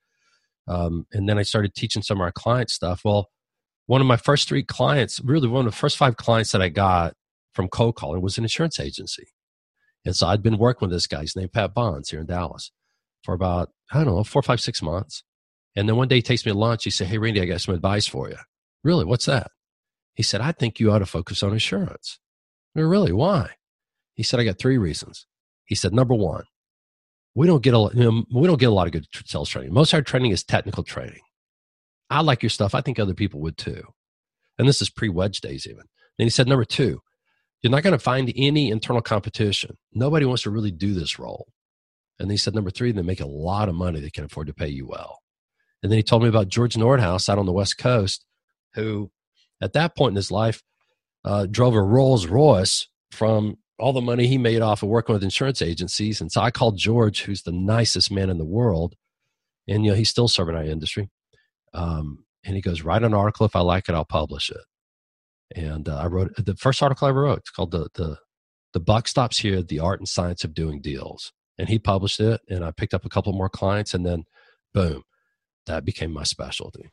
Um, 0.68 1.06
and 1.12 1.28
then 1.28 1.38
I 1.38 1.44
started 1.44 1.76
teaching 1.76 2.02
some 2.02 2.20
of 2.20 2.22
our 2.22 2.32
client 2.32 2.70
stuff. 2.70 3.02
Well, 3.04 3.30
one 3.86 4.00
of 4.00 4.08
my 4.08 4.16
first 4.16 4.48
three 4.48 4.64
clients, 4.64 5.20
really 5.22 5.50
one 5.50 5.66
of 5.66 5.74
the 5.74 5.78
first 5.78 5.98
five 5.98 6.16
clients 6.16 6.54
that 6.54 6.62
I 6.62 6.70
got 6.70 7.16
from 7.54 7.68
cold 7.68 7.96
calling 7.96 8.22
was 8.22 8.38
an 8.38 8.46
insurance 8.46 8.80
agency. 8.80 9.28
And 10.06 10.16
so 10.16 10.28
I'd 10.28 10.44
been 10.44 10.58
working 10.58 10.88
with 10.88 10.96
this 10.96 11.08
guy. 11.08 11.22
His 11.22 11.36
name 11.36 11.50
Pat 11.50 11.74
Bonds 11.74 12.10
here 12.10 12.22
in 12.22 12.26
Dallas 12.26 12.72
for 13.24 13.34
about 13.34 13.72
I 13.92 14.04
don't 14.04 14.16
know 14.16 14.24
four, 14.24 14.42
five, 14.42 14.62
six 14.62 14.82
months. 14.82 15.24
And 15.76 15.90
then 15.90 15.96
one 15.96 16.08
day 16.08 16.18
he 16.18 16.22
takes 16.22 16.46
me 16.46 16.52
to 16.52 16.58
lunch. 16.58 16.84
He 16.84 16.90
said, 16.90 17.08
"Hey, 17.08 17.18
Randy, 17.18 17.42
I 17.42 17.46
got 17.46 17.62
some 17.62 17.76
advice 17.76 18.08
for 18.08 18.30
you." 18.30 18.38
Really, 18.84 19.06
what's 19.06 19.26
that? 19.26 19.52
He 20.14 20.24
said, 20.24 20.42
"I 20.42 20.52
think 20.52 20.80
you 20.80 20.92
ought 20.92 21.00
to 21.00 21.06
focus 21.06 21.44
on 21.44 21.54
insurance." 21.54 22.20
really? 22.76 23.12
Why? 23.12 23.52
He 24.14 24.24
said, 24.24 24.40
I 24.40 24.44
got 24.44 24.60
three 24.60 24.78
reasons. 24.78 25.26
He 25.66 25.76
said, 25.76 25.94
number 25.94 26.14
one, 26.14 26.44
we 27.36 27.48
don't 27.48 27.64
get 27.64 27.74
a 27.74 27.90
you 27.94 28.12
know, 28.12 28.24
we 28.34 28.48
don't 28.48 28.60
get 28.60 28.70
a 28.70 28.74
lot 28.74 28.88
of 28.88 28.94
good 28.94 29.08
sales 29.26 29.50
training. 29.50 29.74
Most 29.74 29.94
of 29.94 29.98
our 29.98 30.04
training 30.04 30.32
is 30.32 30.44
technical 30.44 30.84
training. 30.84 31.22
I 32.10 32.22
like 32.22 32.44
your 32.44 32.50
stuff. 32.50 32.76
I 32.76 32.82
think 32.82 33.00
other 33.00 33.16
people 33.16 33.40
would 33.42 33.58
too. 33.58 33.84
And 34.60 34.68
this 34.68 34.82
is 34.82 34.90
pre 34.90 35.10
wedge 35.10 35.42
days 35.42 35.66
even. 35.66 35.84
And 36.20 36.26
he 36.26 36.30
said, 36.30 36.48
number 36.48 36.66
two, 36.66 37.02
you're 37.62 37.72
not 37.72 37.82
going 37.82 37.94
to 37.94 38.00
find 38.00 38.32
any 38.36 38.70
internal 38.70 39.02
competition. 39.02 39.78
Nobody 39.94 40.26
wants 40.26 40.44
to 40.44 40.52
really 40.52 40.72
do 40.72 40.94
this 40.94 41.18
role. 41.18 41.48
And 42.20 42.30
he 42.30 42.38
said, 42.38 42.54
number 42.54 42.70
three, 42.70 42.92
they 42.92 43.02
make 43.02 43.20
a 43.20 43.26
lot 43.26 43.68
of 43.68 43.74
money. 43.74 44.00
They 44.00 44.12
can 44.12 44.26
afford 44.26 44.48
to 44.48 44.54
pay 44.54 44.68
you 44.68 44.86
well. 44.86 45.23
And 45.84 45.92
then 45.92 45.98
he 45.98 46.04
told 46.04 46.24
me 46.24 46.30
about 46.30 46.48
George 46.48 46.76
Nordhaus 46.76 47.28
out 47.28 47.38
on 47.38 47.46
the 47.46 47.52
West 47.52 47.78
Coast, 47.78 48.26
who 48.74 49.12
at 49.62 49.74
that 49.74 49.96
point 49.96 50.14
in 50.14 50.16
his 50.16 50.32
life 50.32 50.64
uh, 51.26 51.46
drove 51.46 51.76
a 51.76 51.82
Rolls 51.82 52.26
Royce 52.26 52.88
from 53.12 53.58
all 53.78 53.92
the 53.94 54.02
money 54.02 54.28
he 54.28 54.38
made 54.38 54.62
off 54.62 54.82
of 54.82 54.90
working 54.90 55.14
with 55.14 55.24
insurance 55.24 55.62
agencies. 55.62 56.22
And 56.22 56.32
so 56.32 56.42
I 56.42 56.52
called 56.52 56.78
George, 56.78 57.24
who's 57.24 57.44
the 57.44 57.52
nicest 57.52 58.12
man 58.12 58.30
in 58.30 58.38
the 58.38 58.46
world, 58.46 58.96
and 59.68 59.84
you 59.84 59.92
know 59.92 59.98
he's 59.98 60.10
still 60.10 60.28
serving 60.28 60.56
our 60.56 60.64
industry. 60.64 61.10
Um, 61.74 62.26
and 62.46 62.56
he 62.56 62.62
goes, 62.62 62.82
"Write 62.82 63.04
an 63.04 63.14
article. 63.14 63.46
If 63.46 63.56
I 63.56 63.62
like 63.62 63.90
it, 63.90 63.96
I'll 63.96 64.06
publish 64.06 64.50
it." 64.50 64.58
And 65.56 65.88
uh, 65.90 65.98
I 65.98 66.08
wrote 66.08 66.34
the 66.38 66.56
first 66.56 66.82
article 66.82 67.08
I 67.08 67.10
ever 67.10 67.24
wrote. 67.24 67.40
It's 67.40 67.50
called 67.50 67.72
the 67.72 67.90
the 67.96 68.18
the 68.74 68.80
buck 68.80 69.08
stops 69.08 69.40
here: 69.40 69.62
the 69.62 69.80
art 69.80 70.00
and 70.00 70.08
science 70.08 70.44
of 70.44 70.54
doing 70.54 70.82
deals. 70.82 71.34
And 71.58 71.70
he 71.70 71.78
published 71.78 72.20
it, 72.20 72.42
and 72.50 72.64
I 72.66 72.72
picked 72.72 72.94
up 72.94 73.06
a 73.06 73.10
couple 73.10 73.32
more 73.34 73.50
clients, 73.50 73.94
and 73.94 74.06
then 74.06 74.24
boom, 74.74 75.04
that 75.66 75.86
became 75.86 76.12
my 76.12 76.24
specialty. 76.24 76.90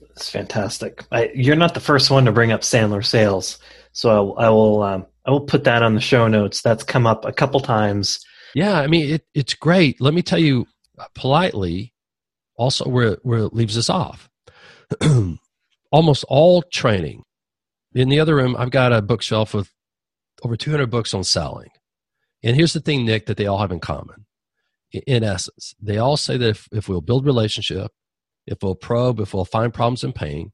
It's 0.00 0.30
fantastic. 0.30 1.04
I, 1.12 1.30
you're 1.34 1.56
not 1.56 1.74
the 1.74 1.80
first 1.80 2.10
one 2.10 2.24
to 2.24 2.32
bring 2.32 2.50
up 2.50 2.62
Sandler 2.62 3.04
sales, 3.04 3.58
so 3.92 4.34
I, 4.34 4.46
I 4.46 4.48
will 4.50 4.82
um, 4.82 5.06
I 5.24 5.30
will 5.30 5.40
put 5.40 5.64
that 5.64 5.82
on 5.82 5.94
the 5.94 6.00
show 6.00 6.26
notes. 6.26 6.62
That's 6.62 6.82
come 6.82 7.06
up 7.06 7.24
a 7.24 7.32
couple 7.32 7.60
times. 7.60 8.18
Yeah, 8.54 8.80
I 8.80 8.86
mean 8.88 9.14
it, 9.14 9.26
it's 9.34 9.54
great. 9.54 10.00
Let 10.00 10.14
me 10.14 10.22
tell 10.22 10.38
you 10.38 10.66
politely, 11.14 11.92
also 12.56 12.88
where 12.88 13.18
where 13.22 13.40
it 13.40 13.54
leaves 13.54 13.78
us 13.78 13.88
off. 13.88 14.28
Almost 15.92 16.24
all 16.28 16.62
training. 16.62 17.22
In 17.94 18.08
the 18.08 18.20
other 18.20 18.34
room, 18.34 18.56
I've 18.58 18.70
got 18.70 18.92
a 18.92 19.00
bookshelf 19.00 19.54
with 19.54 19.72
over 20.42 20.56
200 20.56 20.90
books 20.90 21.14
on 21.14 21.24
selling. 21.24 21.70
And 22.42 22.54
here's 22.54 22.72
the 22.72 22.80
thing, 22.80 23.04
Nick, 23.04 23.26
that 23.26 23.36
they 23.36 23.46
all 23.46 23.58
have 23.58 23.72
in 23.72 23.80
common. 23.80 24.26
In 24.92 25.22
essence, 25.22 25.74
they 25.80 25.98
all 25.98 26.16
say 26.16 26.36
that 26.36 26.48
if, 26.48 26.68
if 26.72 26.88
we'll 26.88 27.00
build 27.00 27.26
relationship, 27.26 27.90
if 28.46 28.58
we'll 28.62 28.74
probe, 28.74 29.20
if 29.20 29.34
we'll 29.34 29.44
find 29.44 29.74
problems 29.74 30.02
in 30.02 30.12
pain, 30.12 30.52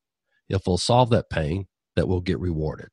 if 0.49 0.67
we'll 0.67 0.79
solve 0.79 1.11
that 1.11 1.31
pain, 1.31 1.67
that 1.95 2.09
we'll 2.09 2.21
get 2.21 2.41
rewarded. 2.41 2.91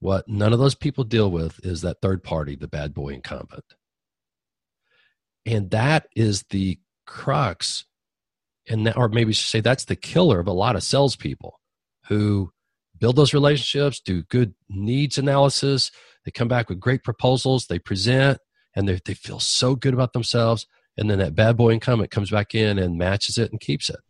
What 0.00 0.28
none 0.28 0.52
of 0.52 0.58
those 0.58 0.74
people 0.74 1.04
deal 1.04 1.30
with 1.30 1.58
is 1.64 1.80
that 1.80 2.02
third 2.02 2.22
party, 2.22 2.56
the 2.56 2.68
bad 2.68 2.92
boy 2.92 3.14
incumbent. 3.14 3.64
And 5.46 5.70
that 5.70 6.08
is 6.14 6.44
the 6.50 6.78
crux, 7.06 7.86
and 8.68 8.86
that, 8.86 8.98
or 8.98 9.08
maybe 9.08 9.32
say 9.32 9.60
that's 9.60 9.86
the 9.86 9.96
killer 9.96 10.40
of 10.40 10.46
a 10.46 10.52
lot 10.52 10.76
of 10.76 10.82
salespeople 10.82 11.58
who 12.08 12.50
build 12.98 13.16
those 13.16 13.34
relationships, 13.34 14.00
do 14.00 14.22
good 14.24 14.54
needs 14.68 15.16
analysis, 15.16 15.90
they 16.24 16.30
come 16.30 16.48
back 16.48 16.68
with 16.68 16.80
great 16.80 17.02
proposals, 17.02 17.66
they 17.66 17.78
present, 17.78 18.38
and 18.74 18.88
they, 18.88 19.00
they 19.04 19.14
feel 19.14 19.40
so 19.40 19.74
good 19.74 19.94
about 19.94 20.12
themselves 20.12 20.66
and 20.96 21.10
then 21.10 21.18
that 21.18 21.34
bad 21.34 21.56
boy 21.56 21.70
incumbent 21.70 22.10
comes 22.10 22.30
back 22.30 22.54
in 22.54 22.78
and 22.78 22.98
matches 22.98 23.38
it 23.38 23.50
and 23.50 23.60
keeps 23.60 23.90
it. 23.90 24.00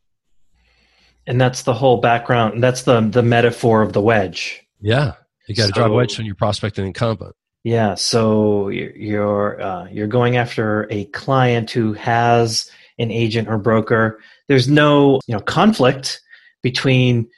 And 1.26 1.40
that's 1.40 1.62
the 1.62 1.72
whole 1.72 2.00
background. 2.00 2.62
That's 2.62 2.82
the 2.82 3.00
the 3.00 3.22
metaphor 3.22 3.80
of 3.80 3.94
the 3.94 4.02
wedge. 4.02 4.62
Yeah, 4.80 5.14
you 5.48 5.54
got 5.54 5.62
to 5.62 5.68
so, 5.68 5.74
drive 5.74 5.90
a 5.90 5.94
wedge 5.94 6.18
when 6.18 6.26
you're 6.26 6.34
prospecting 6.34 6.86
incumbent. 6.86 7.34
Yeah, 7.62 7.94
so 7.94 8.68
you're 8.68 9.60
uh, 9.60 9.88
you're 9.90 10.06
going 10.06 10.36
after 10.36 10.86
a 10.90 11.06
client 11.06 11.70
who 11.70 11.94
has 11.94 12.70
an 12.98 13.10
agent 13.10 13.48
or 13.48 13.56
broker. 13.56 14.20
There's 14.48 14.68
no 14.68 15.20
you 15.26 15.34
know 15.34 15.40
conflict 15.40 16.20
between 16.62 17.30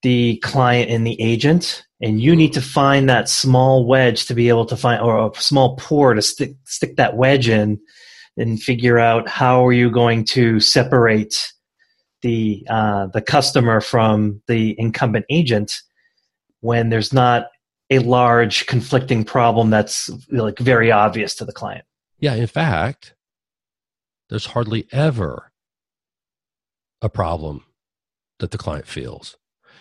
the 0.00 0.38
client 0.38 0.90
and 0.90 1.06
the 1.06 1.20
agent 1.20 1.84
and 2.00 2.20
you 2.20 2.36
need 2.36 2.52
to 2.52 2.60
find 2.60 3.08
that 3.08 3.28
small 3.28 3.86
wedge 3.86 4.26
to 4.26 4.34
be 4.34 4.48
able 4.48 4.66
to 4.66 4.76
find 4.76 5.00
or 5.00 5.30
a 5.30 5.40
small 5.40 5.76
pore 5.76 6.14
to 6.14 6.22
stick 6.22 6.54
stick 6.64 6.96
that 6.96 7.16
wedge 7.16 7.48
in 7.48 7.78
and 8.36 8.62
figure 8.62 8.98
out 8.98 9.28
how 9.28 9.66
are 9.66 9.72
you 9.72 9.90
going 9.90 10.24
to 10.24 10.60
separate 10.60 11.52
the 12.22 12.64
uh, 12.68 13.06
the 13.08 13.20
customer 13.20 13.80
from 13.80 14.40
the 14.46 14.74
incumbent 14.78 15.24
agent 15.30 15.72
when 16.60 16.88
there's 16.88 17.12
not 17.12 17.46
a 17.90 17.98
large 18.00 18.66
conflicting 18.66 19.24
problem 19.24 19.70
that's 19.70 20.10
like 20.30 20.58
very 20.58 20.90
obvious 20.90 21.34
to 21.36 21.44
the 21.44 21.52
client. 21.52 21.84
Yeah, 22.18 22.34
in 22.34 22.46
fact, 22.46 23.14
there's 24.28 24.46
hardly 24.46 24.86
ever 24.92 25.52
a 27.00 27.08
problem 27.08 27.64
that 28.40 28.50
the 28.50 28.58
client 28.58 28.86
feels. 28.86 29.36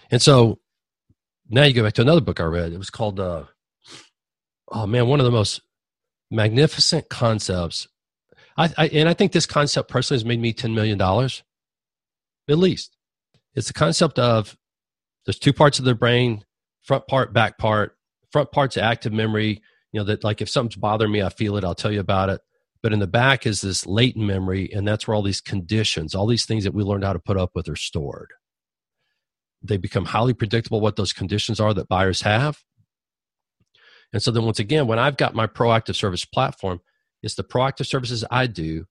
And 0.10 0.22
so 0.22 0.60
now 1.50 1.64
you 1.64 1.74
go 1.74 1.84
back 1.84 1.94
to 1.94 2.02
another 2.02 2.22
book 2.22 2.40
I 2.40 2.46
read. 2.46 2.74
It 2.74 2.78
was 2.78 2.90
called, 2.90 3.20
uh, 3.20 3.44
oh 4.70 4.88
man, 4.88 5.08
one 5.08 5.20
of 5.20 5.26
the 5.26 5.32
most 5.32 5.62
magnificent 6.30 7.10
concepts. 7.10 7.88
I, 8.58 8.74
I, 8.78 8.88
and 8.88 9.08
I 9.08 9.14
think 9.14 9.32
this 9.32 9.46
concept 9.46 9.90
personally 9.90 10.18
has 10.18 10.26
made 10.26 10.42
me 10.42 10.54
$10 10.54 10.74
million, 10.74 11.00
at 11.02 12.58
least. 12.58 12.98
It's 13.56 13.68
the 13.68 13.74
concept 13.74 14.20
of 14.20 14.58
there's 15.26 15.40
two 15.40 15.54
parts 15.54 15.80
of 15.80 15.86
the 15.86 15.96
brain, 15.96 16.44
front 16.84 17.08
part, 17.08 17.34
back 17.34 17.58
part. 17.58 17.98
Front 18.32 18.52
part's 18.52 18.78
active 18.78 19.14
memory, 19.14 19.62
you 19.92 20.00
know, 20.00 20.04
that 20.06 20.24
like 20.24 20.42
if 20.42 20.50
something's 20.50 20.76
bothering 20.76 21.12
me, 21.12 21.22
I 21.22 21.30
feel 21.30 21.56
it, 21.58 21.64
I'll 21.64 21.76
tell 21.76 21.92
you 21.92 22.00
about 22.02 22.30
it. 22.30 22.42
But 22.84 22.94
in 22.94 23.00
the 23.00 23.08
back 23.08 23.46
is 23.46 23.62
this 23.62 23.86
latent 23.86 24.26
memory, 24.26 24.72
and 24.72 24.88
that's 24.88 25.08
where 25.08 25.16
all 25.16 25.22
these 25.22 25.42
conditions, 25.42 26.14
all 26.14 26.28
these 26.28 26.46
things 26.46 26.64
that 26.66 26.74
we 26.74 26.84
learned 26.84 27.04
how 27.04 27.14
to 27.14 27.20
put 27.20 27.38
up 27.38 27.52
with 27.56 27.68
are 27.70 27.76
stored. 27.76 28.34
They 29.62 29.78
become 29.78 30.06
highly 30.06 30.34
predictable 30.34 30.82
what 30.82 30.96
those 30.96 31.14
conditions 31.14 31.60
are 31.60 31.74
that 31.74 31.88
buyers 31.88 32.22
have. 32.22 32.60
And 34.14 34.22
so 34.22 34.32
then 34.32 34.44
once 34.44 34.60
again, 34.60 34.88
when 34.88 35.00
I've 35.00 35.18
got 35.18 35.36
my 35.36 35.48
proactive 35.48 35.96
service 35.96 36.26
platform, 36.26 36.80
it's 37.24 37.36
the 37.36 37.44
proactive 37.44 37.88
services 37.88 38.24
I 38.32 38.48
do 38.48 38.86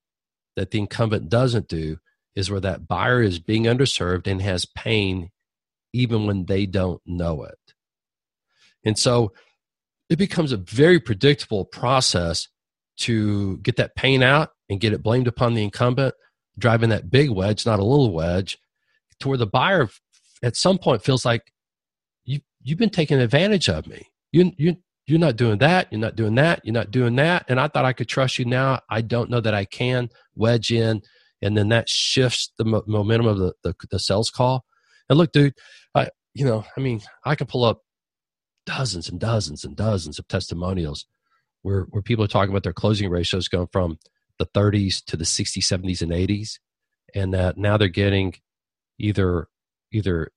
that 0.57 0.71
the 0.71 0.79
incumbent 0.79 1.29
doesn't 1.29 1.69
do 1.69 1.99
is 2.35 2.51
where 2.51 2.61
that 2.61 2.87
buyer 2.87 3.23
is 3.23 3.39
being 3.39 3.65
underserved 3.65 4.27
and 4.27 4.43
has 4.43 4.67
pain 4.67 5.31
even 5.93 6.27
when 6.27 6.45
they 6.45 6.67
don't 6.67 7.01
know 7.07 7.45
it. 7.45 7.59
And 8.85 8.99
so 8.99 9.33
it 10.09 10.17
becomes 10.17 10.53
a 10.53 10.59
very 10.59 11.01
predictable 11.01 11.65
process 11.65 12.49
to 12.99 13.59
get 13.59 13.77
that 13.77 13.97
pain 13.97 14.23
out 14.23 14.51
and 14.69 14.81
get 14.81 14.93
it 14.93 15.03
blamed 15.03 15.27
upon 15.27 15.55
the 15.55 15.63
incumbent, 15.63 16.15
driving 16.59 16.91
that 16.91 17.11
big 17.11 17.31
wedge, 17.31 17.67
not 17.67 17.79
a 17.79 17.85
little 17.85 18.13
wedge, 18.13 18.59
to 19.21 19.29
where 19.29 19.39
the 19.39 19.47
buyer 19.47 19.89
at 20.43 20.57
some 20.57 20.79
point 20.79 21.03
feels 21.03 21.25
like 21.25 21.53
you 22.25 22.41
you've 22.63 22.79
been 22.79 22.91
taking 22.91 23.19
advantage 23.19 23.69
of 23.69 23.87
me. 23.87 24.09
You 24.33 24.53
you 24.57 24.77
you're 25.07 25.19
not 25.19 25.37
doing 25.37 25.59
that. 25.59 25.89
You're 25.91 26.01
not 26.01 26.17
doing 26.17 26.35
that. 26.35 26.61
You're 26.65 26.73
not 26.73 26.91
doing 26.91 27.17
that. 27.17 27.45
And 27.49 27.61
I 27.61 27.69
thought 27.69 27.85
I 27.85 27.93
could 27.93 28.09
trust 28.09 28.39
you. 28.39 28.45
Now 28.45 28.81
I 28.91 29.01
don't 29.01 29.31
know 29.31 29.41
that 29.41 29.55
I 29.55 29.65
can 29.65 30.09
wedge 30.35 30.71
in, 30.71 31.03
and 31.43 31.57
then 31.57 31.69
that 31.69 31.89
shifts 31.89 32.53
the 32.59 32.65
mo- 32.65 32.85
momentum 32.87 33.27
of 33.27 33.39
the, 33.39 33.53
the 33.63 33.75
the 33.91 33.99
sales 33.99 34.31
call. 34.31 34.65
And 35.09 35.19
look, 35.19 35.33
dude, 35.33 35.55
I 35.95 36.09
you 36.35 36.45
know 36.45 36.65
I 36.77 36.81
mean 36.81 37.01
I 37.25 37.35
can 37.35 37.47
pull 37.47 37.65
up 37.65 37.83
dozens 38.67 39.09
and 39.09 39.21
dozens 39.21 39.65
and 39.65 39.77
dozens 39.77 40.19
of 40.19 40.27
testimonials 40.29 41.07
where, 41.63 41.83
where 41.91 42.03
people 42.03 42.25
are 42.25 42.29
talking 42.29 42.51
about 42.51 42.63
their 42.63 42.73
closing 42.73 43.09
ratios 43.11 43.49
going 43.49 43.69
from 43.73 43.99
the 44.39 44.47
30s 44.47 45.05
to 45.05 45.17
the 45.17 45.25
60s, 45.25 45.59
70s, 45.59 46.03
and 46.03 46.13
80s, 46.13 46.59
and 47.15 47.33
that 47.33 47.57
now 47.57 47.77
they're 47.77 47.89
getting 47.89 48.35
either 48.99 49.49
either 49.93 50.31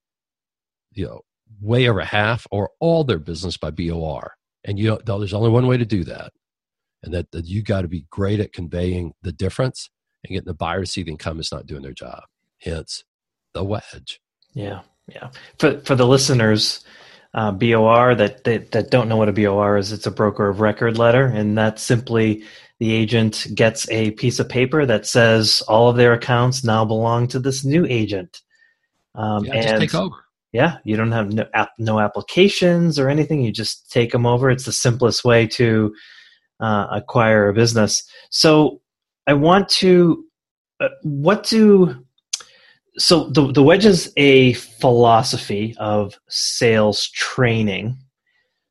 you 0.92 1.06
know 1.06 1.20
way 1.60 1.88
over 1.88 2.02
half 2.02 2.46
or 2.50 2.70
all 2.80 3.04
their 3.04 3.18
business 3.18 3.56
by 3.56 3.70
BOR. 3.70 4.34
And 4.64 4.78
you 4.78 4.88
know, 4.88 5.18
there's 5.18 5.34
only 5.34 5.50
one 5.50 5.66
way 5.66 5.78
to 5.78 5.86
do 5.86 6.04
that, 6.04 6.32
and 7.02 7.14
that, 7.14 7.30
that 7.32 7.46
you 7.46 7.62
got 7.62 7.82
to 7.82 7.88
be 7.88 8.06
great 8.10 8.40
at 8.40 8.52
conveying 8.52 9.14
the 9.22 9.32
difference 9.32 9.88
and 10.22 10.32
getting 10.32 10.46
the 10.46 10.54
buyer 10.54 10.80
to 10.80 10.86
see 10.86 11.02
the 11.02 11.12
income 11.12 11.40
is 11.40 11.50
not 11.50 11.66
doing 11.66 11.82
their 11.82 11.94
job. 11.94 12.24
Hence, 12.60 13.04
the 13.54 13.64
wedge. 13.64 14.20
Yeah, 14.52 14.80
yeah. 15.08 15.30
For 15.58 15.80
for 15.80 15.94
the 15.94 16.06
listeners, 16.06 16.84
uh, 17.32 17.52
BOR 17.52 18.14
that, 18.14 18.44
that 18.44 18.72
that 18.72 18.90
don't 18.90 19.08
know 19.08 19.16
what 19.16 19.30
a 19.30 19.32
BOR 19.32 19.78
is, 19.78 19.92
it's 19.92 20.06
a 20.06 20.10
broker 20.10 20.48
of 20.48 20.60
record 20.60 20.98
letter, 20.98 21.24
and 21.24 21.56
that's 21.56 21.82
simply 21.82 22.44
the 22.80 22.92
agent 22.92 23.46
gets 23.54 23.88
a 23.90 24.10
piece 24.12 24.38
of 24.38 24.48
paper 24.48 24.84
that 24.84 25.06
says 25.06 25.62
all 25.68 25.88
of 25.88 25.96
their 25.96 26.12
accounts 26.12 26.64
now 26.64 26.84
belong 26.84 27.28
to 27.28 27.38
this 27.38 27.64
new 27.64 27.86
agent. 27.86 28.42
Um, 29.14 29.44
yeah, 29.44 29.54
and 29.54 29.62
just 29.62 29.80
take 29.80 29.94
over. 29.94 30.16
Yeah, 30.52 30.78
you 30.84 30.96
don't 30.96 31.12
have 31.12 31.32
no, 31.32 31.46
no 31.78 32.00
applications 32.00 32.98
or 32.98 33.08
anything. 33.08 33.42
You 33.42 33.52
just 33.52 33.90
take 33.90 34.10
them 34.12 34.26
over. 34.26 34.50
It's 34.50 34.64
the 34.64 34.72
simplest 34.72 35.24
way 35.24 35.46
to 35.48 35.94
uh, 36.58 36.88
acquire 36.90 37.48
a 37.48 37.54
business. 37.54 38.02
So 38.30 38.80
I 39.26 39.34
want 39.34 39.68
to. 39.70 40.24
Uh, 40.80 40.88
what 41.02 41.44
do 41.44 42.04
so 42.98 43.28
the 43.30 43.52
the 43.52 43.62
wedge 43.62 43.86
is 43.86 44.12
a 44.16 44.54
philosophy 44.54 45.74
of 45.78 46.18
sales 46.28 47.08
training. 47.08 47.96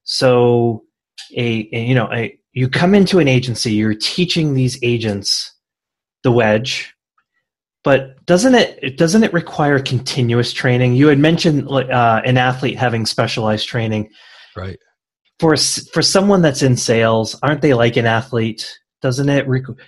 So 0.03 0.83
a, 1.35 1.69
a 1.71 1.85
you 1.85 1.95
know 1.95 2.09
a, 2.11 2.37
you 2.53 2.69
come 2.69 2.93
into 2.93 3.19
an 3.19 3.27
agency, 3.27 3.73
you're 3.73 3.93
teaching 3.93 4.53
these 4.53 4.77
agents 4.83 5.53
the 6.23 6.31
wedge, 6.31 6.93
but 7.83 8.18
doesn't 8.29 8.53
it 8.53 8.95
doesn't 8.95 9.23
it 9.23 9.33
require 9.33 9.79
continuous 9.79 10.53
training? 10.53 10.93
You 10.93 11.07
had 11.07 11.17
mentioned 11.17 11.67
uh, 11.67 12.21
an 12.23 12.37
athlete 12.37 12.77
having 12.77 13.07
specialized 13.07 13.67
training, 13.67 14.11
right? 14.55 14.77
For 15.39 15.57
for 15.57 16.03
someone 16.03 16.43
that's 16.43 16.61
in 16.61 16.77
sales, 16.77 17.35
aren't 17.41 17.63
they 17.63 17.73
like 17.73 17.97
an 17.97 18.05
athlete? 18.05 18.71
Doesn't 19.01 19.29
it 19.29 19.47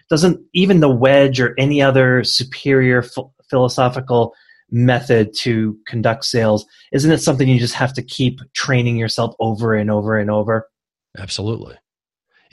doesn't 0.10 0.44
even 0.54 0.80
the 0.80 0.90
wedge 0.90 1.40
or 1.40 1.54
any 1.60 1.84
other 1.84 2.24
superior 2.24 3.06
philosophical 3.48 4.34
method 4.72 5.36
to 5.36 5.78
conduct 5.86 6.24
sales 6.24 6.66
isn't 6.94 7.12
it 7.12 7.18
something 7.18 7.50
you 7.50 7.60
just 7.60 7.74
have 7.74 7.92
to 7.92 8.02
keep 8.02 8.40
training 8.54 8.96
yourself 8.96 9.36
over 9.42 9.76
and 9.76 9.92
over 9.92 10.18
and 10.18 10.32
over 10.32 10.70
absolutely 11.18 11.76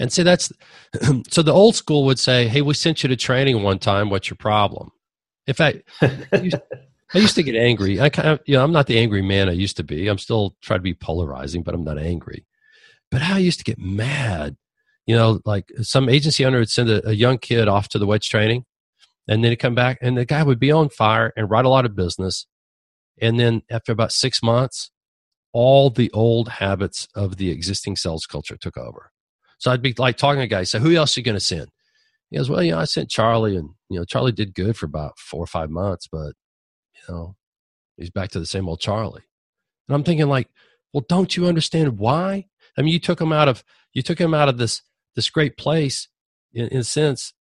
and 0.00 0.12
see 0.12 0.24
that's 0.24 0.52
so 1.30 1.42
the 1.42 1.52
old 1.52 1.76
school 1.76 2.04
would 2.04 2.18
say 2.18 2.48
hey 2.48 2.60
we 2.60 2.74
sent 2.74 3.04
you 3.04 3.08
to 3.08 3.14
training 3.14 3.62
one 3.62 3.78
time 3.78 4.10
what's 4.10 4.28
your 4.28 4.36
problem 4.36 4.90
in 5.48 5.54
fact 5.54 5.78
I, 6.00 7.18
used, 7.18 7.36
to 7.36 7.42
get 7.42 7.56
angry. 7.56 8.00
I 8.00 8.10
kind 8.10 8.28
of 8.28 8.40
you 8.46 8.54
know 8.54 8.62
i'm 8.62 8.70
not 8.70 8.86
the 8.86 8.98
angry 8.98 9.22
man 9.22 9.48
i 9.48 9.52
used 9.52 9.76
to 9.78 9.82
be. 9.82 10.06
I'm 10.06 10.18
still 10.18 10.54
trying 10.60 10.78
to 10.78 10.82
be 10.84 10.94
polarizing 10.94 11.62
but 11.62 11.74
i'm 11.74 11.84
not 11.84 11.98
angry. 11.98 12.46
But 13.10 13.22
i 13.22 13.38
used 13.38 13.58
to 13.58 13.64
get 13.64 13.78
mad 13.78 14.56
you 15.06 15.16
know 15.16 15.40
like 15.44 15.72
some 15.80 16.08
agency 16.08 16.44
owner 16.44 16.58
would 16.58 16.70
send 16.70 16.90
a, 16.90 17.08
a 17.08 17.12
young 17.12 17.38
kid 17.38 17.66
off 17.66 17.88
to 17.88 17.98
the 17.98 18.06
wedge 18.06 18.28
training 18.28 18.66
and 19.26 19.42
then 19.42 19.50
he'd 19.50 19.56
come 19.56 19.74
back 19.74 19.98
and 20.00 20.16
the 20.16 20.24
guy 20.24 20.42
would 20.42 20.60
be 20.60 20.70
on 20.70 20.90
fire 20.90 21.32
and 21.36 21.50
write 21.50 21.64
a 21.64 21.68
lot 21.68 21.84
of 21.84 21.94
business. 21.94 22.46
And 23.20 23.38
then 23.38 23.62
after 23.70 23.90
about 23.90 24.12
six 24.12 24.42
months 24.42 24.90
all 25.52 25.88
the 25.88 26.10
old 26.12 26.48
habits 26.48 27.08
of 27.14 27.36
the 27.38 27.50
existing 27.50 27.96
sales 27.96 28.26
culture 28.26 28.56
took 28.56 28.76
over. 28.76 29.10
So 29.56 29.70
i'd 29.70 29.82
be 29.82 29.94
like 29.96 30.18
talking 30.18 30.40
to 30.40 30.44
a 30.44 30.46
guy 30.46 30.64
say 30.64 30.78
who 30.78 30.94
else 30.94 31.16
are 31.16 31.20
you 31.20 31.24
going 31.24 31.36
to 31.36 31.40
send 31.40 31.70
he 32.30 32.36
goes 32.36 32.50
well 32.50 32.62
you 32.62 32.72
know 32.72 32.78
i 32.78 32.84
sent 32.84 33.10
charlie 33.10 33.56
and 33.56 33.70
you 33.88 33.98
know 33.98 34.04
charlie 34.04 34.32
did 34.32 34.54
good 34.54 34.76
for 34.76 34.86
about 34.86 35.18
four 35.18 35.42
or 35.42 35.46
five 35.46 35.70
months 35.70 36.08
but 36.10 36.32
you 36.94 37.02
know 37.08 37.36
he's 37.96 38.10
back 38.10 38.30
to 38.30 38.40
the 38.40 38.46
same 38.46 38.68
old 38.68 38.80
charlie 38.80 39.24
and 39.88 39.94
i'm 39.94 40.04
thinking 40.04 40.28
like 40.28 40.48
well 40.92 41.04
don't 41.08 41.36
you 41.36 41.46
understand 41.46 41.98
why 41.98 42.46
i 42.76 42.82
mean 42.82 42.92
you 42.92 43.00
took 43.00 43.20
him 43.20 43.32
out 43.32 43.48
of 43.48 43.64
you 43.92 44.02
took 44.02 44.20
him 44.20 44.34
out 44.34 44.48
of 44.48 44.58
this 44.58 44.82
this 45.14 45.30
great 45.30 45.56
place 45.56 46.08
in, 46.52 46.68
in 46.68 46.78
a 46.78 46.84
sense 46.84 47.32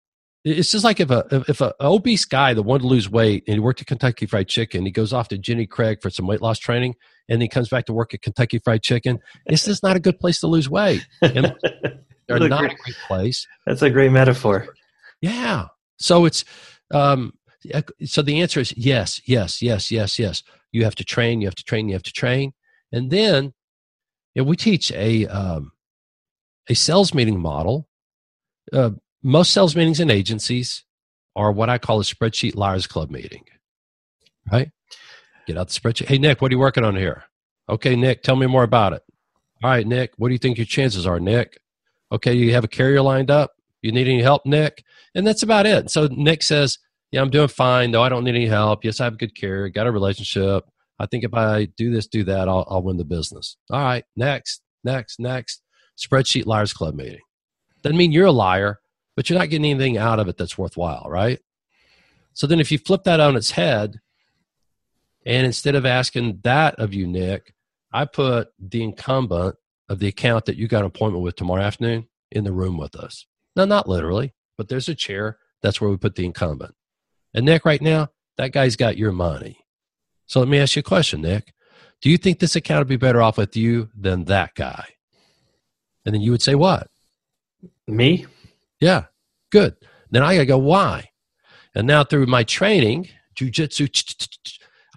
it's 0.50 0.72
just 0.72 0.84
like 0.84 1.00
if 1.00 1.10
a 1.10 1.26
if 1.48 1.62
a 1.62 1.74
obese 1.82 2.26
guy 2.26 2.54
that 2.54 2.62
wanted 2.62 2.84
to 2.84 2.88
lose 2.88 3.10
weight 3.10 3.44
and 3.48 3.56
he 3.56 3.60
worked 3.60 3.82
at 3.82 3.88
Kentucky 3.88 4.26
Fried 4.26 4.48
Chicken, 4.48 4.86
he 4.86 4.92
goes 4.92 5.12
off 5.12 5.28
to 5.30 5.38
Jenny 5.38 5.66
Craig 5.66 6.00
for 6.02 6.10
some 6.10 6.28
weight 6.28 6.42
loss 6.42 6.60
training, 6.60 6.96
and 7.28 7.42
he 7.42 7.48
comes 7.48 7.70
back 7.70 7.86
to 7.86 7.94
work 7.94 8.14
at 8.14 8.22
Kentucky 8.22 8.60
Fried 8.60 8.82
Chicken. 8.82 9.20
It's 9.46 9.66
just 9.66 9.84
not 9.84 9.96
a 9.96 10.00
good 10.00 10.20
place 10.20 10.40
to 10.42 10.48
lose 10.48 10.70
weight. 10.70 11.06
And 11.22 11.54
they're 12.28 12.40
not 12.40 12.60
great, 12.60 12.72
a 12.72 12.76
great 12.76 12.96
place. 13.08 13.48
That's 13.66 13.82
a 13.82 13.90
great 13.90 14.12
metaphor. 14.12 14.74
Yeah. 15.22 15.68
So 15.98 16.26
it's 16.26 16.46
um, 16.94 17.34
so 18.06 18.22
the 18.22 18.42
answer 18.42 18.60
is 18.60 18.76
yes, 18.78 19.22
yes, 19.26 19.62
yes, 19.62 19.92
yes, 19.92 20.20
yes. 20.20 20.44
You 20.72 20.84
have 20.84 20.96
to 20.96 21.04
train. 21.04 21.42
You 21.42 21.48
have 21.48 21.56
to 21.56 21.64
train. 21.64 21.88
You 21.88 21.94
have 21.94 22.04
to 22.04 22.14
train, 22.14 22.54
and 22.92 23.10
then 23.10 23.54
you 24.36 24.44
know, 24.44 24.50
we 24.50 24.56
teach 24.56 24.92
a 24.92 25.26
um, 25.28 25.72
a 26.70 26.76
sales 26.76 27.14
meeting 27.14 27.40
model. 27.40 27.88
Uh, 28.72 28.92
most 29.24 29.52
sales 29.52 29.76
meetings 29.76 30.00
in 30.00 30.12
agencies 30.12 30.84
are 31.36 31.52
what 31.52 31.70
I 31.70 31.78
call 31.78 32.00
a 32.00 32.04
spreadsheet 32.04 32.56
liars 32.56 32.88
club 32.88 33.10
meeting. 33.10 33.44
Right? 34.52 34.72
Get 35.46 35.58
out 35.58 35.70
the 35.70 35.80
spreadsheet. 35.80 36.08
Hey, 36.08 36.18
Nick, 36.18 36.42
what 36.42 36.52
are 36.52 36.56
you 36.56 36.60
working 36.60 36.84
on 36.84 36.96
here? 36.96 37.24
Okay, 37.70 37.96
Nick, 37.96 38.24
tell 38.24 38.36
me 38.36 38.48
more 38.48 38.64
about 38.64 38.94
it. 38.94 39.04
All 39.64 39.70
right, 39.70 39.86
Nick, 39.86 40.14
what 40.18 40.28
do 40.28 40.34
you 40.34 40.40
think 40.40 40.58
your 40.58 40.66
chances 40.66 41.06
are, 41.08 41.20
Nick? 41.20 41.60
Okay, 42.12 42.34
you 42.34 42.54
have 42.54 42.64
a 42.64 42.68
carrier 42.68 43.02
lined 43.02 43.32
up. 43.32 43.54
You 43.82 43.92
need 43.92 44.08
any 44.08 44.22
help, 44.22 44.46
Nick? 44.46 44.84
And 45.18 45.28
that's 45.28 45.44
about 45.44 45.66
it. 45.66 45.92
So 45.92 46.08
Nick 46.10 46.42
says, 46.44 46.78
Yeah, 47.12 47.22
I'm 47.22 47.30
doing 47.30 47.50
fine. 47.50 47.92
No, 47.92 48.02
I 48.02 48.08
don't 48.08 48.24
need 48.24 48.36
any 48.36 48.48
help. 48.48 48.86
Yes, 48.86 49.02
I 49.02 49.04
have 49.04 49.18
good 49.18 49.36
care, 49.36 49.68
got 49.68 49.88
a 49.88 49.92
relationship. 49.92 50.64
I 51.00 51.08
think 51.08 51.26
if 51.26 51.34
I 51.34 51.66
do 51.76 51.92
this, 51.92 52.08
do 52.08 52.24
that, 52.24 52.48
I'll, 52.48 52.66
I'll 52.70 52.82
win 52.82 52.98
the 52.98 53.04
business. 53.04 53.58
All 53.70 53.82
right, 53.82 54.06
next, 54.16 54.62
next, 54.86 55.20
next. 55.20 55.62
Spreadsheet 55.98 56.46
Liars 56.46 56.72
Club 56.72 56.96
meeting. 56.96 57.20
Doesn't 57.84 57.98
mean 57.98 58.14
you're 58.14 58.28
a 58.28 58.32
liar 58.32 58.80
but 59.18 59.30
you're 59.30 59.40
not 59.40 59.50
getting 59.50 59.72
anything 59.72 59.98
out 59.98 60.20
of 60.20 60.30
it 60.30 60.38
that's 60.38 60.58
worthwhile, 60.58 61.08
right? 61.10 61.40
So 62.34 62.46
then 62.46 62.60
if 62.60 62.72
you 62.72 62.78
flip 62.78 63.04
that 63.06 63.20
on 63.20 63.36
its 63.36 63.52
head, 63.52 64.00
and 65.26 65.46
instead 65.46 65.74
of 65.74 65.88
asking 65.88 66.42
that 66.44 66.76
of 66.76 66.94
you, 66.94 67.08
Nick, 67.08 67.56
I 67.92 68.06
put 68.06 68.50
the 68.60 68.84
incumbent 68.84 69.56
of 69.90 69.98
the 69.98 70.08
account 70.08 70.46
that 70.46 70.56
you 70.56 70.68
got 70.68 70.82
an 70.82 70.86
appointment 70.86 71.24
with 71.24 71.36
tomorrow 71.36 71.64
afternoon 71.64 72.08
in 72.32 72.44
the 72.44 72.54
room 72.54 72.78
with 72.78 72.96
us. 72.96 73.26
Now, 73.56 73.66
not 73.66 73.90
literally, 73.90 74.34
but 74.58 74.70
there's 74.70 74.90
a 74.90 74.96
chair. 74.96 75.38
That's 75.62 75.80
where 75.80 75.90
we 75.90 75.98
put 75.98 76.16
the 76.16 76.26
incumbent. 76.26 76.76
And 77.34 77.46
Nick, 77.46 77.66
right 77.66 77.82
now, 77.82 78.10
that 78.38 78.52
guy's 78.52 78.76
got 78.76 78.98
your 78.98 79.12
money. 79.12 79.60
So 80.26 80.40
let 80.40 80.50
me 80.50 80.60
ask 80.60 80.76
you 80.76 80.82
a 80.82 80.84
question, 80.84 81.22
Nick. 81.22 81.54
Do 82.02 82.10
you 82.10 82.18
think 82.18 82.40
this 82.40 82.56
account 82.56 82.82
would 82.82 82.88
be 82.88 82.98
better 82.98 83.22
off 83.22 83.38
with 83.38 83.56
you 83.56 83.90
than 83.96 84.26
that 84.26 84.54
guy? 84.56 84.86
And 86.06 86.14
then 86.14 86.22
you 86.22 86.32
would 86.32 86.42
say, 86.42 86.56
what? 86.56 86.90
Me? 87.88 88.26
Yeah, 88.80 89.06
good. 89.52 89.76
Then 90.12 90.24
I 90.24 90.36
got 90.36 90.42
to 90.42 90.46
go, 90.46 90.58
why? 90.58 91.10
And 91.74 91.88
now 91.88 92.04
through 92.04 92.28
my 92.28 92.44
training, 92.44 93.10
jujitsu, 93.36 93.90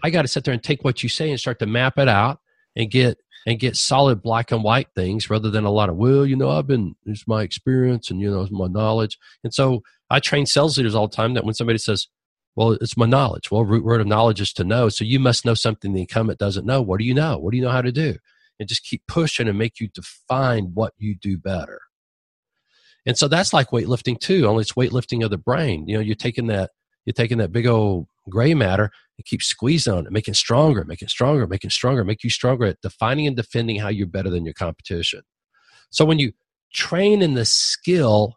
I 0.02 0.10
got 0.10 0.22
to 0.22 0.28
sit 0.28 0.44
there 0.44 0.54
and 0.54 0.62
take 0.62 0.84
what 0.84 1.02
you 1.02 1.08
say 1.08 1.30
and 1.30 1.40
start 1.40 1.58
to 1.60 1.66
map 1.66 1.98
it 1.98 2.08
out 2.08 2.40
and 2.76 2.90
get 2.90 3.18
and 3.46 3.58
get 3.58 3.76
solid 3.76 4.22
black 4.22 4.52
and 4.52 4.62
white 4.62 4.88
things 4.94 5.30
rather 5.30 5.50
than 5.50 5.64
a 5.64 5.70
lot 5.70 5.88
of 5.88 5.96
well 5.96 6.26
you 6.26 6.36
know 6.36 6.50
i've 6.50 6.66
been 6.66 6.94
it's 7.06 7.26
my 7.26 7.42
experience 7.42 8.10
and 8.10 8.20
you 8.20 8.30
know 8.30 8.42
it's 8.42 8.52
my 8.52 8.66
knowledge. 8.66 9.18
And 9.44 9.52
so 9.54 9.82
i 10.10 10.20
train 10.20 10.46
sales 10.46 10.76
leaders 10.76 10.94
all 10.94 11.08
the 11.08 11.16
time 11.16 11.34
that 11.34 11.44
when 11.44 11.54
somebody 11.54 11.78
says 11.78 12.08
well 12.56 12.72
it's 12.72 12.96
my 12.96 13.06
knowledge. 13.06 13.50
Well 13.50 13.64
root 13.64 13.84
word 13.84 14.00
of 14.00 14.06
knowledge 14.06 14.40
is 14.40 14.52
to 14.54 14.64
know. 14.64 14.88
So 14.88 15.04
you 15.04 15.18
must 15.18 15.44
know 15.44 15.54
something 15.54 15.92
the 15.92 16.00
incumbent 16.00 16.38
doesn't 16.38 16.66
know. 16.66 16.82
What 16.82 16.98
do 16.98 17.04
you 17.06 17.14
know? 17.14 17.38
What 17.38 17.52
do 17.52 17.56
you 17.56 17.62
know 17.62 17.70
how 17.70 17.82
to 17.82 17.92
do? 17.92 18.16
And 18.58 18.68
just 18.68 18.84
keep 18.84 19.02
pushing 19.06 19.48
and 19.48 19.56
make 19.56 19.80
you 19.80 19.88
define 19.88 20.72
what 20.74 20.92
you 20.98 21.14
do 21.14 21.38
better. 21.38 21.80
And 23.06 23.16
so 23.16 23.28
that's 23.28 23.54
like 23.54 23.70
weightlifting 23.70 24.18
too 24.18 24.46
only 24.46 24.62
it's 24.62 24.72
weightlifting 24.72 25.24
of 25.24 25.30
the 25.30 25.38
brain. 25.38 25.88
You 25.88 25.94
know 25.94 26.00
you're 26.00 26.14
taking 26.14 26.48
that 26.48 26.70
you're 27.06 27.14
taking 27.14 27.38
that 27.38 27.52
big 27.52 27.66
old 27.66 28.06
gray 28.28 28.54
matter 28.54 28.90
and 29.16 29.24
keep 29.24 29.42
squeezing 29.42 29.92
on 29.92 30.06
it, 30.06 30.12
making 30.12 30.34
stronger, 30.34 30.84
making 30.84 31.08
stronger, 31.08 31.46
making 31.46 31.70
stronger, 31.70 32.04
make 32.04 32.24
you 32.24 32.30
stronger 32.30 32.66
at 32.66 32.80
defining 32.80 33.26
and 33.26 33.36
defending 33.36 33.76
how 33.76 33.88
you're 33.88 34.06
better 34.06 34.30
than 34.30 34.44
your 34.44 34.54
competition. 34.54 35.22
So 35.90 36.04
when 36.04 36.18
you 36.18 36.32
train 36.72 37.22
in 37.22 37.34
the 37.34 37.44
skill 37.44 38.36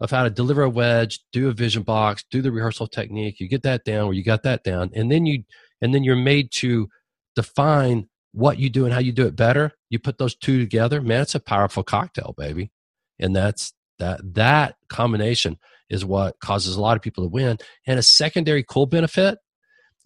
of 0.00 0.10
how 0.10 0.24
to 0.24 0.30
deliver 0.30 0.62
a 0.62 0.70
wedge, 0.70 1.20
do 1.32 1.48
a 1.48 1.52
vision 1.52 1.82
box, 1.82 2.24
do 2.30 2.42
the 2.42 2.52
rehearsal 2.52 2.86
technique, 2.86 3.40
you 3.40 3.48
get 3.48 3.62
that 3.62 3.84
down 3.84 4.06
where 4.06 4.14
you 4.14 4.24
got 4.24 4.42
that 4.44 4.64
down, 4.64 4.90
and 4.94 5.10
then 5.10 5.26
you 5.26 5.44
and 5.82 5.94
then 5.94 6.04
you're 6.04 6.16
made 6.16 6.50
to 6.52 6.88
define 7.36 8.08
what 8.32 8.58
you 8.58 8.70
do 8.70 8.84
and 8.84 8.94
how 8.94 9.00
you 9.00 9.12
do 9.12 9.26
it 9.26 9.36
better. 9.36 9.72
You 9.88 9.98
put 9.98 10.18
those 10.18 10.34
two 10.34 10.58
together, 10.58 11.00
man, 11.00 11.22
it's 11.22 11.34
a 11.34 11.40
powerful 11.40 11.82
cocktail, 11.82 12.34
baby. 12.36 12.70
And 13.18 13.34
that's 13.34 13.72
that 13.98 14.20
that 14.34 14.76
combination 14.88 15.58
is 15.90 16.04
what 16.04 16.38
causes 16.40 16.76
a 16.76 16.80
lot 16.80 16.96
of 16.96 17.02
people 17.02 17.24
to 17.24 17.28
win. 17.28 17.58
And 17.86 17.98
a 17.98 18.02
secondary 18.02 18.64
cool 18.66 18.86
benefit 18.86 19.38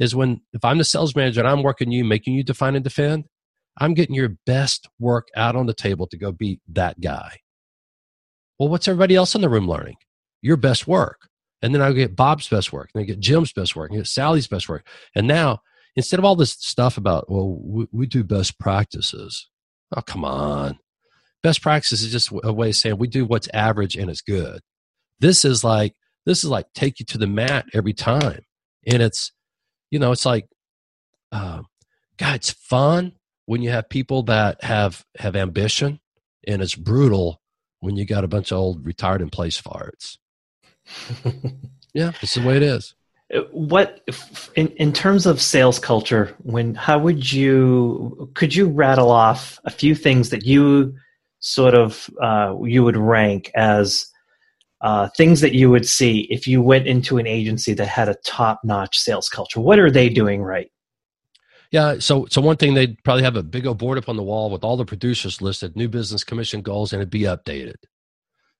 is 0.00 0.14
when 0.14 0.40
if 0.52 0.64
I'm 0.64 0.78
the 0.78 0.84
sales 0.84 1.14
manager 1.14 1.40
and 1.40 1.48
I'm 1.48 1.62
working 1.62 1.92
you, 1.92 2.04
making 2.04 2.34
you 2.34 2.42
define 2.42 2.74
and 2.74 2.82
defend, 2.82 3.24
I'm 3.78 3.94
getting 3.94 4.14
your 4.14 4.30
best 4.46 4.88
work 4.98 5.28
out 5.36 5.56
on 5.56 5.66
the 5.66 5.74
table 5.74 6.06
to 6.08 6.16
go 6.16 6.32
beat 6.32 6.60
that 6.68 7.00
guy. 7.00 7.38
Well, 8.58 8.68
what's 8.68 8.88
everybody 8.88 9.16
else 9.16 9.34
in 9.34 9.40
the 9.40 9.48
room 9.48 9.68
learning? 9.68 9.96
Your 10.42 10.56
best 10.56 10.86
work. 10.86 11.28
And 11.60 11.74
then 11.74 11.82
I 11.82 11.92
get 11.92 12.14
Bob's 12.14 12.48
best 12.48 12.72
work, 12.72 12.90
and 12.94 13.02
I 13.02 13.06
get 13.06 13.20
Jim's 13.20 13.52
best 13.52 13.74
work, 13.74 13.90
and 13.90 13.96
I 13.96 14.00
get 14.00 14.06
Sally's 14.06 14.46
best 14.46 14.68
work. 14.68 14.86
And 15.14 15.26
now, 15.26 15.60
instead 15.96 16.18
of 16.18 16.24
all 16.24 16.36
this 16.36 16.52
stuff 16.52 16.98
about, 16.98 17.30
well, 17.30 17.58
we, 17.58 17.86
we 17.90 18.06
do 18.06 18.22
best 18.22 18.58
practices. 18.58 19.48
Oh, 19.96 20.02
come 20.02 20.24
on. 20.24 20.78
Best 21.42 21.62
practices 21.62 22.02
is 22.02 22.12
just 22.12 22.30
a 22.44 22.52
way 22.52 22.68
of 22.70 22.76
saying 22.76 22.98
we 22.98 23.08
do 23.08 23.24
what's 23.24 23.48
average 23.52 23.96
and 23.96 24.10
it's 24.10 24.20
good. 24.20 24.60
This 25.20 25.44
is 25.44 25.64
like 25.64 25.94
this 26.26 26.44
is 26.44 26.50
like 26.50 26.66
take 26.74 27.00
you 27.00 27.06
to 27.06 27.18
the 27.18 27.26
mat 27.26 27.66
every 27.72 27.92
time, 27.92 28.44
and 28.86 29.02
it's 29.02 29.32
you 29.90 29.98
know 29.98 30.12
it's 30.12 30.26
like, 30.26 30.48
uh, 31.32 31.62
God, 32.16 32.34
it's 32.36 32.50
fun 32.50 33.12
when 33.46 33.62
you 33.62 33.70
have 33.70 33.88
people 33.88 34.22
that 34.24 34.62
have 34.64 35.04
have 35.18 35.36
ambition, 35.36 36.00
and 36.46 36.62
it's 36.62 36.74
brutal 36.74 37.40
when 37.80 37.96
you 37.96 38.06
got 38.06 38.24
a 38.24 38.28
bunch 38.28 38.50
of 38.50 38.58
old 38.58 38.84
retired 38.84 39.20
in 39.20 39.30
place 39.30 39.60
farts. 39.60 40.18
yeah, 41.94 42.12
it's 42.22 42.34
the 42.34 42.46
way 42.46 42.56
it 42.56 42.62
is. 42.62 42.94
Uh, 43.34 43.40
what 43.52 44.06
in 44.54 44.68
in 44.68 44.92
terms 44.92 45.26
of 45.26 45.40
sales 45.40 45.78
culture? 45.78 46.34
When 46.42 46.74
how 46.74 46.98
would 46.98 47.32
you 47.32 48.30
could 48.34 48.54
you 48.54 48.68
rattle 48.68 49.10
off 49.10 49.60
a 49.64 49.70
few 49.70 49.94
things 49.94 50.30
that 50.30 50.44
you 50.44 50.94
sort 51.40 51.74
of 51.74 52.08
uh, 52.22 52.56
you 52.62 52.82
would 52.84 52.96
rank 52.96 53.50
as 53.54 54.06
uh, 54.84 55.08
things 55.16 55.40
that 55.40 55.54
you 55.54 55.70
would 55.70 55.88
see 55.88 56.28
if 56.30 56.46
you 56.46 56.60
went 56.60 56.86
into 56.86 57.16
an 57.16 57.26
agency 57.26 57.72
that 57.72 57.88
had 57.88 58.06
a 58.06 58.16
top-notch 58.26 58.98
sales 58.98 59.30
culture. 59.30 59.58
What 59.58 59.78
are 59.78 59.90
they 59.90 60.10
doing 60.10 60.42
right? 60.42 60.70
Yeah 61.70 61.98
so 61.98 62.26
so 62.30 62.42
one 62.42 62.58
thing 62.58 62.74
they'd 62.74 63.02
probably 63.02 63.24
have 63.24 63.34
a 63.34 63.42
big 63.42 63.66
old 63.66 63.78
board 63.78 63.96
up 63.96 64.10
on 64.10 64.16
the 64.16 64.22
wall 64.22 64.50
with 64.50 64.62
all 64.62 64.76
the 64.76 64.84
producers 64.84 65.40
listed 65.40 65.74
new 65.74 65.88
business 65.88 66.22
commission 66.22 66.60
goals 66.60 66.92
and 66.92 67.00
it'd 67.00 67.10
be 67.10 67.22
updated. 67.22 67.76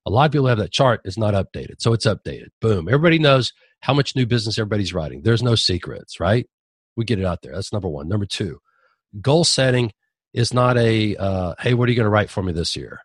A 0.07 0.11
lot 0.11 0.25
of 0.25 0.33
people 0.33 0.47
have 0.47 0.59
that 0.59 0.73
chart 0.73 1.03
it's 1.05 1.19
not 1.19 1.35
updated 1.35 1.75
so 1.79 1.93
it's 1.93 2.07
updated. 2.07 2.49
Boom. 2.61 2.89
Everybody 2.89 3.19
knows 3.19 3.53
how 3.81 3.93
much 3.93 4.17
new 4.17 4.25
business 4.25 4.59
everybody's 4.59 4.95
writing. 4.95 5.21
There's 5.23 5.43
no 5.43 5.55
secrets 5.55 6.19
right? 6.19 6.49
We 6.97 7.05
get 7.05 7.21
it 7.21 7.27
out 7.27 7.43
there. 7.43 7.53
That's 7.53 7.73
number 7.73 7.89
one. 7.89 8.09
Number 8.09 8.27
two 8.27 8.61
goal 9.21 9.45
setting 9.45 9.93
is 10.33 10.55
not 10.55 10.79
a 10.79 11.15
uh, 11.17 11.55
hey 11.61 11.75
what 11.75 11.87
are 11.87 11.93
you 11.93 11.97
going 11.97 12.05
to 12.07 12.11
write 12.11 12.31
for 12.31 12.43
me 12.43 12.53
this 12.53 12.75
year 12.75 13.01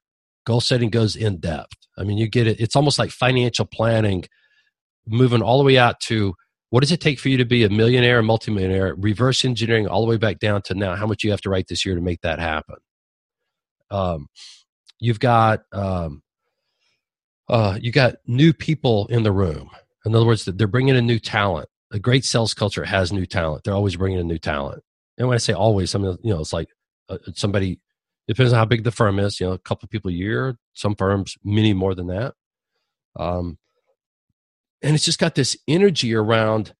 goal 0.49 0.61
setting 0.61 0.89
goes 0.89 1.15
in 1.15 1.37
depth 1.37 1.79
I 1.99 2.03
mean, 2.03 2.17
you 2.17 2.27
get 2.27 2.47
it. 2.47 2.59
It's 2.59 2.75
almost 2.75 2.97
like 2.97 3.11
financial 3.11 3.65
planning, 3.65 4.23
moving 5.05 5.41
all 5.41 5.57
the 5.57 5.65
way 5.65 5.77
out 5.77 5.99
to 6.01 6.33
what 6.69 6.79
does 6.79 6.91
it 6.91 7.01
take 7.01 7.19
for 7.19 7.29
you 7.29 7.37
to 7.37 7.45
be 7.45 7.63
a 7.65 7.69
millionaire, 7.69 8.19
a 8.19 8.23
multimillionaire, 8.23 8.95
reverse 8.95 9.43
engineering 9.43 9.87
all 9.87 10.01
the 10.01 10.07
way 10.07 10.17
back 10.17 10.39
down 10.39 10.61
to 10.63 10.73
now 10.75 10.95
how 10.95 11.05
much 11.05 11.23
you 11.23 11.31
have 11.31 11.41
to 11.41 11.49
write 11.49 11.67
this 11.67 11.85
year 11.85 11.95
to 11.95 12.01
make 12.01 12.21
that 12.21 12.39
happen. 12.39 12.77
Um, 13.91 14.27
you've 14.99 15.19
got 15.19 15.63
um, 15.73 16.23
uh, 17.49 17.77
you 17.81 17.91
got 17.91 18.15
new 18.25 18.53
people 18.53 19.07
in 19.07 19.23
the 19.23 19.31
room. 19.31 19.69
In 20.05 20.15
other 20.15 20.25
words, 20.25 20.45
they're 20.45 20.67
bringing 20.67 20.95
in 20.95 21.05
new 21.05 21.19
talent. 21.19 21.67
A 21.91 21.99
great 21.99 22.23
sales 22.23 22.53
culture 22.53 22.85
has 22.85 23.11
new 23.11 23.25
talent. 23.25 23.63
They're 23.63 23.73
always 23.73 23.97
bringing 23.97 24.19
in 24.19 24.27
new 24.27 24.37
talent. 24.37 24.83
And 25.17 25.27
when 25.27 25.35
I 25.35 25.39
say 25.39 25.53
always, 25.53 25.95
I 25.95 25.97
mean 25.97 26.17
you 26.23 26.33
know 26.33 26.39
it's 26.39 26.53
like 26.53 26.69
uh, 27.09 27.17
somebody 27.33 27.79
depends 28.29 28.53
on 28.53 28.59
how 28.59 28.65
big 28.65 28.83
the 28.83 28.91
firm 28.91 29.17
is. 29.17 29.39
You 29.39 29.47
know, 29.47 29.53
a 29.53 29.57
couple 29.57 29.87
of 29.87 29.89
people 29.89 30.11
a 30.11 30.13
year. 30.13 30.55
Some 30.75 30.95
firms, 30.95 31.35
many 31.43 31.73
more 31.73 31.95
than 31.95 32.07
that. 32.07 32.35
Um, 33.19 33.57
and 34.83 34.93
it's 34.93 35.03
just 35.03 35.17
got 35.17 35.33
this 35.33 35.57
energy 35.67 36.13
around. 36.13 36.75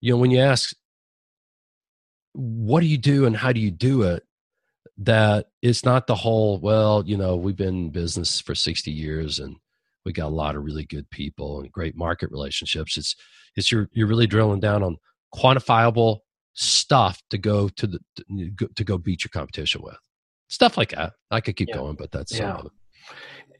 You 0.00 0.12
know, 0.12 0.18
when 0.18 0.32
you 0.32 0.40
ask, 0.40 0.74
"What 2.32 2.80
do 2.80 2.86
you 2.86 2.98
do 2.98 3.24
and 3.24 3.36
how 3.36 3.52
do 3.52 3.60
you 3.60 3.70
do 3.70 4.02
it?" 4.02 4.24
That 4.98 5.46
it's 5.62 5.84
not 5.84 6.08
the 6.08 6.16
whole. 6.16 6.58
Well, 6.58 7.04
you 7.06 7.16
know, 7.16 7.36
we've 7.36 7.56
been 7.56 7.68
in 7.68 7.90
business 7.90 8.40
for 8.40 8.56
sixty 8.56 8.90
years 8.90 9.38
and 9.38 9.56
we 10.04 10.12
got 10.12 10.26
a 10.26 10.28
lot 10.28 10.56
of 10.56 10.64
really 10.64 10.84
good 10.84 11.08
people 11.10 11.60
and 11.60 11.70
great 11.70 11.96
market 11.96 12.32
relationships. 12.32 12.96
It's 12.96 13.14
it's 13.54 13.70
you're 13.70 13.88
you're 13.92 14.08
really 14.08 14.26
drilling 14.26 14.60
down 14.60 14.82
on 14.82 14.96
quantifiable 15.32 16.18
stuff 16.54 17.22
to 17.30 17.38
go 17.38 17.68
to 17.68 17.86
the 17.86 18.00
to 18.74 18.84
go 18.84 18.98
beat 18.98 19.22
your 19.22 19.30
competition 19.32 19.82
with 19.82 19.96
stuff 20.50 20.76
like 20.76 20.90
that. 20.90 21.14
I 21.30 21.40
could 21.40 21.56
keep 21.56 21.68
yeah. 21.68 21.76
going, 21.76 21.96
but 21.96 22.10
that's 22.12 22.38
yeah. 22.38 22.60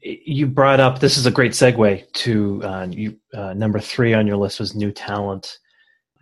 You 0.03 0.47
brought 0.47 0.79
up 0.79 0.99
this 0.99 1.17
is 1.17 1.25
a 1.25 1.31
great 1.31 1.51
segue 1.51 2.11
to 2.13 2.63
uh, 2.63 2.87
you. 2.89 3.17
Uh, 3.33 3.53
number 3.53 3.79
three 3.79 4.13
on 4.13 4.27
your 4.27 4.37
list 4.37 4.59
was 4.59 4.75
new 4.75 4.91
talent. 4.91 5.57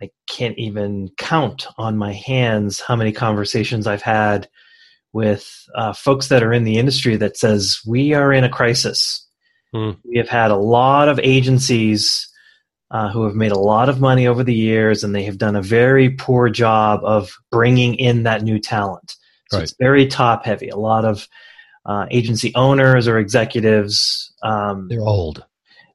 I 0.02 0.10
can't 0.28 0.56
even 0.58 1.10
count 1.18 1.66
on 1.76 1.98
my 1.98 2.12
hands 2.12 2.80
how 2.80 2.96
many 2.96 3.12
conversations 3.12 3.86
I've 3.86 4.02
had 4.02 4.48
with 5.12 5.50
uh, 5.74 5.92
folks 5.92 6.28
that 6.28 6.42
are 6.42 6.52
in 6.52 6.64
the 6.64 6.78
industry 6.78 7.16
that 7.16 7.36
says 7.36 7.80
we 7.86 8.14
are 8.14 8.32
in 8.32 8.44
a 8.44 8.48
crisis. 8.48 9.26
Hmm. 9.74 9.92
We 10.04 10.18
have 10.18 10.28
had 10.28 10.50
a 10.50 10.56
lot 10.56 11.08
of 11.08 11.20
agencies 11.22 12.26
uh, 12.90 13.10
who 13.10 13.24
have 13.24 13.34
made 13.34 13.52
a 13.52 13.58
lot 13.58 13.88
of 13.88 14.00
money 14.00 14.26
over 14.26 14.42
the 14.42 14.54
years, 14.54 15.04
and 15.04 15.14
they 15.14 15.22
have 15.24 15.38
done 15.38 15.56
a 15.56 15.62
very 15.62 16.10
poor 16.10 16.48
job 16.48 17.00
of 17.04 17.30
bringing 17.50 17.94
in 17.94 18.24
that 18.24 18.42
new 18.42 18.58
talent. 18.58 19.14
So 19.50 19.58
right. 19.58 19.64
it's 19.64 19.74
very 19.78 20.06
top 20.06 20.44
heavy. 20.44 20.68
A 20.68 20.76
lot 20.76 21.04
of 21.04 21.28
uh, 21.84 22.06
agency 22.10 22.54
owners 22.54 23.08
or 23.08 23.18
executives. 23.18 24.32
Um, 24.42 24.88
they're 24.88 25.00
old. 25.00 25.44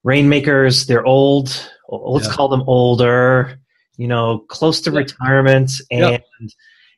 Rainmakers, 0.03 0.85
they're 0.85 1.05
old. 1.05 1.47
Let's 1.89 2.27
yeah. 2.27 2.33
call 2.33 2.49
them 2.49 2.63
older. 2.67 3.59
You 3.97 4.07
know, 4.07 4.39
close 4.39 4.81
to 4.81 4.91
retirement, 4.91 5.71
and 5.89 6.21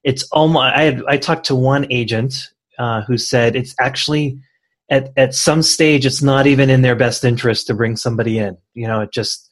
it's 0.03 0.23
almost. 0.31 0.63
I 0.63 0.81
had 0.81 1.03
I 1.07 1.17
talked 1.17 1.45
to 1.47 1.55
one 1.55 1.85
agent 1.91 2.49
uh, 2.79 3.01
who 3.03 3.19
said 3.19 3.55
it's 3.55 3.75
actually 3.79 4.39
at 4.89 5.11
at 5.15 5.35
some 5.35 5.61
stage 5.61 6.07
it's 6.07 6.23
not 6.23 6.47
even 6.47 6.71
in 6.71 6.81
their 6.81 6.95
best 6.95 7.23
interest 7.23 7.67
to 7.67 7.75
bring 7.75 7.97
somebody 7.97 8.39
in. 8.39 8.57
You 8.73 8.87
know, 8.87 9.01
it 9.01 9.13
just 9.13 9.47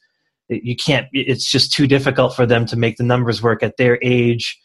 you 0.48 0.74
can't. 0.74 1.06
It's 1.12 1.48
just 1.48 1.72
too 1.72 1.86
difficult 1.86 2.34
for 2.34 2.46
them 2.46 2.66
to 2.66 2.76
make 2.76 2.96
the 2.96 3.04
numbers 3.04 3.40
work 3.40 3.62
at 3.62 3.76
their 3.76 4.00
age 4.02 4.58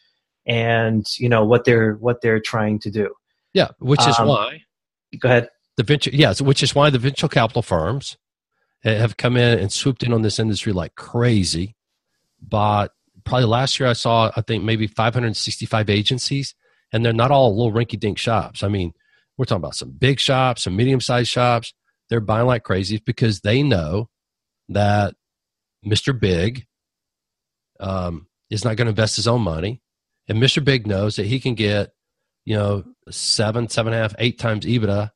and 0.46 1.06
you 1.18 1.30
know 1.30 1.46
what 1.46 1.66
they're 1.66 1.94
what 1.94 2.22
they're 2.22 2.40
trying 2.40 2.80
to 2.80 2.92
do. 2.92 3.14
Yeah, 3.54 3.70
which 3.80 4.06
is 4.08 4.18
um, 4.18 4.28
why. 4.28 4.64
Go 5.20 5.28
ahead. 5.28 5.50
The 5.78 5.84
venture, 5.84 6.12
yes, 6.14 6.42
which 6.42 6.64
is 6.64 6.76
why 6.76 6.90
the 6.90 7.00
venture 7.00 7.28
capital 7.28 7.62
firms 7.62 8.18
have 8.84 9.18
come 9.18 9.38
in 9.38 9.60
and 9.60 9.72
swooped 9.72 10.04
in 10.04 10.14
on 10.14 10.22
this 10.22 10.40
industry 10.40 10.74
like 10.74 10.96
crazy. 10.96 11.76
But 12.42 12.92
probably 13.24 13.46
last 13.46 13.80
year 13.80 13.90
I 13.90 13.94
saw, 13.94 14.32
I 14.36 14.42
think 14.42 14.64
maybe 14.64 14.88
565 14.88 15.90
agencies, 15.90 16.56
and 16.92 17.06
they're 17.06 17.14
not 17.14 17.32
all 17.32 17.56
little 17.56 17.72
rinky-dink 17.72 18.18
shops. 18.18 18.64
I 18.64 18.68
mean, 18.68 18.94
we're 19.38 19.46
talking 19.46 19.62
about 19.64 19.76
some 19.76 19.92
big 19.92 20.20
shops, 20.20 20.64
some 20.64 20.76
medium-sized 20.76 21.30
shops. 21.30 21.74
They're 22.10 22.20
buying 22.20 22.48
like 22.48 22.64
crazy 22.64 23.02
because 23.06 23.42
they 23.42 23.64
know 23.64 24.10
that 24.70 25.16
Mr. 25.86 26.18
Big 26.18 26.66
um, 27.80 28.28
is 28.50 28.66
not 28.66 28.76
going 28.76 28.86
to 28.86 28.92
invest 28.92 29.16
his 29.16 29.28
own 29.28 29.42
money 29.42 29.81
And 30.32 30.42
Mr. 30.42 30.64
Big 30.64 30.88
knows 30.88 31.18
that 31.18 31.26
he 31.26 31.42
can 31.42 31.56
get, 31.56 31.92
you 32.46 32.56
know, 32.56 32.86
seven, 33.10 33.68
seven 33.68 33.92
and 33.92 34.00
a 34.00 34.02
half, 34.02 34.16
eight 34.18 34.40
times 34.40 34.66
EBITDA 34.66 35.12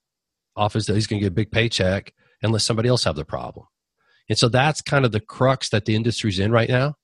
off 0.57 0.73
his, 0.73 0.87
he's 0.87 1.07
going 1.07 1.21
to 1.21 1.23
get 1.23 1.31
a 1.31 1.31
big 1.31 1.51
paycheck 1.51 2.13
unless 2.43 2.65
somebody 2.65 2.89
else 2.89 3.05
have 3.05 3.15
the 3.15 3.23
problem. 3.23 3.65
And 4.27 4.37
so 4.37 4.49
that's 4.49 4.81
kind 4.81 5.05
of 5.05 5.13
the 5.13 5.21
crux 5.21 5.69
that 5.69 5.85
the 5.85 5.95
industry's 5.95 6.37
in 6.37 6.51
right 6.51 6.67
now. 6.67 6.95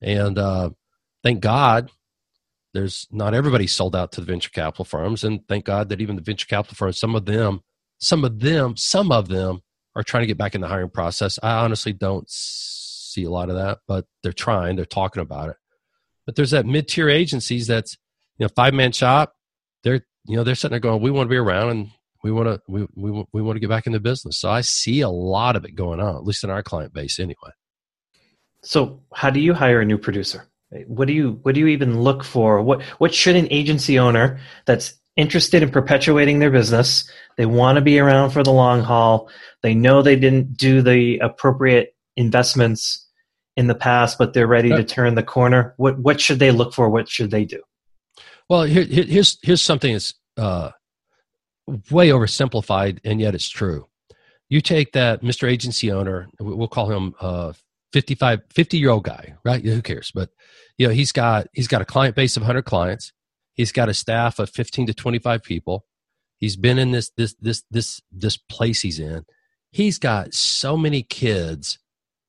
And 0.00 0.38
uh, 0.38 0.70
thank 1.22 1.40
God 1.40 1.90
there's 2.72 3.06
not 3.10 3.34
everybody 3.34 3.66
sold 3.66 3.94
out 3.94 4.12
to 4.12 4.22
the 4.22 4.26
venture 4.26 4.48
capital 4.48 4.86
firms. 4.86 5.22
And 5.22 5.46
thank 5.46 5.66
God 5.66 5.90
that 5.90 6.00
even 6.00 6.16
the 6.16 6.22
venture 6.22 6.46
capital 6.46 6.74
firms, 6.74 6.98
some 6.98 7.14
of 7.14 7.26
them, 7.26 7.60
some 7.98 8.24
of 8.24 8.40
them, 8.40 8.78
some 8.78 9.12
of 9.12 9.28
them 9.28 9.60
are 9.94 10.02
trying 10.02 10.22
to 10.22 10.26
get 10.26 10.38
back 10.38 10.54
in 10.54 10.62
the 10.62 10.68
hiring 10.68 10.88
process. 10.88 11.38
I 11.42 11.56
honestly 11.56 11.92
don't 11.92 12.24
see 12.30 13.24
a 13.24 13.30
lot 13.30 13.50
of 13.50 13.56
that, 13.56 13.80
but 13.86 14.06
they're 14.22 14.32
trying, 14.32 14.76
they're 14.76 14.86
talking 14.86 15.20
about 15.20 15.50
it. 15.50 15.56
But 16.26 16.36
there's 16.36 16.50
that 16.50 16.66
mid 16.66 16.88
tier 16.88 17.08
agencies 17.08 17.66
that's, 17.66 17.96
you 18.38 18.44
know, 18.44 18.50
five 18.54 18.74
man 18.74 18.92
shop. 18.92 19.34
They're, 19.82 20.04
you 20.26 20.36
know, 20.36 20.44
they're 20.44 20.54
sitting 20.54 20.72
there 20.72 20.80
going, 20.80 21.02
we 21.02 21.10
want 21.10 21.26
to 21.26 21.30
be 21.30 21.36
around 21.36 21.70
and 21.70 21.88
we 22.22 22.30
want 22.30 22.48
to, 22.48 22.60
we, 22.68 22.86
we, 22.94 23.24
we 23.32 23.42
want 23.42 23.56
to 23.56 23.60
get 23.60 23.68
back 23.68 23.86
in 23.86 23.92
the 23.92 24.00
business. 24.00 24.38
So 24.38 24.50
I 24.50 24.60
see 24.60 25.00
a 25.00 25.08
lot 25.08 25.56
of 25.56 25.64
it 25.64 25.74
going 25.74 26.00
on, 26.00 26.16
at 26.16 26.24
least 26.24 26.44
in 26.44 26.50
our 26.50 26.62
client 26.62 26.92
base 26.92 27.18
anyway. 27.18 27.50
So 28.62 29.02
how 29.12 29.30
do 29.30 29.40
you 29.40 29.54
hire 29.54 29.80
a 29.80 29.84
new 29.84 29.98
producer? 29.98 30.48
What 30.86 31.08
do 31.08 31.12
you, 31.14 31.40
what 31.42 31.54
do 31.54 31.60
you 31.60 31.66
even 31.66 32.00
look 32.00 32.22
for? 32.22 32.62
What, 32.62 32.82
what 32.98 33.12
should 33.12 33.36
an 33.36 33.48
agency 33.50 33.98
owner 33.98 34.40
that's 34.64 34.94
interested 35.16 35.62
in 35.62 35.70
perpetuating 35.70 36.38
their 36.38 36.50
business. 36.50 37.08
They 37.36 37.46
want 37.46 37.76
to 37.76 37.82
be 37.82 37.98
around 37.98 38.30
for 38.30 38.42
the 38.42 38.52
long 38.52 38.82
haul. 38.82 39.28
They 39.62 39.74
know 39.74 40.02
they 40.02 40.16
didn't 40.16 40.56
do 40.56 40.82
the 40.82 41.18
appropriate 41.18 41.94
investments 42.16 43.01
in 43.56 43.66
the 43.66 43.74
past, 43.74 44.18
but 44.18 44.32
they're 44.32 44.46
ready 44.46 44.70
to 44.70 44.84
turn 44.84 45.14
the 45.14 45.22
corner. 45.22 45.74
What 45.76 45.98
what 45.98 46.20
should 46.20 46.38
they 46.38 46.50
look 46.50 46.74
for? 46.74 46.88
What 46.88 47.08
should 47.08 47.30
they 47.30 47.44
do? 47.44 47.62
Well, 48.48 48.62
here, 48.62 48.84
here's 48.84 49.38
here's 49.42 49.62
something 49.62 49.92
that's 49.92 50.14
uh, 50.36 50.70
way 51.90 52.08
oversimplified, 52.08 53.00
and 53.04 53.20
yet 53.20 53.34
it's 53.34 53.48
true. 53.48 53.86
You 54.48 54.60
take 54.60 54.92
that 54.92 55.22
Mr. 55.22 55.48
Agency 55.48 55.90
owner, 55.90 56.28
we'll 56.38 56.68
call 56.68 56.90
him 56.90 57.14
uh, 57.20 57.54
55, 57.92 58.40
50 58.50 58.78
year 58.78 58.90
old 58.90 59.04
guy, 59.04 59.34
right? 59.44 59.64
Who 59.64 59.80
cares? 59.80 60.10
But 60.14 60.30
you 60.76 60.86
know, 60.86 60.92
he's 60.92 61.12
got 61.12 61.46
he's 61.52 61.68
got 61.68 61.82
a 61.82 61.86
client 61.86 62.16
base 62.16 62.36
of 62.36 62.42
100 62.42 62.62
clients. 62.62 63.12
He's 63.54 63.72
got 63.72 63.88
a 63.88 63.94
staff 63.94 64.38
of 64.38 64.50
15 64.50 64.88
to 64.88 64.94
25 64.94 65.42
people. 65.42 65.84
He's 66.38 66.56
been 66.56 66.78
in 66.78 66.90
this 66.90 67.10
this 67.16 67.34
this 67.40 67.62
this 67.70 68.00
this 68.10 68.36
place 68.36 68.82
he's 68.82 68.98
in. 68.98 69.24
He's 69.70 69.98
got 69.98 70.34
so 70.34 70.76
many 70.76 71.02
kids 71.02 71.78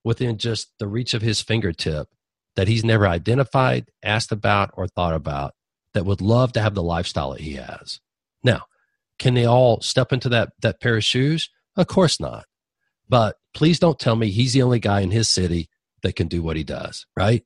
within 0.03 0.37
just 0.37 0.71
the 0.79 0.87
reach 0.87 1.13
of 1.13 1.21
his 1.21 1.41
fingertip 1.41 2.07
that 2.55 2.67
he's 2.67 2.83
never 2.83 3.07
identified, 3.07 3.89
asked 4.03 4.31
about, 4.31 4.71
or 4.73 4.87
thought 4.87 5.13
about 5.15 5.53
that 5.93 6.05
would 6.05 6.21
love 6.21 6.53
to 6.53 6.61
have 6.61 6.75
the 6.75 6.83
lifestyle 6.83 7.31
that 7.31 7.41
he 7.41 7.53
has. 7.53 7.99
Now, 8.43 8.63
can 9.19 9.33
they 9.33 9.45
all 9.45 9.81
step 9.81 10.11
into 10.11 10.29
that, 10.29 10.53
that 10.61 10.81
pair 10.81 10.97
of 10.97 11.03
shoes? 11.03 11.49
Of 11.75 11.87
course 11.87 12.19
not. 12.19 12.45
But 13.09 13.37
please 13.53 13.79
don't 13.79 13.99
tell 13.99 14.15
me 14.15 14.29
he's 14.29 14.53
the 14.53 14.61
only 14.61 14.79
guy 14.79 15.01
in 15.01 15.11
his 15.11 15.29
city 15.29 15.69
that 16.01 16.15
can 16.15 16.27
do 16.27 16.41
what 16.41 16.57
he 16.57 16.63
does, 16.63 17.05
right? 17.15 17.43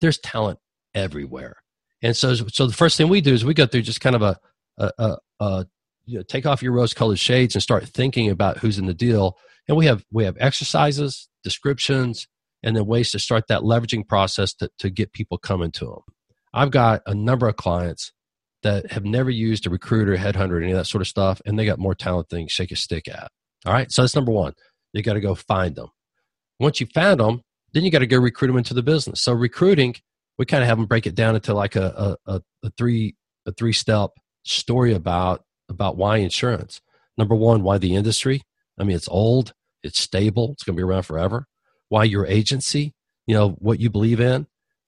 There's 0.00 0.18
talent 0.18 0.58
everywhere. 0.94 1.56
And 2.02 2.16
so, 2.16 2.34
so 2.34 2.66
the 2.66 2.72
first 2.72 2.96
thing 2.96 3.08
we 3.08 3.20
do 3.20 3.34
is 3.34 3.44
we 3.44 3.54
go 3.54 3.66
through 3.66 3.82
just 3.82 4.00
kind 4.00 4.16
of 4.16 4.22
a, 4.22 4.38
a, 4.78 4.90
a, 4.98 5.16
a 5.40 5.66
you 6.06 6.18
know, 6.18 6.22
take 6.22 6.46
off 6.46 6.62
your 6.62 6.72
rose 6.72 6.94
colored 6.94 7.18
shades 7.18 7.54
and 7.54 7.62
start 7.62 7.86
thinking 7.88 8.30
about 8.30 8.58
who's 8.58 8.78
in 8.78 8.86
the 8.86 8.94
deal. 8.94 9.36
And 9.66 9.76
we 9.76 9.86
have, 9.86 10.04
we 10.10 10.24
have 10.24 10.36
exercises, 10.38 11.27
descriptions, 11.42 12.26
and 12.62 12.76
then 12.76 12.86
ways 12.86 13.10
to 13.12 13.18
start 13.18 13.44
that 13.48 13.62
leveraging 13.62 14.06
process 14.06 14.52
to, 14.54 14.70
to 14.78 14.90
get 14.90 15.12
people 15.12 15.38
coming 15.38 15.70
to 15.72 15.86
them. 15.86 16.00
I've 16.52 16.70
got 16.70 17.02
a 17.06 17.14
number 17.14 17.48
of 17.48 17.56
clients 17.56 18.12
that 18.62 18.90
have 18.92 19.04
never 19.04 19.30
used 19.30 19.66
a 19.66 19.70
recruiter, 19.70 20.16
headhunter, 20.16 20.60
any 20.60 20.72
of 20.72 20.78
that 20.78 20.86
sort 20.86 21.02
of 21.02 21.08
stuff, 21.08 21.40
and 21.46 21.58
they 21.58 21.64
got 21.64 21.78
more 21.78 21.94
talent 21.94 22.28
than 22.30 22.48
shake 22.48 22.72
a 22.72 22.76
stick 22.76 23.08
at. 23.08 23.30
All 23.66 23.72
right, 23.72 23.90
so 23.90 24.02
that's 24.02 24.14
number 24.14 24.32
one. 24.32 24.54
You 24.92 25.02
got 25.02 25.14
to 25.14 25.20
go 25.20 25.34
find 25.34 25.76
them. 25.76 25.88
Once 26.58 26.80
you 26.80 26.86
found 26.86 27.20
them, 27.20 27.42
then 27.72 27.84
you 27.84 27.90
got 27.90 28.00
to 28.00 28.06
go 28.06 28.18
recruit 28.18 28.48
them 28.48 28.56
into 28.56 28.74
the 28.74 28.82
business. 28.82 29.20
So 29.22 29.32
recruiting, 29.32 29.94
we 30.38 30.46
kind 30.46 30.62
of 30.62 30.68
have 30.68 30.78
them 30.78 30.86
break 30.86 31.06
it 31.06 31.14
down 31.14 31.34
into 31.34 31.54
like 31.54 31.76
a, 31.76 32.16
a, 32.26 32.40
a 32.62 32.70
three 32.76 33.14
a 33.46 33.52
three 33.52 33.72
step 33.72 34.10
story 34.44 34.94
about 34.94 35.42
about 35.68 35.96
why 35.96 36.18
insurance. 36.18 36.80
Number 37.16 37.34
one, 37.34 37.62
why 37.62 37.78
the 37.78 37.94
industry. 37.94 38.42
I 38.78 38.84
mean, 38.84 38.96
it's 38.96 39.08
old. 39.08 39.52
It's 39.88 40.00
stable. 40.00 40.52
It's 40.52 40.62
going 40.62 40.76
to 40.76 40.80
be 40.80 40.84
around 40.84 41.02
forever. 41.02 41.46
Why 41.88 42.04
your 42.04 42.26
agency? 42.26 42.94
You 43.26 43.34
know 43.34 43.50
what 43.58 43.80
you 43.80 43.90
believe 43.90 44.20
in, 44.20 44.46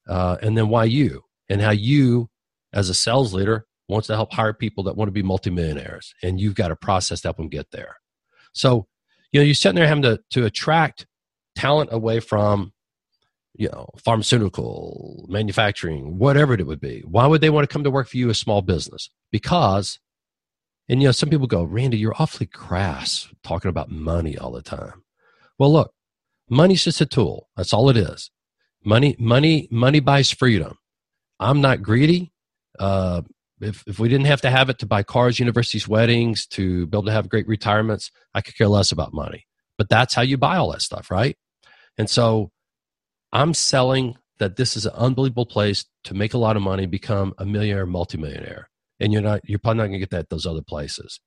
uh, 0.08 0.36
and 0.40 0.56
then 0.56 0.68
why 0.68 0.84
you 0.84 1.24
and 1.48 1.60
how 1.60 1.72
you, 1.72 2.30
as 2.72 2.88
a 2.88 2.94
sales 2.94 3.34
leader, 3.34 3.66
wants 3.88 4.06
to 4.06 4.14
help 4.14 4.32
hire 4.32 4.54
people 4.54 4.84
that 4.84 4.96
want 4.96 5.08
to 5.08 5.12
be 5.12 5.22
multimillionaires, 5.22 6.14
and 6.22 6.40
you've 6.40 6.54
got 6.54 6.70
a 6.70 6.76
process 6.76 7.20
to 7.20 7.28
help 7.28 7.36
them 7.36 7.48
get 7.48 7.70
there. 7.70 7.96
So, 8.52 8.86
you 9.32 9.40
know, 9.40 9.44
you're 9.44 9.54
sitting 9.54 9.76
there 9.76 9.88
having 9.88 10.04
to 10.04 10.20
to 10.30 10.46
attract 10.46 11.06
talent 11.56 11.90
away 11.92 12.20
from 12.20 12.72
you 13.60 13.68
know, 13.68 13.88
pharmaceutical, 14.02 15.26
manufacturing, 15.28 16.18
whatever 16.18 16.54
it 16.54 16.66
would 16.66 16.80
be. 16.80 17.02
Why 17.06 17.26
would 17.26 17.40
they 17.40 17.50
want 17.50 17.68
to 17.68 17.72
come 17.72 17.84
to 17.84 17.90
work 17.90 18.08
for 18.08 18.16
you, 18.16 18.30
a 18.30 18.34
small 18.34 18.62
business? 18.62 19.10
Because, 19.30 19.98
and 20.90 21.00
you 21.00 21.06
know, 21.06 21.12
some 21.12 21.30
people 21.30 21.46
go, 21.46 21.62
Randy, 21.62 21.98
you're 21.98 22.16
awfully 22.18 22.46
crass 22.46 23.28
talking 23.44 23.68
about 23.68 23.92
money 23.92 24.36
all 24.36 24.50
the 24.50 24.60
time. 24.60 25.04
Well, 25.56 25.72
look, 25.72 25.92
money's 26.48 26.82
just 26.82 27.00
a 27.00 27.06
tool. 27.06 27.48
That's 27.56 27.72
all 27.72 27.88
it 27.90 27.96
is. 27.96 28.32
Money, 28.84 29.14
money, 29.16 29.68
money 29.70 30.00
buys 30.00 30.32
freedom. 30.32 30.78
I'm 31.38 31.60
not 31.60 31.80
greedy. 31.80 32.32
Uh, 32.76 33.22
if, 33.60 33.84
if 33.86 34.00
we 34.00 34.08
didn't 34.08 34.26
have 34.26 34.40
to 34.40 34.50
have 34.50 34.68
it 34.68 34.80
to 34.80 34.86
buy 34.86 35.04
cars, 35.04 35.38
universities, 35.38 35.86
weddings, 35.86 36.44
to 36.48 36.88
be 36.88 36.96
able 36.96 37.06
to 37.06 37.12
have 37.12 37.28
great 37.28 37.46
retirements, 37.46 38.10
I 38.34 38.40
could 38.40 38.56
care 38.56 38.66
less 38.66 38.90
about 38.90 39.14
money. 39.14 39.46
But 39.78 39.88
that's 39.88 40.14
how 40.14 40.22
you 40.22 40.38
buy 40.38 40.56
all 40.56 40.72
that 40.72 40.82
stuff, 40.82 41.08
right? 41.08 41.36
And 41.98 42.10
so 42.10 42.50
I'm 43.32 43.54
selling 43.54 44.16
that 44.40 44.56
this 44.56 44.76
is 44.76 44.86
an 44.86 44.92
unbelievable 44.96 45.46
place 45.46 45.84
to 46.04 46.14
make 46.14 46.34
a 46.34 46.38
lot 46.38 46.56
of 46.56 46.62
money, 46.62 46.86
become 46.86 47.32
a 47.38 47.46
millionaire, 47.46 47.86
multimillionaire. 47.86 48.69
And 49.00 49.12
you're 49.12 49.22
not, 49.22 49.40
you're 49.44 49.58
probably 49.58 49.78
not 49.78 49.84
going 49.84 49.92
to 49.94 49.98
get 49.98 50.10
that 50.10 50.28
those 50.28 50.46
other 50.46 50.62
places. 50.62 51.20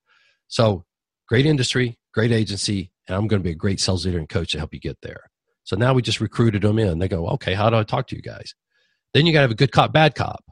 So 0.47 0.85
great 1.27 1.45
industry, 1.45 1.97
great 2.13 2.31
agency, 2.31 2.91
and 3.07 3.15
I'm 3.15 3.27
going 3.27 3.41
to 3.41 3.43
be 3.43 3.51
a 3.51 3.55
great 3.55 3.79
sales 3.79 4.05
leader 4.05 4.19
and 4.19 4.29
coach 4.29 4.51
to 4.51 4.59
help 4.59 4.73
you 4.73 4.79
get 4.79 4.97
there. 5.01 5.21
So 5.63 5.75
now 5.75 5.93
we 5.93 6.01
just 6.01 6.21
recruited 6.21 6.61
them 6.61 6.77
in. 6.77 6.99
They 6.99 7.07
go, 7.07 7.27
okay, 7.29 7.53
how 7.53 7.69
do 7.69 7.77
I 7.77 7.83
talk 7.83 8.07
to 8.07 8.15
you 8.15 8.21
guys? 8.21 8.53
Then 9.13 9.25
you 9.25 9.33
got 9.33 9.39
to 9.39 9.43
have 9.43 9.51
a 9.51 9.55
good 9.55 9.71
cop, 9.71 9.93
bad 9.93 10.15
cop. 10.15 10.43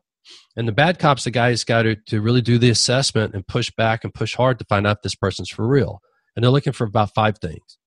And 0.55 0.67
the 0.67 0.73
bad 0.73 0.99
cop's 0.99 1.23
the 1.23 1.31
guy 1.31 1.49
who's 1.49 1.63
got 1.63 1.83
to, 1.83 1.95
to 2.07 2.21
really 2.21 2.41
do 2.41 2.57
the 2.57 2.69
assessment 2.69 3.33
and 3.33 3.47
push 3.47 3.71
back 3.71 4.03
and 4.03 4.13
push 4.13 4.35
hard 4.35 4.59
to 4.59 4.65
find 4.65 4.85
out 4.85 4.97
if 4.97 5.01
this 5.03 5.15
person's 5.15 5.49
for 5.49 5.67
real. 5.67 5.99
And 6.35 6.43
they're 6.43 6.51
looking 6.51 6.73
for 6.73 6.85
about 6.85 7.13
five 7.13 7.37
things. 7.39 7.77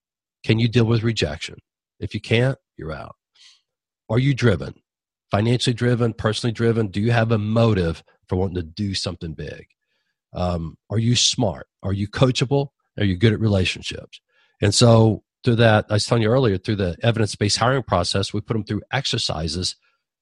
Can 0.43 0.59
you 0.59 0.67
deal 0.67 0.85
with 0.85 1.03
rejection? 1.03 1.55
If 1.99 2.13
you 2.13 2.21
can't, 2.21 2.57
you're 2.77 2.91
out. 2.91 3.15
Are 4.09 4.19
you 4.19 4.33
driven? 4.33 4.75
Financially 5.31 5.73
driven, 5.73 6.13
personally 6.13 6.53
driven? 6.53 6.87
Do 6.87 7.01
you 7.01 7.11
have 7.11 7.31
a 7.31 7.37
motive 7.37 8.03
for 8.27 8.35
wanting 8.35 8.55
to 8.55 8.63
do 8.63 8.93
something 8.93 9.33
big? 9.33 9.67
Um, 10.33 10.77
are 10.89 10.99
you 10.99 11.15
smart? 11.15 11.67
Are 11.83 11.93
you 11.93 12.07
coachable? 12.07 12.69
Are 12.97 13.05
you 13.05 13.15
good 13.15 13.33
at 13.33 13.39
relationships? 13.39 14.19
And 14.61 14.73
so, 14.73 15.23
through 15.43 15.57
that, 15.57 15.85
I 15.89 15.93
was 15.93 16.05
telling 16.05 16.23
you 16.23 16.29
earlier, 16.29 16.57
through 16.57 16.77
the 16.77 16.97
evidence 17.03 17.35
based 17.35 17.57
hiring 17.57 17.83
process, 17.83 18.33
we 18.33 18.41
put 18.41 18.53
them 18.53 18.63
through 18.63 18.81
exercises 18.91 19.75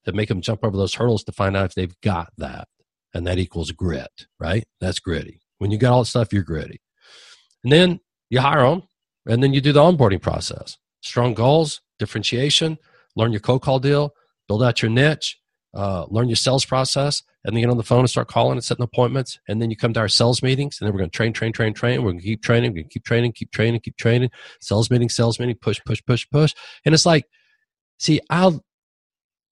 that 0.06 0.16
make 0.16 0.28
them 0.28 0.42
jump 0.42 0.64
over 0.64 0.76
those 0.76 0.96
hurdles 0.96 1.24
to 1.24 1.32
find 1.32 1.56
out 1.56 1.66
if 1.66 1.76
they've 1.76 2.02
got 2.02 2.34
that. 2.38 2.68
And 3.14 3.26
that 3.26 3.40
equals 3.40 3.72
grit, 3.72 4.28
right? 4.40 4.66
That's 4.82 5.00
gritty. 5.00 5.40
When 5.60 5.72
you 5.72 5.78
got 5.78 5.94
all 5.94 6.02
that 6.02 6.08
stuff, 6.08 6.34
you're 6.34 6.44
gritty. 6.44 6.82
And 7.64 7.72
then 7.72 8.00
you 8.30 8.40
hire 8.40 8.68
them, 8.68 8.84
and 9.26 9.42
then 9.42 9.54
you 9.54 9.62
do 9.62 9.72
the 9.72 9.80
onboarding 9.82 10.22
process. 10.22 10.78
Strong 11.02 11.36
goals, 11.36 11.82
differentiation, 12.00 12.78
learn 13.16 13.32
your 13.32 13.40
cold 13.40 13.62
call 13.62 13.80
deal, 13.80 14.14
build 14.48 14.64
out 14.64 14.82
your 14.82 14.92
niche, 14.92 15.40
uh, 15.74 16.06
learn 16.10 16.30
your 16.30 16.36
sales 16.36 16.66
process, 16.66 17.24
and 17.44 17.56
then 17.56 17.62
get 17.62 17.70
on 17.70 17.78
the 17.78 17.84
phone 17.84 18.00
and 18.00 18.10
start 18.10 18.28
calling 18.28 18.54
and 18.54 18.64
setting 18.64 18.84
appointments. 18.84 19.40
And 19.48 19.62
then 19.62 19.70
you 19.70 19.76
come 19.76 19.94
to 19.94 20.00
our 20.00 20.08
sales 20.08 20.42
meetings, 20.44 20.80
and 20.80 20.88
then 20.88 20.94
we're 20.94 21.00
going 21.00 21.10
to 21.10 21.16
train, 21.16 21.34
train, 21.34 21.52
train, 21.52 21.74
train. 21.74 22.04
We're 22.04 22.12
going 22.12 22.20
to 22.20 22.26
keep 22.26 22.42
training, 22.44 22.72
we're 22.72 22.78
going 22.82 22.90
to 22.90 22.94
keep 22.94 23.06
training, 23.06 23.32
keep 23.34 23.52
training, 23.52 23.82
keep 23.82 23.98
training. 23.98 24.30
Sales 24.60 24.90
meeting, 24.90 25.10
sales 25.10 25.40
meeting, 25.40 25.56
push, 25.56 25.80
push, 25.86 26.02
push, 26.06 26.28
push. 26.32 26.54
And 26.86 26.94
it's 26.94 27.06
like, 27.06 27.26
see, 28.00 28.22
I, 28.30 28.60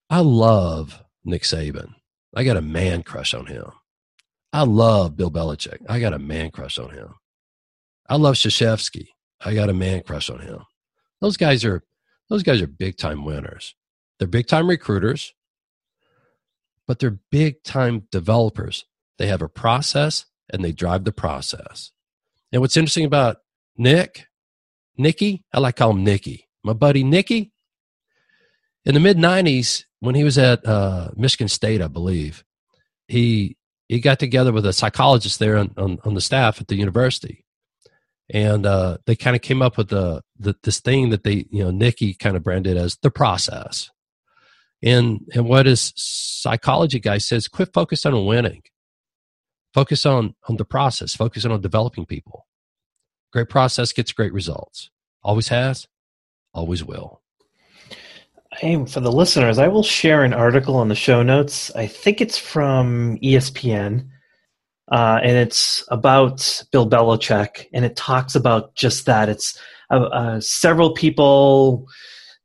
I 0.10 0.20
love 0.20 1.04
Nick 1.24 1.44
Saban. 1.44 1.94
I 2.36 2.44
got 2.44 2.58
a 2.58 2.62
man 2.62 3.04
crush 3.04 3.34
on 3.34 3.48
him. 3.48 3.66
I 4.54 4.64
love 4.64 5.16
Bill 5.16 5.32
Belichick. 5.32 5.80
I 5.88 6.00
got 6.00 6.14
a 6.14 6.20
man 6.20 6.52
crush 6.52 6.78
on 6.78 6.90
him. 6.92 7.16
I 8.08 8.18
love 8.18 8.36
Krzyzewski. 8.36 9.08
I 9.40 9.54
got 9.54 9.70
a 9.70 9.74
man 9.74 10.04
crush 10.04 10.30
on 10.30 10.40
him. 10.40 10.60
Those 11.22 11.38
guys 11.38 11.64
are 11.64 11.84
those 12.30 12.44
guys 12.44 12.62
are 12.62 12.68
big 12.68 12.98
time 12.98 13.26
winners. 13.26 13.76
They're 14.20 14.28
big 14.28 14.48
time 14.48 14.70
recruiters, 14.70 15.34
but 16.88 17.00
they're 17.00 17.20
big 17.32 17.64
time 17.64 18.08
developers. 18.12 18.86
They 19.18 19.28
have 19.28 19.42
a 19.42 19.50
process 19.50 20.26
and 20.52 20.64
they 20.64 20.72
drive 20.72 21.04
the 21.04 21.12
process. 21.12 21.92
And 22.52 22.62
what's 22.62 22.78
interesting 22.78 23.06
about 23.06 23.38
Nick, 23.78 24.28
Nicky, 24.98 25.44
I 25.54 25.60
like 25.60 25.76
to 25.76 25.84
call 25.84 25.92
him 25.92 26.04
Nicky. 26.04 26.50
My 26.64 26.74
buddy 26.74 27.04
Nicky, 27.04 27.52
in 28.86 28.94
the 28.94 29.00
mid 29.00 29.18
90s, 29.18 29.86
when 30.00 30.16
he 30.16 30.24
was 30.24 30.38
at 30.38 30.66
uh, 30.66 31.12
Michigan 31.16 31.48
State, 31.48 31.82
I 31.82 31.88
believe, 31.88 32.44
he 33.08 33.58
he 33.88 34.00
got 34.00 34.20
together 34.20 34.54
with 34.54 34.66
a 34.66 34.74
psychologist 34.74 35.40
there 35.40 35.58
on, 35.58 35.74
on, 35.78 36.00
on 36.06 36.14
the 36.14 36.22
staff 36.22 36.62
at 36.62 36.68
the 36.68 36.76
university 36.76 37.46
and 38.32 38.66
uh, 38.66 38.98
they 39.06 39.16
kind 39.16 39.36
of 39.36 39.42
came 39.42 39.62
up 39.62 39.78
with 39.78 39.90
the, 39.90 40.22
the, 40.40 40.56
this 40.64 40.80
thing 40.80 41.10
that 41.10 41.24
they 41.24 41.46
you 41.52 41.64
know 41.64 41.72
Nicky 41.72 42.14
kind 42.14 42.36
of 42.36 42.44
branded 42.44 42.78
as 42.78 42.98
the 43.02 43.12
process 43.12 43.92
and 44.84 45.22
and 45.34 45.46
what 45.46 45.66
his 45.66 45.94
psychology 45.96 47.00
guy 47.00 47.18
says 47.18 47.48
quit 47.48 47.74
focusing 47.74 48.14
on 48.14 48.26
winning. 48.26 48.64
Focus 49.74 50.06
on 50.06 50.36
on 50.50 50.58
the 50.58 50.66
process. 50.66 51.16
Focus 51.16 51.46
on 51.46 51.62
developing 51.62 52.06
people. 52.06 52.48
Great 53.32 53.50
process 53.50 53.94
gets 53.94 54.12
great 54.12 54.34
results. 54.34 54.90
Always 55.24 55.48
has 55.50 55.88
always 56.54 56.84
will. 56.84 57.22
Hey, 58.54 58.84
for 58.86 59.00
the 59.00 59.12
listeners, 59.12 59.58
I 59.58 59.70
will 59.70 59.84
share 59.84 60.24
an 60.24 60.34
article 60.34 60.76
on 60.76 60.90
the 60.90 60.96
show 60.96 61.24
notes. 61.24 61.74
I 61.76 61.88
think 61.88 62.20
it's 62.20 62.38
from 62.38 63.18
ESPN, 63.20 64.08
uh, 64.92 65.20
and 65.24 65.38
it's 65.38 65.86
about 65.88 66.64
Bill 66.72 66.90
Belichick, 66.90 67.68
and 67.74 67.86
it 67.86 67.96
talks 67.96 68.36
about 68.36 68.76
just 68.76 69.06
that. 69.06 69.30
It's 69.30 69.58
uh, 69.90 70.02
uh, 70.02 70.42
several 70.42 70.94
people 70.94 71.88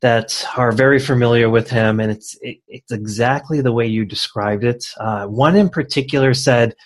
that 0.06 0.46
are 0.56 0.70
very 0.70 1.00
familiar 1.00 1.50
with 1.50 1.68
him, 1.68 1.98
and 1.98 2.12
it's 2.12 2.38
it, 2.40 2.58
it's 2.68 2.92
exactly 2.92 3.60
the 3.60 3.72
way 3.72 3.88
you 3.88 4.04
described 4.04 4.62
it. 4.62 4.86
Uh, 5.00 5.26
one 5.26 5.56
in 5.56 5.68
particular 5.68 6.32
said, 6.32 6.76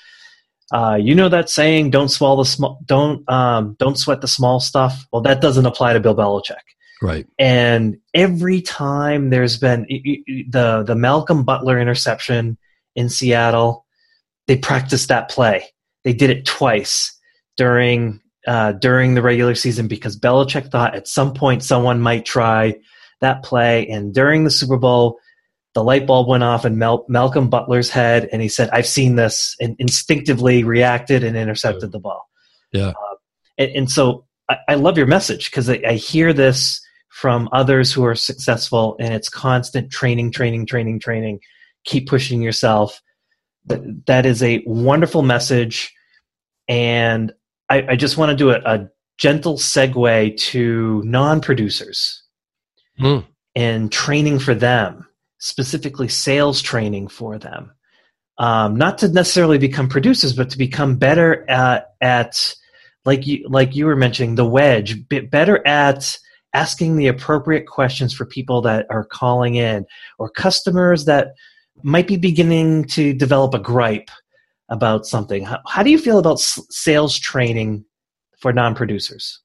uh, 0.72 0.96
"You 0.98 1.14
know 1.14 1.28
that 1.28 1.50
saying, 1.50 1.90
don't 1.90 2.08
swallow 2.08 2.42
the 2.42 2.48
small, 2.48 2.80
don't 2.86 3.28
um, 3.30 3.76
don't 3.78 3.98
sweat 3.98 4.22
the 4.22 4.26
small 4.26 4.58
stuff." 4.58 5.06
Well, 5.12 5.20
that 5.20 5.42
doesn't 5.42 5.66
apply 5.66 5.92
to 5.92 6.00
Bill 6.00 6.16
Belichick. 6.16 6.64
Right. 7.02 7.26
And 7.38 7.98
every 8.14 8.62
time 8.62 9.28
there's 9.28 9.58
been 9.58 9.82
the 10.48 10.82
the 10.86 10.94
Malcolm 10.94 11.44
Butler 11.44 11.78
interception 11.78 12.56
in 12.96 13.10
Seattle, 13.10 13.84
they 14.46 14.56
practiced 14.56 15.08
that 15.08 15.28
play. 15.28 15.66
They 16.04 16.14
did 16.14 16.30
it 16.30 16.46
twice 16.46 17.14
during 17.58 18.22
uh, 18.46 18.72
during 18.72 19.14
the 19.14 19.20
regular 19.20 19.54
season 19.54 19.88
because 19.88 20.18
Belichick 20.18 20.70
thought 20.70 20.94
at 20.94 21.06
some 21.06 21.34
point 21.34 21.62
someone 21.62 22.00
might 22.00 22.24
try 22.24 22.76
that 23.20 23.42
play. 23.42 23.88
And 23.88 24.14
during 24.14 24.44
the 24.44 24.50
Super 24.50 24.76
Bowl, 24.76 25.18
the 25.74 25.84
light 25.84 26.06
bulb 26.06 26.28
went 26.28 26.42
off 26.42 26.64
in 26.64 26.78
Mal- 26.78 27.04
Malcolm 27.08 27.48
Butler's 27.48 27.90
head, 27.90 28.28
and 28.32 28.42
he 28.42 28.48
said, 28.48 28.70
"I've 28.72 28.86
seen 28.86 29.16
this," 29.16 29.54
and 29.60 29.76
instinctively 29.78 30.64
reacted 30.64 31.22
and 31.22 31.36
intercepted 31.36 31.92
the 31.92 32.00
ball. 32.00 32.28
Yeah. 32.72 32.88
Uh, 32.88 33.16
and, 33.58 33.70
and, 33.76 33.90
so 33.90 34.24
I, 34.48 34.56
I, 34.68 34.74
love 34.74 34.96
your 34.96 35.06
message 35.06 35.50
because 35.50 35.68
I, 35.68 35.80
I 35.86 35.94
hear 35.94 36.32
this 36.32 36.80
from 37.10 37.48
others 37.52 37.92
who 37.92 38.04
are 38.04 38.14
successful 38.14 38.96
and 38.98 39.12
it's 39.12 39.28
constant 39.28 39.90
training 39.90 40.30
training 40.30 40.64
training 40.64 41.00
training 41.00 41.40
keep 41.84 42.08
pushing 42.08 42.40
yourself 42.40 43.02
That, 43.66 44.06
that 44.06 44.26
is 44.26 44.42
a 44.42 44.62
wonderful 44.64 45.22
message 45.22 45.92
and 46.68 47.32
i, 47.68 47.84
I 47.90 47.96
just 47.96 48.16
want 48.16 48.30
to 48.30 48.36
do 48.36 48.50
a, 48.50 48.60
a, 48.64 48.88
gentle 49.18 49.58
segue 49.58 50.34
to 50.38 51.02
non-producers 51.04 52.22
mm. 53.00 53.26
and 53.54 53.90
training 53.90 54.38
for 54.38 54.54
them 54.54 55.06
specifically 55.38 56.08
sales 56.08 56.60
training 56.60 57.08
for 57.08 57.38
them 57.38 57.72
um, 58.38 58.76
not 58.76 58.98
to 58.98 59.08
necessarily 59.08 59.58
become 59.58 59.88
producers 59.88 60.32
but 60.32 60.50
to 60.50 60.58
become 60.58 60.96
better 60.96 61.48
at, 61.48 61.94
at 62.00 62.54
like 63.04 63.26
you 63.26 63.46
like 63.48 63.74
you 63.74 63.86
were 63.86 63.96
mentioning 63.96 64.34
the 64.34 64.44
wedge 64.44 64.96
better 65.30 65.66
at 65.66 66.18
asking 66.52 66.96
the 66.96 67.06
appropriate 67.06 67.66
questions 67.66 68.12
for 68.12 68.26
people 68.26 68.60
that 68.60 68.86
are 68.90 69.04
calling 69.04 69.54
in 69.54 69.86
or 70.18 70.28
customers 70.28 71.04
that 71.04 71.28
might 71.82 72.08
be 72.08 72.16
beginning 72.16 72.84
to 72.84 73.12
develop 73.12 73.54
a 73.54 73.58
gripe 73.58 74.10
about 74.68 75.06
something. 75.06 75.44
How, 75.44 75.60
how 75.66 75.82
do 75.82 75.90
you 75.90 75.98
feel 75.98 76.18
about 76.18 76.34
s- 76.34 76.60
sales 76.70 77.18
training 77.18 77.84
for 78.38 78.52
non 78.52 78.74
producers? 78.74 79.40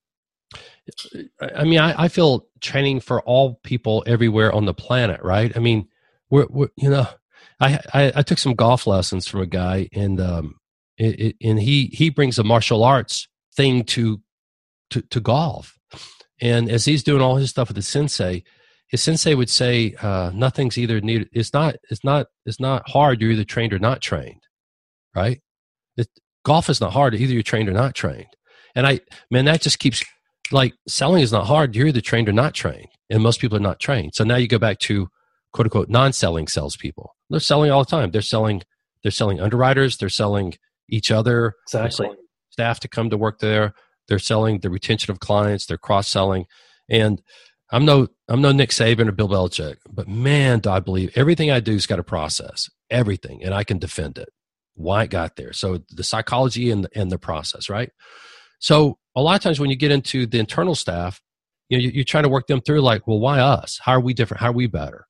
I 1.42 1.64
mean, 1.64 1.80
I, 1.80 2.04
I, 2.04 2.08
feel 2.10 2.48
training 2.62 3.00
for 3.00 3.22
all 3.24 3.60
people 3.64 4.04
everywhere 4.06 4.52
on 4.54 4.66
the 4.66 4.74
planet, 4.74 5.20
right? 5.24 5.56
I 5.56 5.60
mean, 5.60 5.88
we're, 6.30 6.46
we're 6.50 6.70
you 6.76 6.90
know, 6.90 7.08
I, 7.60 7.80
I, 7.94 8.14
I 8.18 8.22
took 8.22 8.38
some 8.38 8.54
golf 8.54 8.86
lessons 8.86 9.28
from 9.28 9.42
a 9.42 9.48
guy, 9.48 9.90
and 9.94 10.20
um, 10.22 10.56
it, 10.98 11.20
it, 11.20 11.36
and 11.42 11.60
he 11.60 11.88
he 11.88 12.10
brings 12.10 12.38
a 12.38 12.44
martial 12.44 12.84
arts 12.84 13.28
thing 13.56 13.84
to 13.86 14.22
to 14.92 15.02
to 15.02 15.20
golf, 15.20 15.78
and 16.42 16.70
as 16.70 16.86
he's 16.86 17.04
doing 17.04 17.22
all 17.22 17.38
his 17.38 17.50
stuff 17.50 17.70
with 17.70 17.76
the 17.76 17.82
sensei, 17.82 18.44
his 18.88 19.02
sensei 19.02 19.34
would 19.34 19.50
say, 19.50 19.96
uh, 20.02 20.32
"Nothing's 20.34 20.78
either 20.78 21.02
needed. 21.02 21.30
It's 21.32 21.54
not. 21.54 21.78
It's 21.90 22.04
not. 22.04 22.28
It's 22.46 22.60
not 22.60 22.90
hard. 22.90 23.22
You're 23.22 23.32
either 23.32 23.44
trained 23.44 23.74
or 23.74 23.80
not 23.80 24.02
trained, 24.02 24.44
right? 25.16 25.42
It, 25.98 26.10
golf 26.44 26.70
is 26.70 26.82
not 26.82 26.94
hard. 26.94 27.16
Either 27.16 27.34
you're 27.34 27.44
trained 27.44 27.70
or 27.70 27.74
not 27.74 27.96
trained. 27.96 28.28
And 28.76 28.86
I, 28.86 29.00
man, 29.32 29.46
that 29.46 29.62
just 29.62 29.80
keeps 29.80 30.04
like 30.52 30.74
selling 30.88 31.22
is 31.22 31.32
not 31.32 31.48
hard. 31.48 31.76
You're 31.76 31.88
either 31.88 32.02
trained 32.02 32.30
or 32.30 32.34
not 32.34 32.54
trained, 32.54 32.88
and 33.10 33.24
most 33.24 33.40
people 33.40 33.58
are 33.58 33.62
not 33.62 33.80
trained. 33.80 34.16
So 34.16 34.24
now 34.24 34.36
you 34.36 34.48
go 34.48 34.60
back 34.60 34.80
to 34.80 35.10
quote 35.54 35.66
unquote 35.66 35.90
non-selling 35.90 36.48
salespeople. 36.48 37.16
They're 37.30 37.40
selling 37.40 37.72
all 37.72 37.84
the 37.84 37.90
time. 37.90 38.12
They're 38.12 38.22
selling. 38.22 38.62
They're 39.04 39.12
selling 39.12 39.40
underwriters. 39.40 39.98
They're 39.98 40.10
selling 40.10 40.56
each 40.90 41.12
other. 41.12 41.54
Exactly. 41.68 42.10
Staff 42.50 42.80
to 42.82 42.88
come 42.88 43.10
to 43.10 43.18
work 43.18 43.40
there. 43.40 43.74
They're 44.08 44.20
selling 44.20 44.60
the 44.60 44.70
retention 44.70 45.12
of 45.12 45.20
clients. 45.20 45.66
They're 45.66 45.78
cross 45.78 46.08
selling, 46.08 46.46
and 46.90 47.22
I'm 47.72 47.86
no 47.86 48.08
I'm 48.28 48.42
no 48.42 48.52
Nick 48.52 48.70
Saban 48.70 49.08
or 49.08 49.12
Bill 49.12 49.30
Belichick, 49.30 49.78
but 49.92 50.08
man, 50.08 50.60
do 50.60 50.70
I 50.70 50.80
believe 50.80 51.12
everything 51.16 51.52
I 51.52 51.60
do's 51.60 51.88
got 51.88 52.00
a 52.00 52.04
process, 52.04 52.70
everything, 52.90 53.44
and 53.44 53.54
I 53.54 53.64
can 53.64 53.80
defend 53.80 54.18
it. 54.18 54.30
Why 54.76 55.04
it 55.04 55.10
got 55.10 55.36
there? 55.36 55.54
So 55.54 55.80
the 55.90 56.04
psychology 56.04 56.70
and 56.70 56.84
the, 56.84 56.90
and 56.96 57.12
the 57.12 57.18
process, 57.18 57.70
right? 57.70 57.90
So 58.60 59.00
a 59.16 59.22
lot 59.22 59.36
of 59.36 59.42
times 59.42 59.60
when 59.60 59.70
you 59.70 59.76
get 59.76 59.92
into 59.92 60.26
the 60.26 60.40
internal 60.40 60.76
staff, 60.76 61.22
you 61.70 61.78
know, 61.78 61.84
you, 61.84 61.92
you're 61.92 62.04
trying 62.04 62.24
to 62.24 62.30
work 62.30 62.48
them 62.48 62.62
through 62.62 62.82
like, 62.82 63.08
well, 63.08 63.20
why 63.20 63.40
us? 63.40 63.80
How 63.84 63.94
are 63.94 64.02
we 64.02 64.14
different? 64.14 64.42
How 64.42 64.50
are 64.50 64.54
we 64.54 64.68
better? 64.68 65.08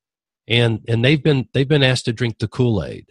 And 0.47 0.81
and 0.87 1.03
they've 1.03 1.21
been 1.21 1.49
they've 1.53 1.67
been 1.67 1.83
asked 1.83 2.05
to 2.05 2.13
drink 2.13 2.37
the 2.39 2.47
Kool 2.47 2.83
Aid. 2.83 3.07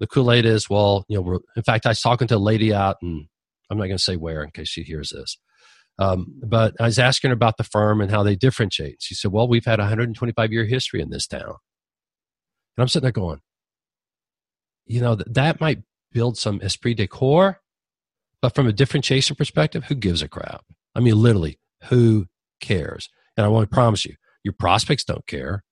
The 0.00 0.06
Kool 0.06 0.32
Aid 0.32 0.44
is 0.44 0.68
well, 0.68 1.04
you 1.08 1.20
know, 1.20 1.40
in 1.56 1.62
fact, 1.62 1.86
I 1.86 1.90
was 1.90 2.00
talking 2.00 2.26
to 2.28 2.36
a 2.36 2.38
lady 2.38 2.74
out, 2.74 2.96
and 3.00 3.26
I'm 3.70 3.78
not 3.78 3.84
going 3.84 3.96
to 3.96 4.02
say 4.02 4.16
where 4.16 4.42
in 4.42 4.50
case 4.50 4.68
she 4.68 4.82
hears 4.82 5.10
this 5.10 5.38
um, 5.98 6.26
but 6.42 6.74
I 6.80 6.84
was 6.84 6.98
asking 6.98 7.30
her 7.30 7.34
about 7.34 7.56
the 7.56 7.64
firm 7.64 8.00
and 8.00 8.10
how 8.10 8.22
they 8.22 8.34
differentiate. 8.34 8.96
She 9.00 9.14
said, 9.14 9.30
Well, 9.32 9.48
we've 9.48 9.64
had 9.64 9.78
a 9.78 9.84
125 9.84 10.52
year 10.52 10.64
history 10.64 11.00
in 11.00 11.10
this 11.10 11.26
town. 11.26 11.56
And 12.76 12.82
I'm 12.82 12.88
sitting 12.88 13.04
there 13.04 13.12
going, 13.12 13.40
You 14.86 15.00
know, 15.00 15.14
that 15.14 15.60
might 15.60 15.82
build 16.12 16.36
some 16.36 16.60
esprit 16.62 16.94
de 16.94 17.06
corps, 17.06 17.60
but 18.44 18.54
from 18.54 18.66
a 18.66 18.74
differentiation 18.74 19.36
perspective, 19.36 19.84
who 19.84 19.94
gives 19.94 20.20
a 20.20 20.28
crap? 20.28 20.66
I 20.94 21.00
mean, 21.00 21.16
literally, 21.16 21.58
who 21.84 22.26
cares? 22.60 23.08
And 23.38 23.46
I 23.46 23.48
want 23.48 23.70
to 23.70 23.74
promise 23.74 24.04
you, 24.04 24.16
your 24.42 24.52
prospects 24.52 25.02
don't 25.02 25.26
care. 25.26 25.64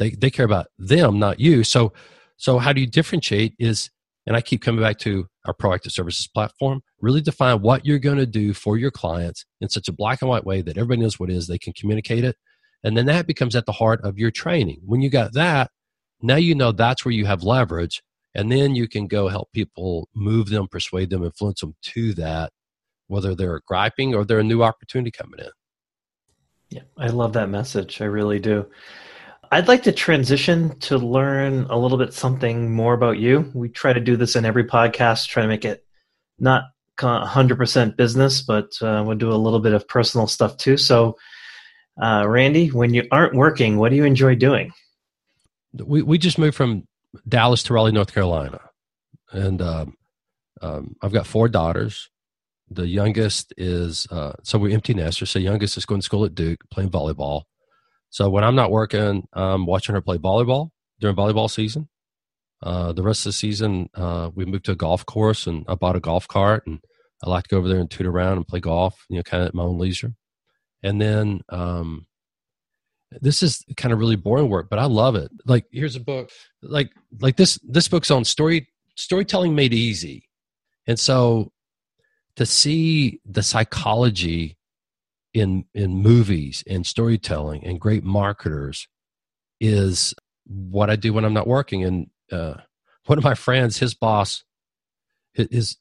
They, 0.00 0.10
they 0.10 0.30
care 0.30 0.44
about 0.44 0.66
them, 0.76 1.20
not 1.20 1.38
you. 1.38 1.62
So, 1.62 1.92
so 2.36 2.58
how 2.58 2.72
do 2.72 2.80
you 2.80 2.88
differentiate 2.88 3.54
is 3.60 3.90
and 4.26 4.36
I 4.36 4.40
keep 4.40 4.60
coming 4.60 4.82
back 4.82 4.98
to 4.98 5.28
our 5.44 5.54
proactive 5.54 5.92
services 5.92 6.26
platform. 6.26 6.80
Really 7.00 7.20
define 7.20 7.62
what 7.62 7.86
you're 7.86 8.00
going 8.00 8.18
to 8.18 8.26
do 8.26 8.54
for 8.54 8.76
your 8.76 8.90
clients 8.90 9.44
in 9.60 9.68
such 9.68 9.86
a 9.86 9.92
black 9.92 10.20
and 10.20 10.28
white 10.28 10.44
way 10.44 10.62
that 10.62 10.76
everybody 10.76 11.02
knows 11.02 11.20
what 11.20 11.30
it 11.30 11.36
is, 11.36 11.46
they 11.46 11.58
can 11.58 11.74
communicate 11.74 12.24
it. 12.24 12.34
And 12.82 12.96
then 12.96 13.06
that 13.06 13.28
becomes 13.28 13.54
at 13.54 13.66
the 13.66 13.72
heart 13.72 14.00
of 14.02 14.18
your 14.18 14.32
training. 14.32 14.80
When 14.84 15.00
you 15.00 15.10
got 15.10 15.34
that, 15.34 15.70
now 16.20 16.34
you 16.34 16.56
know 16.56 16.72
that's 16.72 17.04
where 17.04 17.14
you 17.14 17.26
have 17.26 17.44
leverage. 17.44 18.02
And 18.36 18.52
then 18.52 18.74
you 18.74 18.86
can 18.86 19.06
go 19.06 19.28
help 19.28 19.50
people 19.52 20.10
move 20.14 20.50
them, 20.50 20.68
persuade 20.68 21.08
them, 21.08 21.24
influence 21.24 21.60
them 21.60 21.74
to 21.80 22.12
that, 22.14 22.52
whether 23.08 23.34
they're 23.34 23.62
griping 23.66 24.14
or 24.14 24.26
they're 24.26 24.40
a 24.40 24.44
new 24.44 24.62
opportunity 24.62 25.10
coming 25.10 25.40
in. 25.40 25.50
Yeah, 26.68 26.82
I 26.98 27.06
love 27.06 27.32
that 27.32 27.48
message. 27.48 28.02
I 28.02 28.04
really 28.04 28.38
do. 28.38 28.66
I'd 29.50 29.68
like 29.68 29.84
to 29.84 29.92
transition 29.92 30.78
to 30.80 30.98
learn 30.98 31.64
a 31.70 31.78
little 31.78 31.96
bit 31.96 32.12
something 32.12 32.74
more 32.74 32.92
about 32.92 33.18
you. 33.18 33.50
We 33.54 33.70
try 33.70 33.94
to 33.94 34.00
do 34.00 34.18
this 34.18 34.36
in 34.36 34.44
every 34.44 34.64
podcast, 34.64 35.28
try 35.28 35.40
to 35.40 35.48
make 35.48 35.64
it 35.64 35.86
not 36.38 36.64
100% 36.98 37.96
business, 37.96 38.42
but 38.42 38.70
uh, 38.82 39.02
we'll 39.06 39.16
do 39.16 39.32
a 39.32 39.34
little 39.34 39.60
bit 39.60 39.72
of 39.72 39.88
personal 39.88 40.26
stuff 40.26 40.58
too. 40.58 40.76
So, 40.76 41.16
uh, 42.02 42.26
Randy, 42.28 42.68
when 42.68 42.92
you 42.92 43.08
aren't 43.10 43.34
working, 43.34 43.78
what 43.78 43.88
do 43.88 43.96
you 43.96 44.04
enjoy 44.04 44.34
doing? 44.34 44.72
We 45.72 46.02
we 46.02 46.18
just 46.18 46.38
moved 46.38 46.56
from 46.56 46.86
Dallas 47.28 47.62
to 47.64 47.74
Raleigh, 47.74 47.92
North 47.92 48.12
Carolina, 48.12 48.60
and 49.32 49.60
um, 49.62 49.94
um, 50.62 50.96
I've 51.02 51.12
got 51.12 51.26
four 51.26 51.48
daughters. 51.48 52.10
The 52.68 52.86
youngest 52.86 53.52
is 53.56 54.06
uh, 54.10 54.32
so 54.42 54.58
we're 54.58 54.74
empty 54.74 54.94
nesters. 54.94 55.30
So 55.30 55.38
youngest 55.38 55.76
is 55.76 55.86
going 55.86 56.00
to 56.00 56.04
school 56.04 56.24
at 56.24 56.34
Duke, 56.34 56.60
playing 56.70 56.90
volleyball. 56.90 57.42
So 58.10 58.30
when 58.30 58.44
I'm 58.44 58.54
not 58.54 58.70
working, 58.70 59.26
I'm 59.32 59.66
watching 59.66 59.94
her 59.94 60.00
play 60.00 60.18
volleyball 60.18 60.70
during 61.00 61.16
volleyball 61.16 61.50
season. 61.50 61.88
Uh, 62.62 62.92
the 62.92 63.02
rest 63.02 63.20
of 63.20 63.30
the 63.30 63.34
season, 63.34 63.88
uh, 63.94 64.30
we 64.34 64.44
moved 64.44 64.64
to 64.64 64.72
a 64.72 64.76
golf 64.76 65.04
course 65.04 65.46
and 65.46 65.64
I 65.68 65.74
bought 65.74 65.96
a 65.96 66.00
golf 66.00 66.26
cart 66.26 66.66
and 66.66 66.80
I 67.22 67.28
like 67.30 67.44
to 67.44 67.48
go 67.50 67.58
over 67.58 67.68
there 67.68 67.78
and 67.78 67.90
toot 67.90 68.06
around 68.06 68.38
and 68.38 68.46
play 68.48 68.60
golf, 68.60 69.04
you 69.08 69.16
know, 69.16 69.22
kind 69.22 69.42
of 69.42 69.48
at 69.48 69.54
my 69.54 69.62
own 69.62 69.78
leisure. 69.78 70.14
And 70.82 71.00
then, 71.00 71.42
um, 71.50 72.06
this 73.20 73.42
is 73.42 73.64
kind 73.76 73.92
of 73.92 73.98
really 73.98 74.16
boring 74.16 74.48
work, 74.48 74.68
but 74.68 74.78
I 74.78 74.86
love 74.86 75.16
it. 75.16 75.30
Like, 75.44 75.66
here's 75.70 75.96
a 75.96 76.00
book, 76.00 76.30
like, 76.62 76.90
like 77.20 77.36
this, 77.36 77.58
this 77.62 77.88
book's 77.88 78.10
on 78.10 78.24
story, 78.24 78.68
storytelling 78.96 79.54
made 79.54 79.74
easy. 79.74 80.28
And 80.86 80.98
so 80.98 81.52
to 82.36 82.46
see 82.46 83.20
the 83.24 83.42
psychology 83.42 84.56
in 85.34 85.66
in 85.74 85.98
movies 85.98 86.64
and 86.66 86.86
storytelling 86.86 87.62
and 87.64 87.78
great 87.78 88.02
marketers 88.02 88.88
is 89.60 90.14
what 90.46 90.88
I 90.88 90.96
do 90.96 91.12
when 91.12 91.24
I'm 91.26 91.34
not 91.34 91.46
working. 91.46 91.84
And 91.84 92.06
uh, 92.32 92.54
one 93.04 93.18
of 93.18 93.24
my 93.24 93.34
friends, 93.34 93.78
his 93.78 93.94
boss, 93.94 94.44
his 95.34 95.76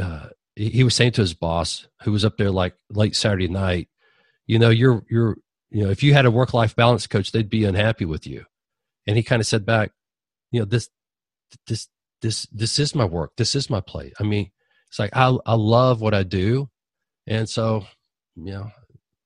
uh, 0.00 0.28
he 0.56 0.84
was 0.84 0.94
saying 0.94 1.12
to 1.12 1.20
his 1.20 1.34
boss, 1.34 1.86
who 2.02 2.12
was 2.12 2.24
up 2.24 2.38
there 2.38 2.50
like 2.50 2.74
late 2.90 3.14
Saturday 3.14 3.48
night, 3.48 3.88
you 4.46 4.58
know, 4.58 4.70
you're 4.70 5.04
you're 5.10 5.36
you 5.70 5.84
know, 5.84 5.90
if 5.90 6.02
you 6.02 6.14
had 6.14 6.26
a 6.26 6.30
work 6.30 6.54
life 6.54 6.74
balance 6.74 7.06
coach, 7.06 7.32
they'd 7.32 7.50
be 7.50 7.64
unhappy 7.64 8.04
with 8.04 8.26
you. 8.26 8.44
And 9.06 9.16
he 9.16 9.22
kind 9.22 9.40
of 9.40 9.46
said 9.46 9.66
back, 9.66 9.92
you 10.50 10.60
know, 10.60 10.64
this 10.64 10.88
this 11.66 11.88
this 12.22 12.46
this 12.52 12.78
is 12.78 12.94
my 12.94 13.04
work. 13.04 13.32
This 13.36 13.54
is 13.54 13.70
my 13.70 13.80
play. 13.80 14.12
I 14.18 14.22
mean, 14.22 14.50
it's 14.88 14.98
like 14.98 15.14
I 15.14 15.36
I 15.46 15.54
love 15.54 16.00
what 16.00 16.14
I 16.14 16.22
do, 16.22 16.68
and 17.26 17.48
so 17.48 17.86
you 18.36 18.52
know, 18.52 18.70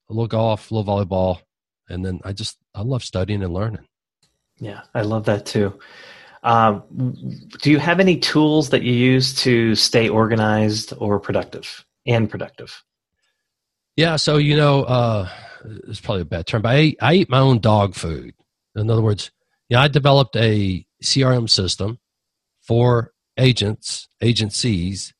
a 0.08 0.12
little 0.12 0.26
golf, 0.26 0.70
a 0.70 0.74
little 0.74 0.92
volleyball, 0.92 1.40
and 1.88 2.04
then 2.04 2.20
I 2.24 2.32
just 2.32 2.58
I 2.74 2.82
love 2.82 3.04
studying 3.04 3.42
and 3.42 3.54
learning. 3.54 3.86
Yeah, 4.58 4.82
I 4.94 5.02
love 5.02 5.24
that 5.26 5.46
too. 5.46 5.78
Um, 6.44 6.82
do 7.60 7.70
you 7.70 7.78
have 7.78 8.00
any 8.00 8.18
tools 8.18 8.70
that 8.70 8.82
you 8.82 8.92
use 8.92 9.34
to 9.42 9.74
stay 9.76 10.08
organized 10.08 10.92
or 10.98 11.20
productive 11.20 11.84
and 12.06 12.28
productive? 12.28 12.82
Yeah, 13.96 14.16
so 14.16 14.38
you 14.38 14.56
know, 14.56 14.82
uh, 14.84 15.28
it's 15.88 16.00
probably 16.00 16.22
a 16.22 16.26
bad 16.26 16.46
term, 16.46 16.62
but 16.62 16.74
I, 16.74 16.94
I 17.00 17.14
eat 17.14 17.30
my 17.30 17.38
own 17.38 17.58
dog 17.58 17.94
food. 17.94 18.34
In 18.74 18.90
other 18.90 19.02
words, 19.02 19.30
yeah, 19.68 19.80
I 19.80 19.88
developed 19.88 20.36
a 20.36 20.84
CRM 21.02 21.48
system 21.48 21.98
for 22.60 23.12
agents, 23.36 24.08
agencies 24.20 25.14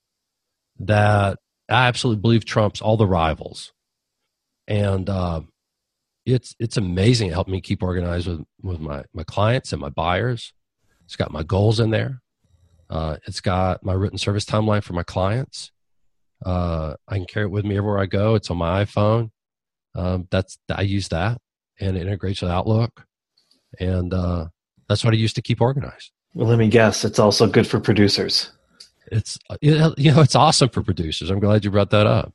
that 0.78 1.38
I 1.68 1.86
absolutely 1.86 2.20
believe 2.20 2.45
trumps 2.45 2.80
all 2.80 2.97
the 2.97 3.07
rivals, 3.07 3.72
and 4.66 5.09
uh, 5.09 5.43
it's 6.26 6.55
it's 6.59 6.76
amazing. 6.76 7.30
It 7.30 7.34
helped 7.34 7.51
me 7.51 7.61
keep 7.61 7.82
organized 7.82 8.28
with 8.28 8.45
with 8.62 8.80
my 8.80 9.05
my 9.12 9.24
clients 9.24 9.72
and 9.72 9.80
my 9.80 9.90
buyers. 9.90 10.53
It's 11.05 11.16
got 11.16 11.32
my 11.32 11.43
goals 11.43 11.80
in 11.80 11.90
there. 11.90 12.20
Uh, 12.88 13.16
it's 13.26 13.40
got 13.40 13.84
my 13.84 13.95
written 13.95 14.18
service 14.18 14.45
timeline 14.45 14.82
for 14.82 14.93
my 14.93 15.03
clients. 15.03 15.72
Uh, 16.45 16.95
I 17.09 17.16
can 17.16 17.26
carry 17.26 17.47
it 17.47 17.51
with 17.51 17.64
me 17.64 17.76
everywhere 17.76 18.01
I 18.01 18.07
go. 18.07 18.34
It's 18.34 18.51
on 18.51 18.59
my 18.59 18.84
iPhone. 18.84 19.30
Um, 19.95 20.26
that's 20.30 20.59
I 20.70 20.82
use 20.82 21.09
that, 21.09 21.38
and 21.80 21.97
it 21.97 22.03
integrates 22.03 22.43
with 22.43 22.51
Outlook, 22.51 23.05
and 23.78 24.12
uh, 24.12 24.47
that's 24.88 25.05
what 25.05 25.14
I 25.14 25.16
use 25.16 25.32
to 25.34 25.43
keep 25.43 25.61
organized. 25.61 26.12
Well, 26.34 26.49
let 26.49 26.59
me 26.59 26.68
guess. 26.68 27.05
It's 27.05 27.18
also 27.18 27.47
good 27.47 27.66
for 27.66 27.78
producers. 27.78 28.53
It's 29.11 29.38
you 29.61 29.76
know 29.78 29.95
it's 29.99 30.34
awesome 30.34 30.70
for 30.70 30.82
producers. 30.82 31.30
I'm 31.30 31.40
glad 31.40 31.64
you 31.64 31.70
brought 31.70 31.90
that 31.90 32.07
up. 32.07 32.32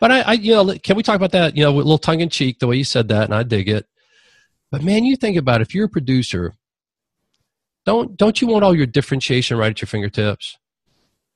But 0.00 0.12
I, 0.12 0.20
I 0.20 0.32
you 0.34 0.52
know, 0.52 0.74
can 0.82 0.96
we 0.96 1.02
talk 1.02 1.16
about 1.16 1.32
that? 1.32 1.56
You 1.56 1.64
know, 1.64 1.72
with 1.72 1.84
a 1.84 1.88
little 1.88 1.98
tongue 1.98 2.20
in 2.20 2.28
cheek, 2.28 2.58
the 2.58 2.66
way 2.66 2.76
you 2.76 2.84
said 2.84 3.08
that, 3.08 3.24
and 3.24 3.34
I 3.34 3.42
dig 3.42 3.68
it. 3.68 3.86
But 4.70 4.82
man, 4.82 5.04
you 5.04 5.16
think 5.16 5.36
about 5.36 5.60
it, 5.60 5.68
if 5.68 5.74
you're 5.74 5.86
a 5.86 5.88
producer, 5.88 6.54
don't 7.86 8.16
don't 8.16 8.40
you 8.40 8.48
want 8.48 8.64
all 8.64 8.74
your 8.74 8.86
differentiation 8.86 9.56
right 9.56 9.70
at 9.70 9.80
your 9.80 9.86
fingertips? 9.86 10.58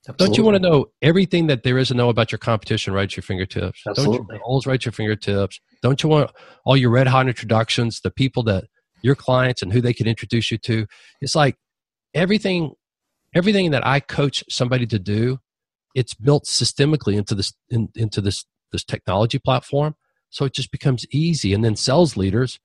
Absolutely. 0.09 0.27
Don't 0.27 0.37
you 0.39 0.45
want 0.45 0.63
to 0.63 0.69
know 0.71 0.87
everything 1.03 1.49
that 1.49 1.65
there 1.65 1.77
is 1.77 1.89
to 1.89 1.95
know 1.95 2.09
about 2.09 2.33
your 2.33 2.39
competition 2.39 2.95
right 2.95 3.05
at 3.05 3.17
your 3.17 3.23
fingertips? 3.23 3.83
Absolutely. 3.87 4.19
Don't 4.19 4.29
you 4.33 4.41
goals 4.43 4.67
right 4.67 4.75
at 4.75 4.85
your 4.87 4.93
fingertips? 4.93 5.61
Don't 5.83 6.03
you 6.03 6.09
want 6.09 6.31
all 6.65 6.77
your 6.77 6.91
red 6.91 7.07
hot 7.07 7.29
introductions, 7.29 8.01
the 8.01 8.11
people 8.11 8.43
that 8.45 8.65
your 9.03 9.15
clients 9.15 9.61
and 9.61 9.73
who 9.73 9.83
they 9.83 9.93
can 9.93 10.07
introduce 10.07 10.51
you 10.51 10.57
to? 10.59 10.87
It's 11.21 11.35
like 11.35 11.57
everything 12.15 12.73
everything 13.35 13.71
that 13.73 13.87
I 13.87 14.01
coach 14.01 14.43
somebody 14.49 14.87
to 14.87 14.99
do, 14.99 15.39
it's 15.95 16.15
built 16.15 16.45
systemically 16.45 17.17
into 17.17 17.35
this 17.35 17.53
in, 17.69 17.89
into 17.95 18.23
this 18.23 18.47
this 18.73 18.85
technology 18.85 19.39
platform. 19.39 19.95
So 20.31 20.47
it 20.47 20.55
just 20.55 20.71
becomes 20.71 21.07
easy. 21.11 21.53
And 21.53 21.63
then 21.63 21.77
sales 21.77 22.17
leaders, 22.17 22.59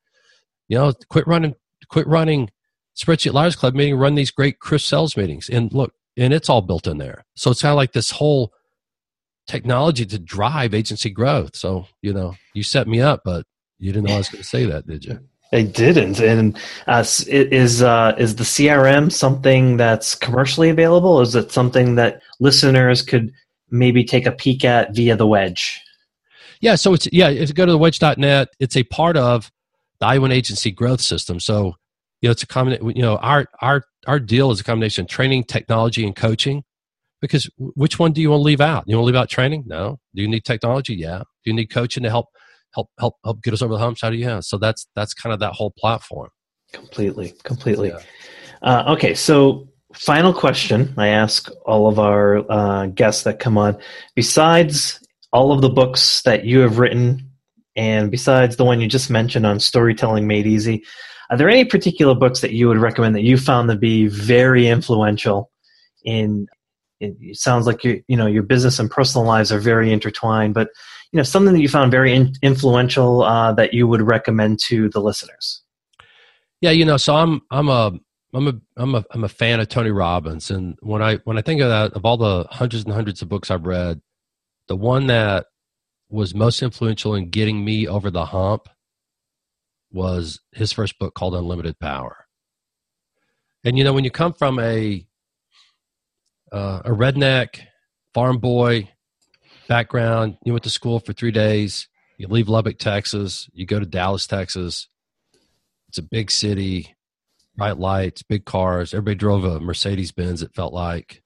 you 0.69 0.77
know, 0.77 0.93
quit 1.09 1.27
running 1.27 1.55
quit 1.89 2.07
running 2.07 2.51
spreadsheet 2.95 3.33
liars 3.33 3.57
club 3.57 3.73
meeting, 3.75 3.97
run 3.97 4.15
these 4.15 4.31
great 4.31 4.59
crisp 4.59 4.87
sales 4.87 5.17
meetings. 5.17 5.49
And 5.49 5.73
look, 5.73 5.93
and 6.17 6.33
it's 6.33 6.49
all 6.49 6.61
built 6.61 6.87
in 6.87 6.97
there. 6.97 7.25
So 7.35 7.51
it's 7.51 7.61
kind 7.61 7.71
of 7.71 7.77
like 7.77 7.93
this 7.93 8.11
whole 8.11 8.53
technology 9.47 10.05
to 10.05 10.19
drive 10.19 10.73
agency 10.73 11.09
growth. 11.09 11.55
So, 11.55 11.87
you 12.01 12.13
know, 12.13 12.35
you 12.53 12.63
set 12.63 12.87
me 12.87 13.01
up, 13.01 13.21
but 13.25 13.45
you 13.79 13.91
didn't 13.91 14.07
know 14.07 14.15
I 14.15 14.17
was 14.17 14.29
going 14.29 14.41
to 14.41 14.47
say 14.47 14.65
that, 14.65 14.87
did 14.87 15.05
you? 15.05 15.19
I 15.51 15.61
didn't. 15.61 16.19
And 16.19 16.57
uh, 16.87 17.05
is 17.27 17.83
uh, 17.83 18.15
is 18.17 18.35
the 18.35 18.43
CRM 18.43 19.11
something 19.11 19.77
that's 19.77 20.15
commercially 20.15 20.69
available? 20.69 21.21
Is 21.21 21.35
it 21.35 21.51
something 21.51 21.95
that 21.95 22.21
listeners 22.39 23.03
could 23.03 23.31
maybe 23.69 24.03
take 24.03 24.25
a 24.25 24.31
peek 24.31 24.65
at 24.65 24.95
via 24.95 25.15
the 25.15 25.27
wedge? 25.27 25.79
Yeah. 26.59 26.73
So 26.75 26.93
it's 26.95 27.07
yeah. 27.11 27.29
If 27.29 27.49
you 27.49 27.53
go 27.53 27.67
to 27.67 27.71
the 27.71 27.77
wedge.net, 27.77 28.49
it's 28.59 28.75
a 28.75 28.83
part 28.83 29.15
of 29.15 29.51
the 29.99 30.07
i1 30.07 30.33
Agency 30.33 30.71
Growth 30.71 31.01
System. 31.01 31.39
So 31.39 31.75
you 32.21 32.29
know, 32.29 32.31
it's 32.31 32.41
a 32.41 32.47
common. 32.47 32.83
You 32.95 33.03
know, 33.03 33.17
our 33.17 33.45
our 33.61 33.83
our 34.07 34.19
deal 34.19 34.51
is 34.51 34.59
a 34.59 34.63
combination 34.63 35.03
of 35.03 35.09
training, 35.09 35.45
technology, 35.45 36.05
and 36.05 36.15
coaching. 36.15 36.63
Because 37.21 37.49
which 37.57 37.99
one 37.99 38.11
do 38.11 38.21
you 38.21 38.31
want 38.31 38.41
to 38.41 38.43
leave 38.43 38.59
out? 38.59 38.83
You 38.85 38.97
want 38.97 39.03
to 39.03 39.07
leave 39.07 39.21
out 39.21 39.29
training? 39.29 39.63
No. 39.65 39.97
Do 40.13 40.21
you 40.21 40.27
need 40.27 40.43
technology? 40.43 40.95
Yeah. 40.95 41.19
Do 41.19 41.51
you 41.51 41.53
need 41.53 41.67
coaching 41.67 42.03
to 42.03 42.09
help 42.09 42.27
help 42.73 42.89
help 42.99 43.15
help 43.23 43.41
get 43.41 43.53
us 43.53 43.61
over 43.61 43.73
the 43.73 43.79
humps? 43.79 44.01
How 44.01 44.09
do 44.09 44.17
you? 44.17 44.25
Yeah. 44.25 44.41
So 44.41 44.57
that's 44.57 44.87
that's 44.95 45.13
kind 45.13 45.33
of 45.33 45.39
that 45.39 45.53
whole 45.53 45.71
platform. 45.71 46.29
Completely, 46.73 47.33
completely. 47.43 47.89
Yeah. 47.89 47.99
Uh, 48.61 48.93
okay, 48.93 49.13
so 49.13 49.69
final 49.93 50.33
question 50.33 50.93
I 50.97 51.09
ask 51.09 51.49
all 51.65 51.87
of 51.87 51.99
our 51.99 52.51
uh, 52.51 52.87
guests 52.87 53.23
that 53.23 53.39
come 53.39 53.57
on. 53.57 53.77
Besides 54.15 54.99
all 55.31 55.51
of 55.51 55.61
the 55.61 55.69
books 55.69 56.21
that 56.23 56.45
you 56.45 56.59
have 56.59 56.79
written, 56.79 57.29
and 57.75 58.11
besides 58.11 58.55
the 58.55 58.65
one 58.65 58.81
you 58.81 58.87
just 58.87 59.09
mentioned 59.09 59.45
on 59.45 59.59
storytelling 59.59 60.27
made 60.27 60.47
easy, 60.47 60.83
are 61.29 61.37
there 61.37 61.49
any 61.49 61.65
particular 61.65 62.15
books 62.15 62.41
that 62.41 62.53
you 62.53 62.67
would 62.67 62.77
recommend 62.77 63.15
that 63.15 63.23
you 63.23 63.37
found 63.37 63.69
to 63.69 63.75
be 63.75 64.07
very 64.07 64.67
influential 64.67 65.51
in? 66.03 66.47
It 66.99 67.37
sounds 67.37 67.67
like 67.67 67.83
your 67.83 67.97
you 68.07 68.15
know 68.15 68.27
your 68.27 68.43
business 68.43 68.79
and 68.79 68.89
personal 68.89 69.27
lives 69.27 69.51
are 69.51 69.59
very 69.59 69.91
intertwined, 69.91 70.53
but 70.53 70.69
you 71.11 71.17
know 71.17 71.23
something 71.23 71.53
that 71.53 71.61
you 71.61 71.67
found 71.67 71.91
very 71.91 72.13
in, 72.13 72.33
influential 72.41 73.23
uh, 73.23 73.51
that 73.53 73.73
you 73.73 73.87
would 73.87 74.01
recommend 74.01 74.59
to 74.67 74.89
the 74.89 75.01
listeners. 75.01 75.61
Yeah, 76.61 76.71
you 76.71 76.85
know, 76.85 76.95
so 76.97 77.15
I'm 77.15 77.41
I'm 77.51 77.67
a 77.67 77.91
I'm 78.33 78.47
a 78.47 78.53
I'm 78.77 78.95
a 78.95 79.05
I'm 79.11 79.23
a 79.23 79.29
fan 79.29 79.59
of 79.59 79.67
Tony 79.67 79.91
Robbins, 79.91 80.49
and 80.49 80.77
when 80.81 81.01
I 81.01 81.17
when 81.25 81.37
I 81.37 81.41
think 81.41 81.61
of 81.61 81.69
that, 81.69 81.93
of 81.93 82.05
all 82.05 82.15
the 82.15 82.47
hundreds 82.49 82.85
and 82.85 82.93
hundreds 82.93 83.21
of 83.21 83.27
books 83.27 83.51
I've 83.51 83.65
read, 83.65 84.01
the 84.67 84.77
one 84.77 85.07
that 85.07 85.47
was 86.09 86.33
most 86.33 86.61
influential 86.61 87.15
in 87.15 87.29
getting 87.29 87.65
me 87.65 87.87
over 87.87 88.09
the 88.09 88.25
hump 88.25 88.69
was 89.93 90.39
his 90.51 90.71
first 90.71 90.97
book 90.99 91.13
called 91.13 91.35
Unlimited 91.35 91.79
Power. 91.79 92.25
And 93.63 93.77
you 93.77 93.83
know, 93.83 93.93
when 93.93 94.03
you 94.03 94.11
come 94.11 94.33
from 94.33 94.59
a 94.59 95.05
uh, 96.51 96.81
a 96.85 96.89
redneck 96.89 97.61
farm 98.13 98.37
boy 98.39 98.89
background, 99.67 100.37
you 100.43 100.53
went 100.53 100.63
to 100.63 100.69
school 100.69 100.99
for 100.99 101.13
three 101.13 101.31
days, 101.31 101.87
you 102.17 102.27
leave 102.27 102.49
Lubbock, 102.49 102.77
Texas, 102.77 103.49
you 103.53 103.65
go 103.65 103.79
to 103.79 103.85
Dallas, 103.85 104.27
Texas. 104.27 104.87
It's 105.89 105.97
a 105.97 106.03
big 106.03 106.31
city, 106.31 106.95
bright 107.55 107.77
lights, 107.77 108.23
big 108.23 108.45
cars. 108.45 108.93
Everybody 108.93 109.15
drove 109.15 109.45
a 109.45 109.59
Mercedes 109.59 110.11
Benz. 110.11 110.41
It 110.41 110.55
felt 110.55 110.73
like, 110.73 111.21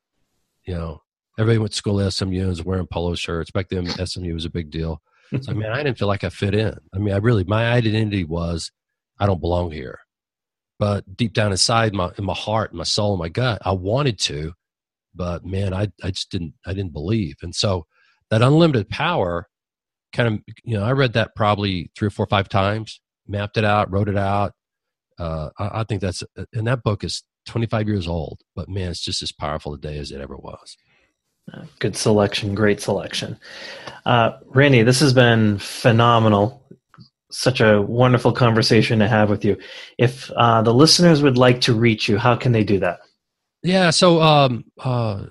you 0.65 0.73
know, 0.73 1.01
everybody 1.37 1.59
went 1.59 1.71
to 1.71 1.77
school 1.77 2.01
at 2.01 2.13
SMU 2.13 2.39
and 2.39 2.49
was 2.49 2.63
wearing 2.63 2.87
polo 2.87 3.15
shirts. 3.15 3.51
Back 3.51 3.69
then, 3.69 3.87
SMU 3.87 4.33
was 4.33 4.45
a 4.45 4.49
big 4.49 4.69
deal. 4.69 5.01
So, 5.41 5.51
I 5.51 5.53
mean, 5.53 5.65
I 5.71 5.83
didn't 5.83 5.97
feel 5.97 6.07
like 6.07 6.23
I 6.23 6.29
fit 6.29 6.55
in. 6.55 6.75
I 6.93 6.97
mean, 6.97 7.13
I 7.13 7.17
really, 7.17 7.43
my 7.43 7.71
identity 7.71 8.23
was, 8.23 8.71
I 9.19 9.25
don't 9.25 9.41
belong 9.41 9.71
here. 9.71 9.99
But 10.79 11.17
deep 11.17 11.33
down 11.33 11.51
inside, 11.51 11.93
my 11.93 12.11
in 12.17 12.23
my 12.23 12.35
heart, 12.35 12.73
my 12.73 12.83
soul, 12.83 13.17
my 13.17 13.29
gut, 13.29 13.61
I 13.65 13.71
wanted 13.71 14.19
to, 14.19 14.53
but 15.15 15.43
man, 15.43 15.73
I 15.73 15.87
I 16.03 16.11
just 16.11 16.29
didn't 16.29 16.53
I 16.65 16.73
didn't 16.73 16.93
believe. 16.93 17.35
And 17.41 17.55
so 17.55 17.87
that 18.29 18.43
unlimited 18.43 18.89
power, 18.89 19.47
kind 20.13 20.35
of, 20.35 20.55
you 20.63 20.77
know, 20.77 20.83
I 20.83 20.91
read 20.91 21.13
that 21.13 21.35
probably 21.35 21.89
three 21.97 22.07
or 22.07 22.11
four 22.11 22.25
or 22.25 22.29
five 22.29 22.47
times, 22.47 23.01
mapped 23.27 23.57
it 23.57 23.65
out, 23.65 23.91
wrote 23.91 24.09
it 24.09 24.17
out. 24.17 24.53
Uh, 25.17 25.49
I, 25.57 25.79
I 25.79 25.83
think 25.83 26.01
that's 26.01 26.23
and 26.53 26.67
that 26.67 26.83
book 26.83 27.03
is 27.03 27.23
25 27.47 27.87
years 27.87 28.07
old, 28.07 28.41
but 28.55 28.69
man, 28.69 28.91
it's 28.91 29.03
just 29.03 29.23
as 29.23 29.31
powerful 29.31 29.75
today 29.75 29.97
as 29.97 30.11
it 30.11 30.21
ever 30.21 30.37
was. 30.37 30.77
Good 31.79 31.95
selection, 31.95 32.55
great 32.55 32.81
selection. 32.81 33.37
Uh, 34.05 34.37
Randy, 34.47 34.83
this 34.83 34.99
has 34.99 35.13
been 35.13 35.57
phenomenal. 35.59 36.63
Such 37.29 37.61
a 37.61 37.81
wonderful 37.81 38.31
conversation 38.31 38.99
to 38.99 39.07
have 39.07 39.29
with 39.29 39.43
you. 39.45 39.57
If 39.97 40.31
uh, 40.31 40.61
the 40.61 40.73
listeners 40.73 41.21
would 41.21 41.37
like 41.37 41.61
to 41.61 41.73
reach 41.73 42.07
you, 42.07 42.17
how 42.17 42.35
can 42.35 42.51
they 42.51 42.63
do 42.63 42.79
that? 42.79 42.99
Yeah, 43.63 43.89
so 43.89 44.21
um, 44.21 44.65
uh, 44.79 45.25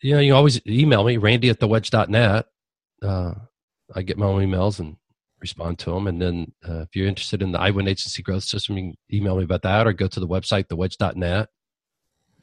you 0.00 0.14
know, 0.14 0.20
you 0.20 0.34
always 0.34 0.64
email 0.66 1.02
me, 1.04 1.16
randy 1.16 1.50
at 1.50 1.58
thewedge.net. 1.58 2.46
Uh, 3.02 3.34
I 3.94 4.02
get 4.02 4.18
my 4.18 4.26
own 4.26 4.42
emails 4.42 4.80
and 4.80 4.96
respond 5.40 5.78
to 5.80 5.90
them. 5.90 6.06
And 6.06 6.20
then 6.20 6.52
uh, 6.66 6.82
if 6.82 6.94
you're 6.94 7.08
interested 7.08 7.42
in 7.42 7.52
the 7.52 7.58
i1 7.58 7.88
Agency 7.88 8.22
Growth 8.22 8.44
System, 8.44 8.76
you 8.76 8.82
can 8.84 8.96
email 9.12 9.36
me 9.36 9.44
about 9.44 9.62
that 9.62 9.86
or 9.86 9.92
go 9.92 10.08
to 10.08 10.20
the 10.20 10.28
website, 10.28 10.66
thewedge.net. 10.66 11.48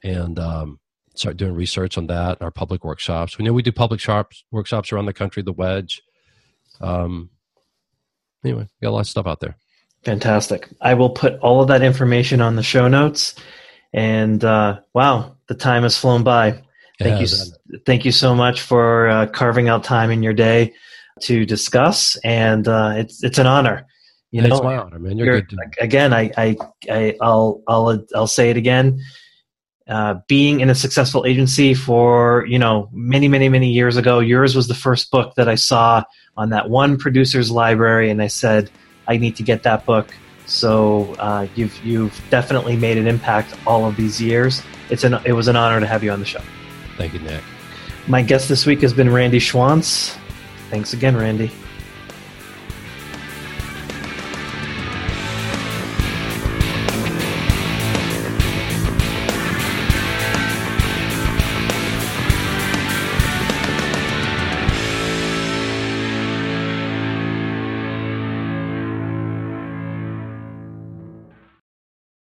And 0.04 0.38
um, 0.38 0.80
start 1.14 1.36
doing 1.36 1.54
research 1.54 1.98
on 1.98 2.06
that. 2.08 2.40
Our 2.40 2.50
public 2.50 2.84
workshops. 2.84 3.38
We 3.38 3.44
know 3.44 3.52
we 3.52 3.62
do 3.62 3.72
public 3.72 4.00
shops 4.00 4.44
workshops 4.50 4.92
around 4.92 5.06
the 5.06 5.12
country. 5.12 5.42
The 5.42 5.52
Wedge. 5.52 6.02
Um, 6.80 7.30
anyway, 8.44 8.68
got 8.82 8.90
a 8.90 8.90
lot 8.90 9.00
of 9.00 9.08
stuff 9.08 9.26
out 9.26 9.40
there. 9.40 9.56
Fantastic. 10.04 10.68
I 10.80 10.94
will 10.94 11.10
put 11.10 11.38
all 11.38 11.62
of 11.62 11.68
that 11.68 11.82
information 11.82 12.40
on 12.40 12.56
the 12.56 12.62
show 12.62 12.88
notes. 12.88 13.34
And 13.92 14.42
uh, 14.44 14.80
wow, 14.94 15.36
the 15.48 15.54
time 15.54 15.82
has 15.82 15.96
flown 15.96 16.24
by. 16.24 16.62
Thank 16.98 17.20
you, 17.20 17.78
thank 17.84 18.04
you 18.04 18.12
so 18.12 18.34
much 18.34 18.60
for 18.60 19.08
uh, 19.08 19.26
carving 19.26 19.68
out 19.68 19.82
time 19.82 20.10
in 20.10 20.22
your 20.22 20.32
day 20.32 20.72
to 21.22 21.44
discuss, 21.44 22.16
and 22.24 22.66
uh, 22.68 22.94
it's 22.96 23.24
it's 23.24 23.38
an 23.38 23.46
honor. 23.46 23.86
You 24.30 24.42
know, 24.42 24.54
it's 24.54 24.62
my 24.62 24.76
honor, 24.76 24.98
man. 24.98 25.18
You're, 25.18 25.26
you're 25.26 25.40
good. 25.42 25.58
Again, 25.78 26.14
I, 26.14 26.30
I, 26.38 26.56
I, 26.90 27.16
will 27.20 27.62
I'll, 27.68 28.06
I'll 28.14 28.26
say 28.26 28.50
it 28.50 28.56
again. 28.56 29.00
Uh, 29.92 30.14
being 30.26 30.60
in 30.60 30.70
a 30.70 30.74
successful 30.74 31.26
agency 31.26 31.74
for 31.74 32.46
you 32.46 32.58
know 32.58 32.88
many, 32.92 33.28
many, 33.28 33.50
many 33.50 33.70
years 33.70 33.98
ago, 33.98 34.20
yours 34.20 34.56
was 34.56 34.66
the 34.66 34.74
first 34.74 35.10
book 35.10 35.34
that 35.34 35.50
I 35.50 35.54
saw 35.54 36.02
on 36.34 36.48
that 36.48 36.70
one 36.70 36.96
producer's 36.96 37.50
library, 37.50 38.08
and 38.08 38.22
I 38.22 38.28
said, 38.28 38.70
I 39.06 39.18
need 39.18 39.36
to 39.36 39.42
get 39.42 39.64
that 39.64 39.84
book. 39.84 40.08
So 40.46 41.14
uh, 41.18 41.46
you've 41.56 41.76
you've 41.84 42.18
definitely 42.30 42.74
made 42.74 42.96
an 42.96 43.06
impact 43.06 43.54
all 43.66 43.84
of 43.84 43.96
these 43.96 44.18
years. 44.18 44.62
It's 44.88 45.04
an 45.04 45.18
it 45.26 45.32
was 45.32 45.46
an 45.46 45.56
honor 45.56 45.78
to 45.78 45.86
have 45.86 46.02
you 46.02 46.10
on 46.10 46.20
the 46.20 46.26
show. 46.26 46.40
Thank 46.96 47.12
you, 47.12 47.20
Nick. 47.20 47.42
My 48.06 48.22
guest 48.22 48.48
this 48.48 48.64
week 48.64 48.80
has 48.80 48.94
been 48.94 49.12
Randy 49.12 49.40
Schwantz. 49.40 50.16
Thanks 50.70 50.94
again, 50.94 51.18
Randy. 51.18 51.50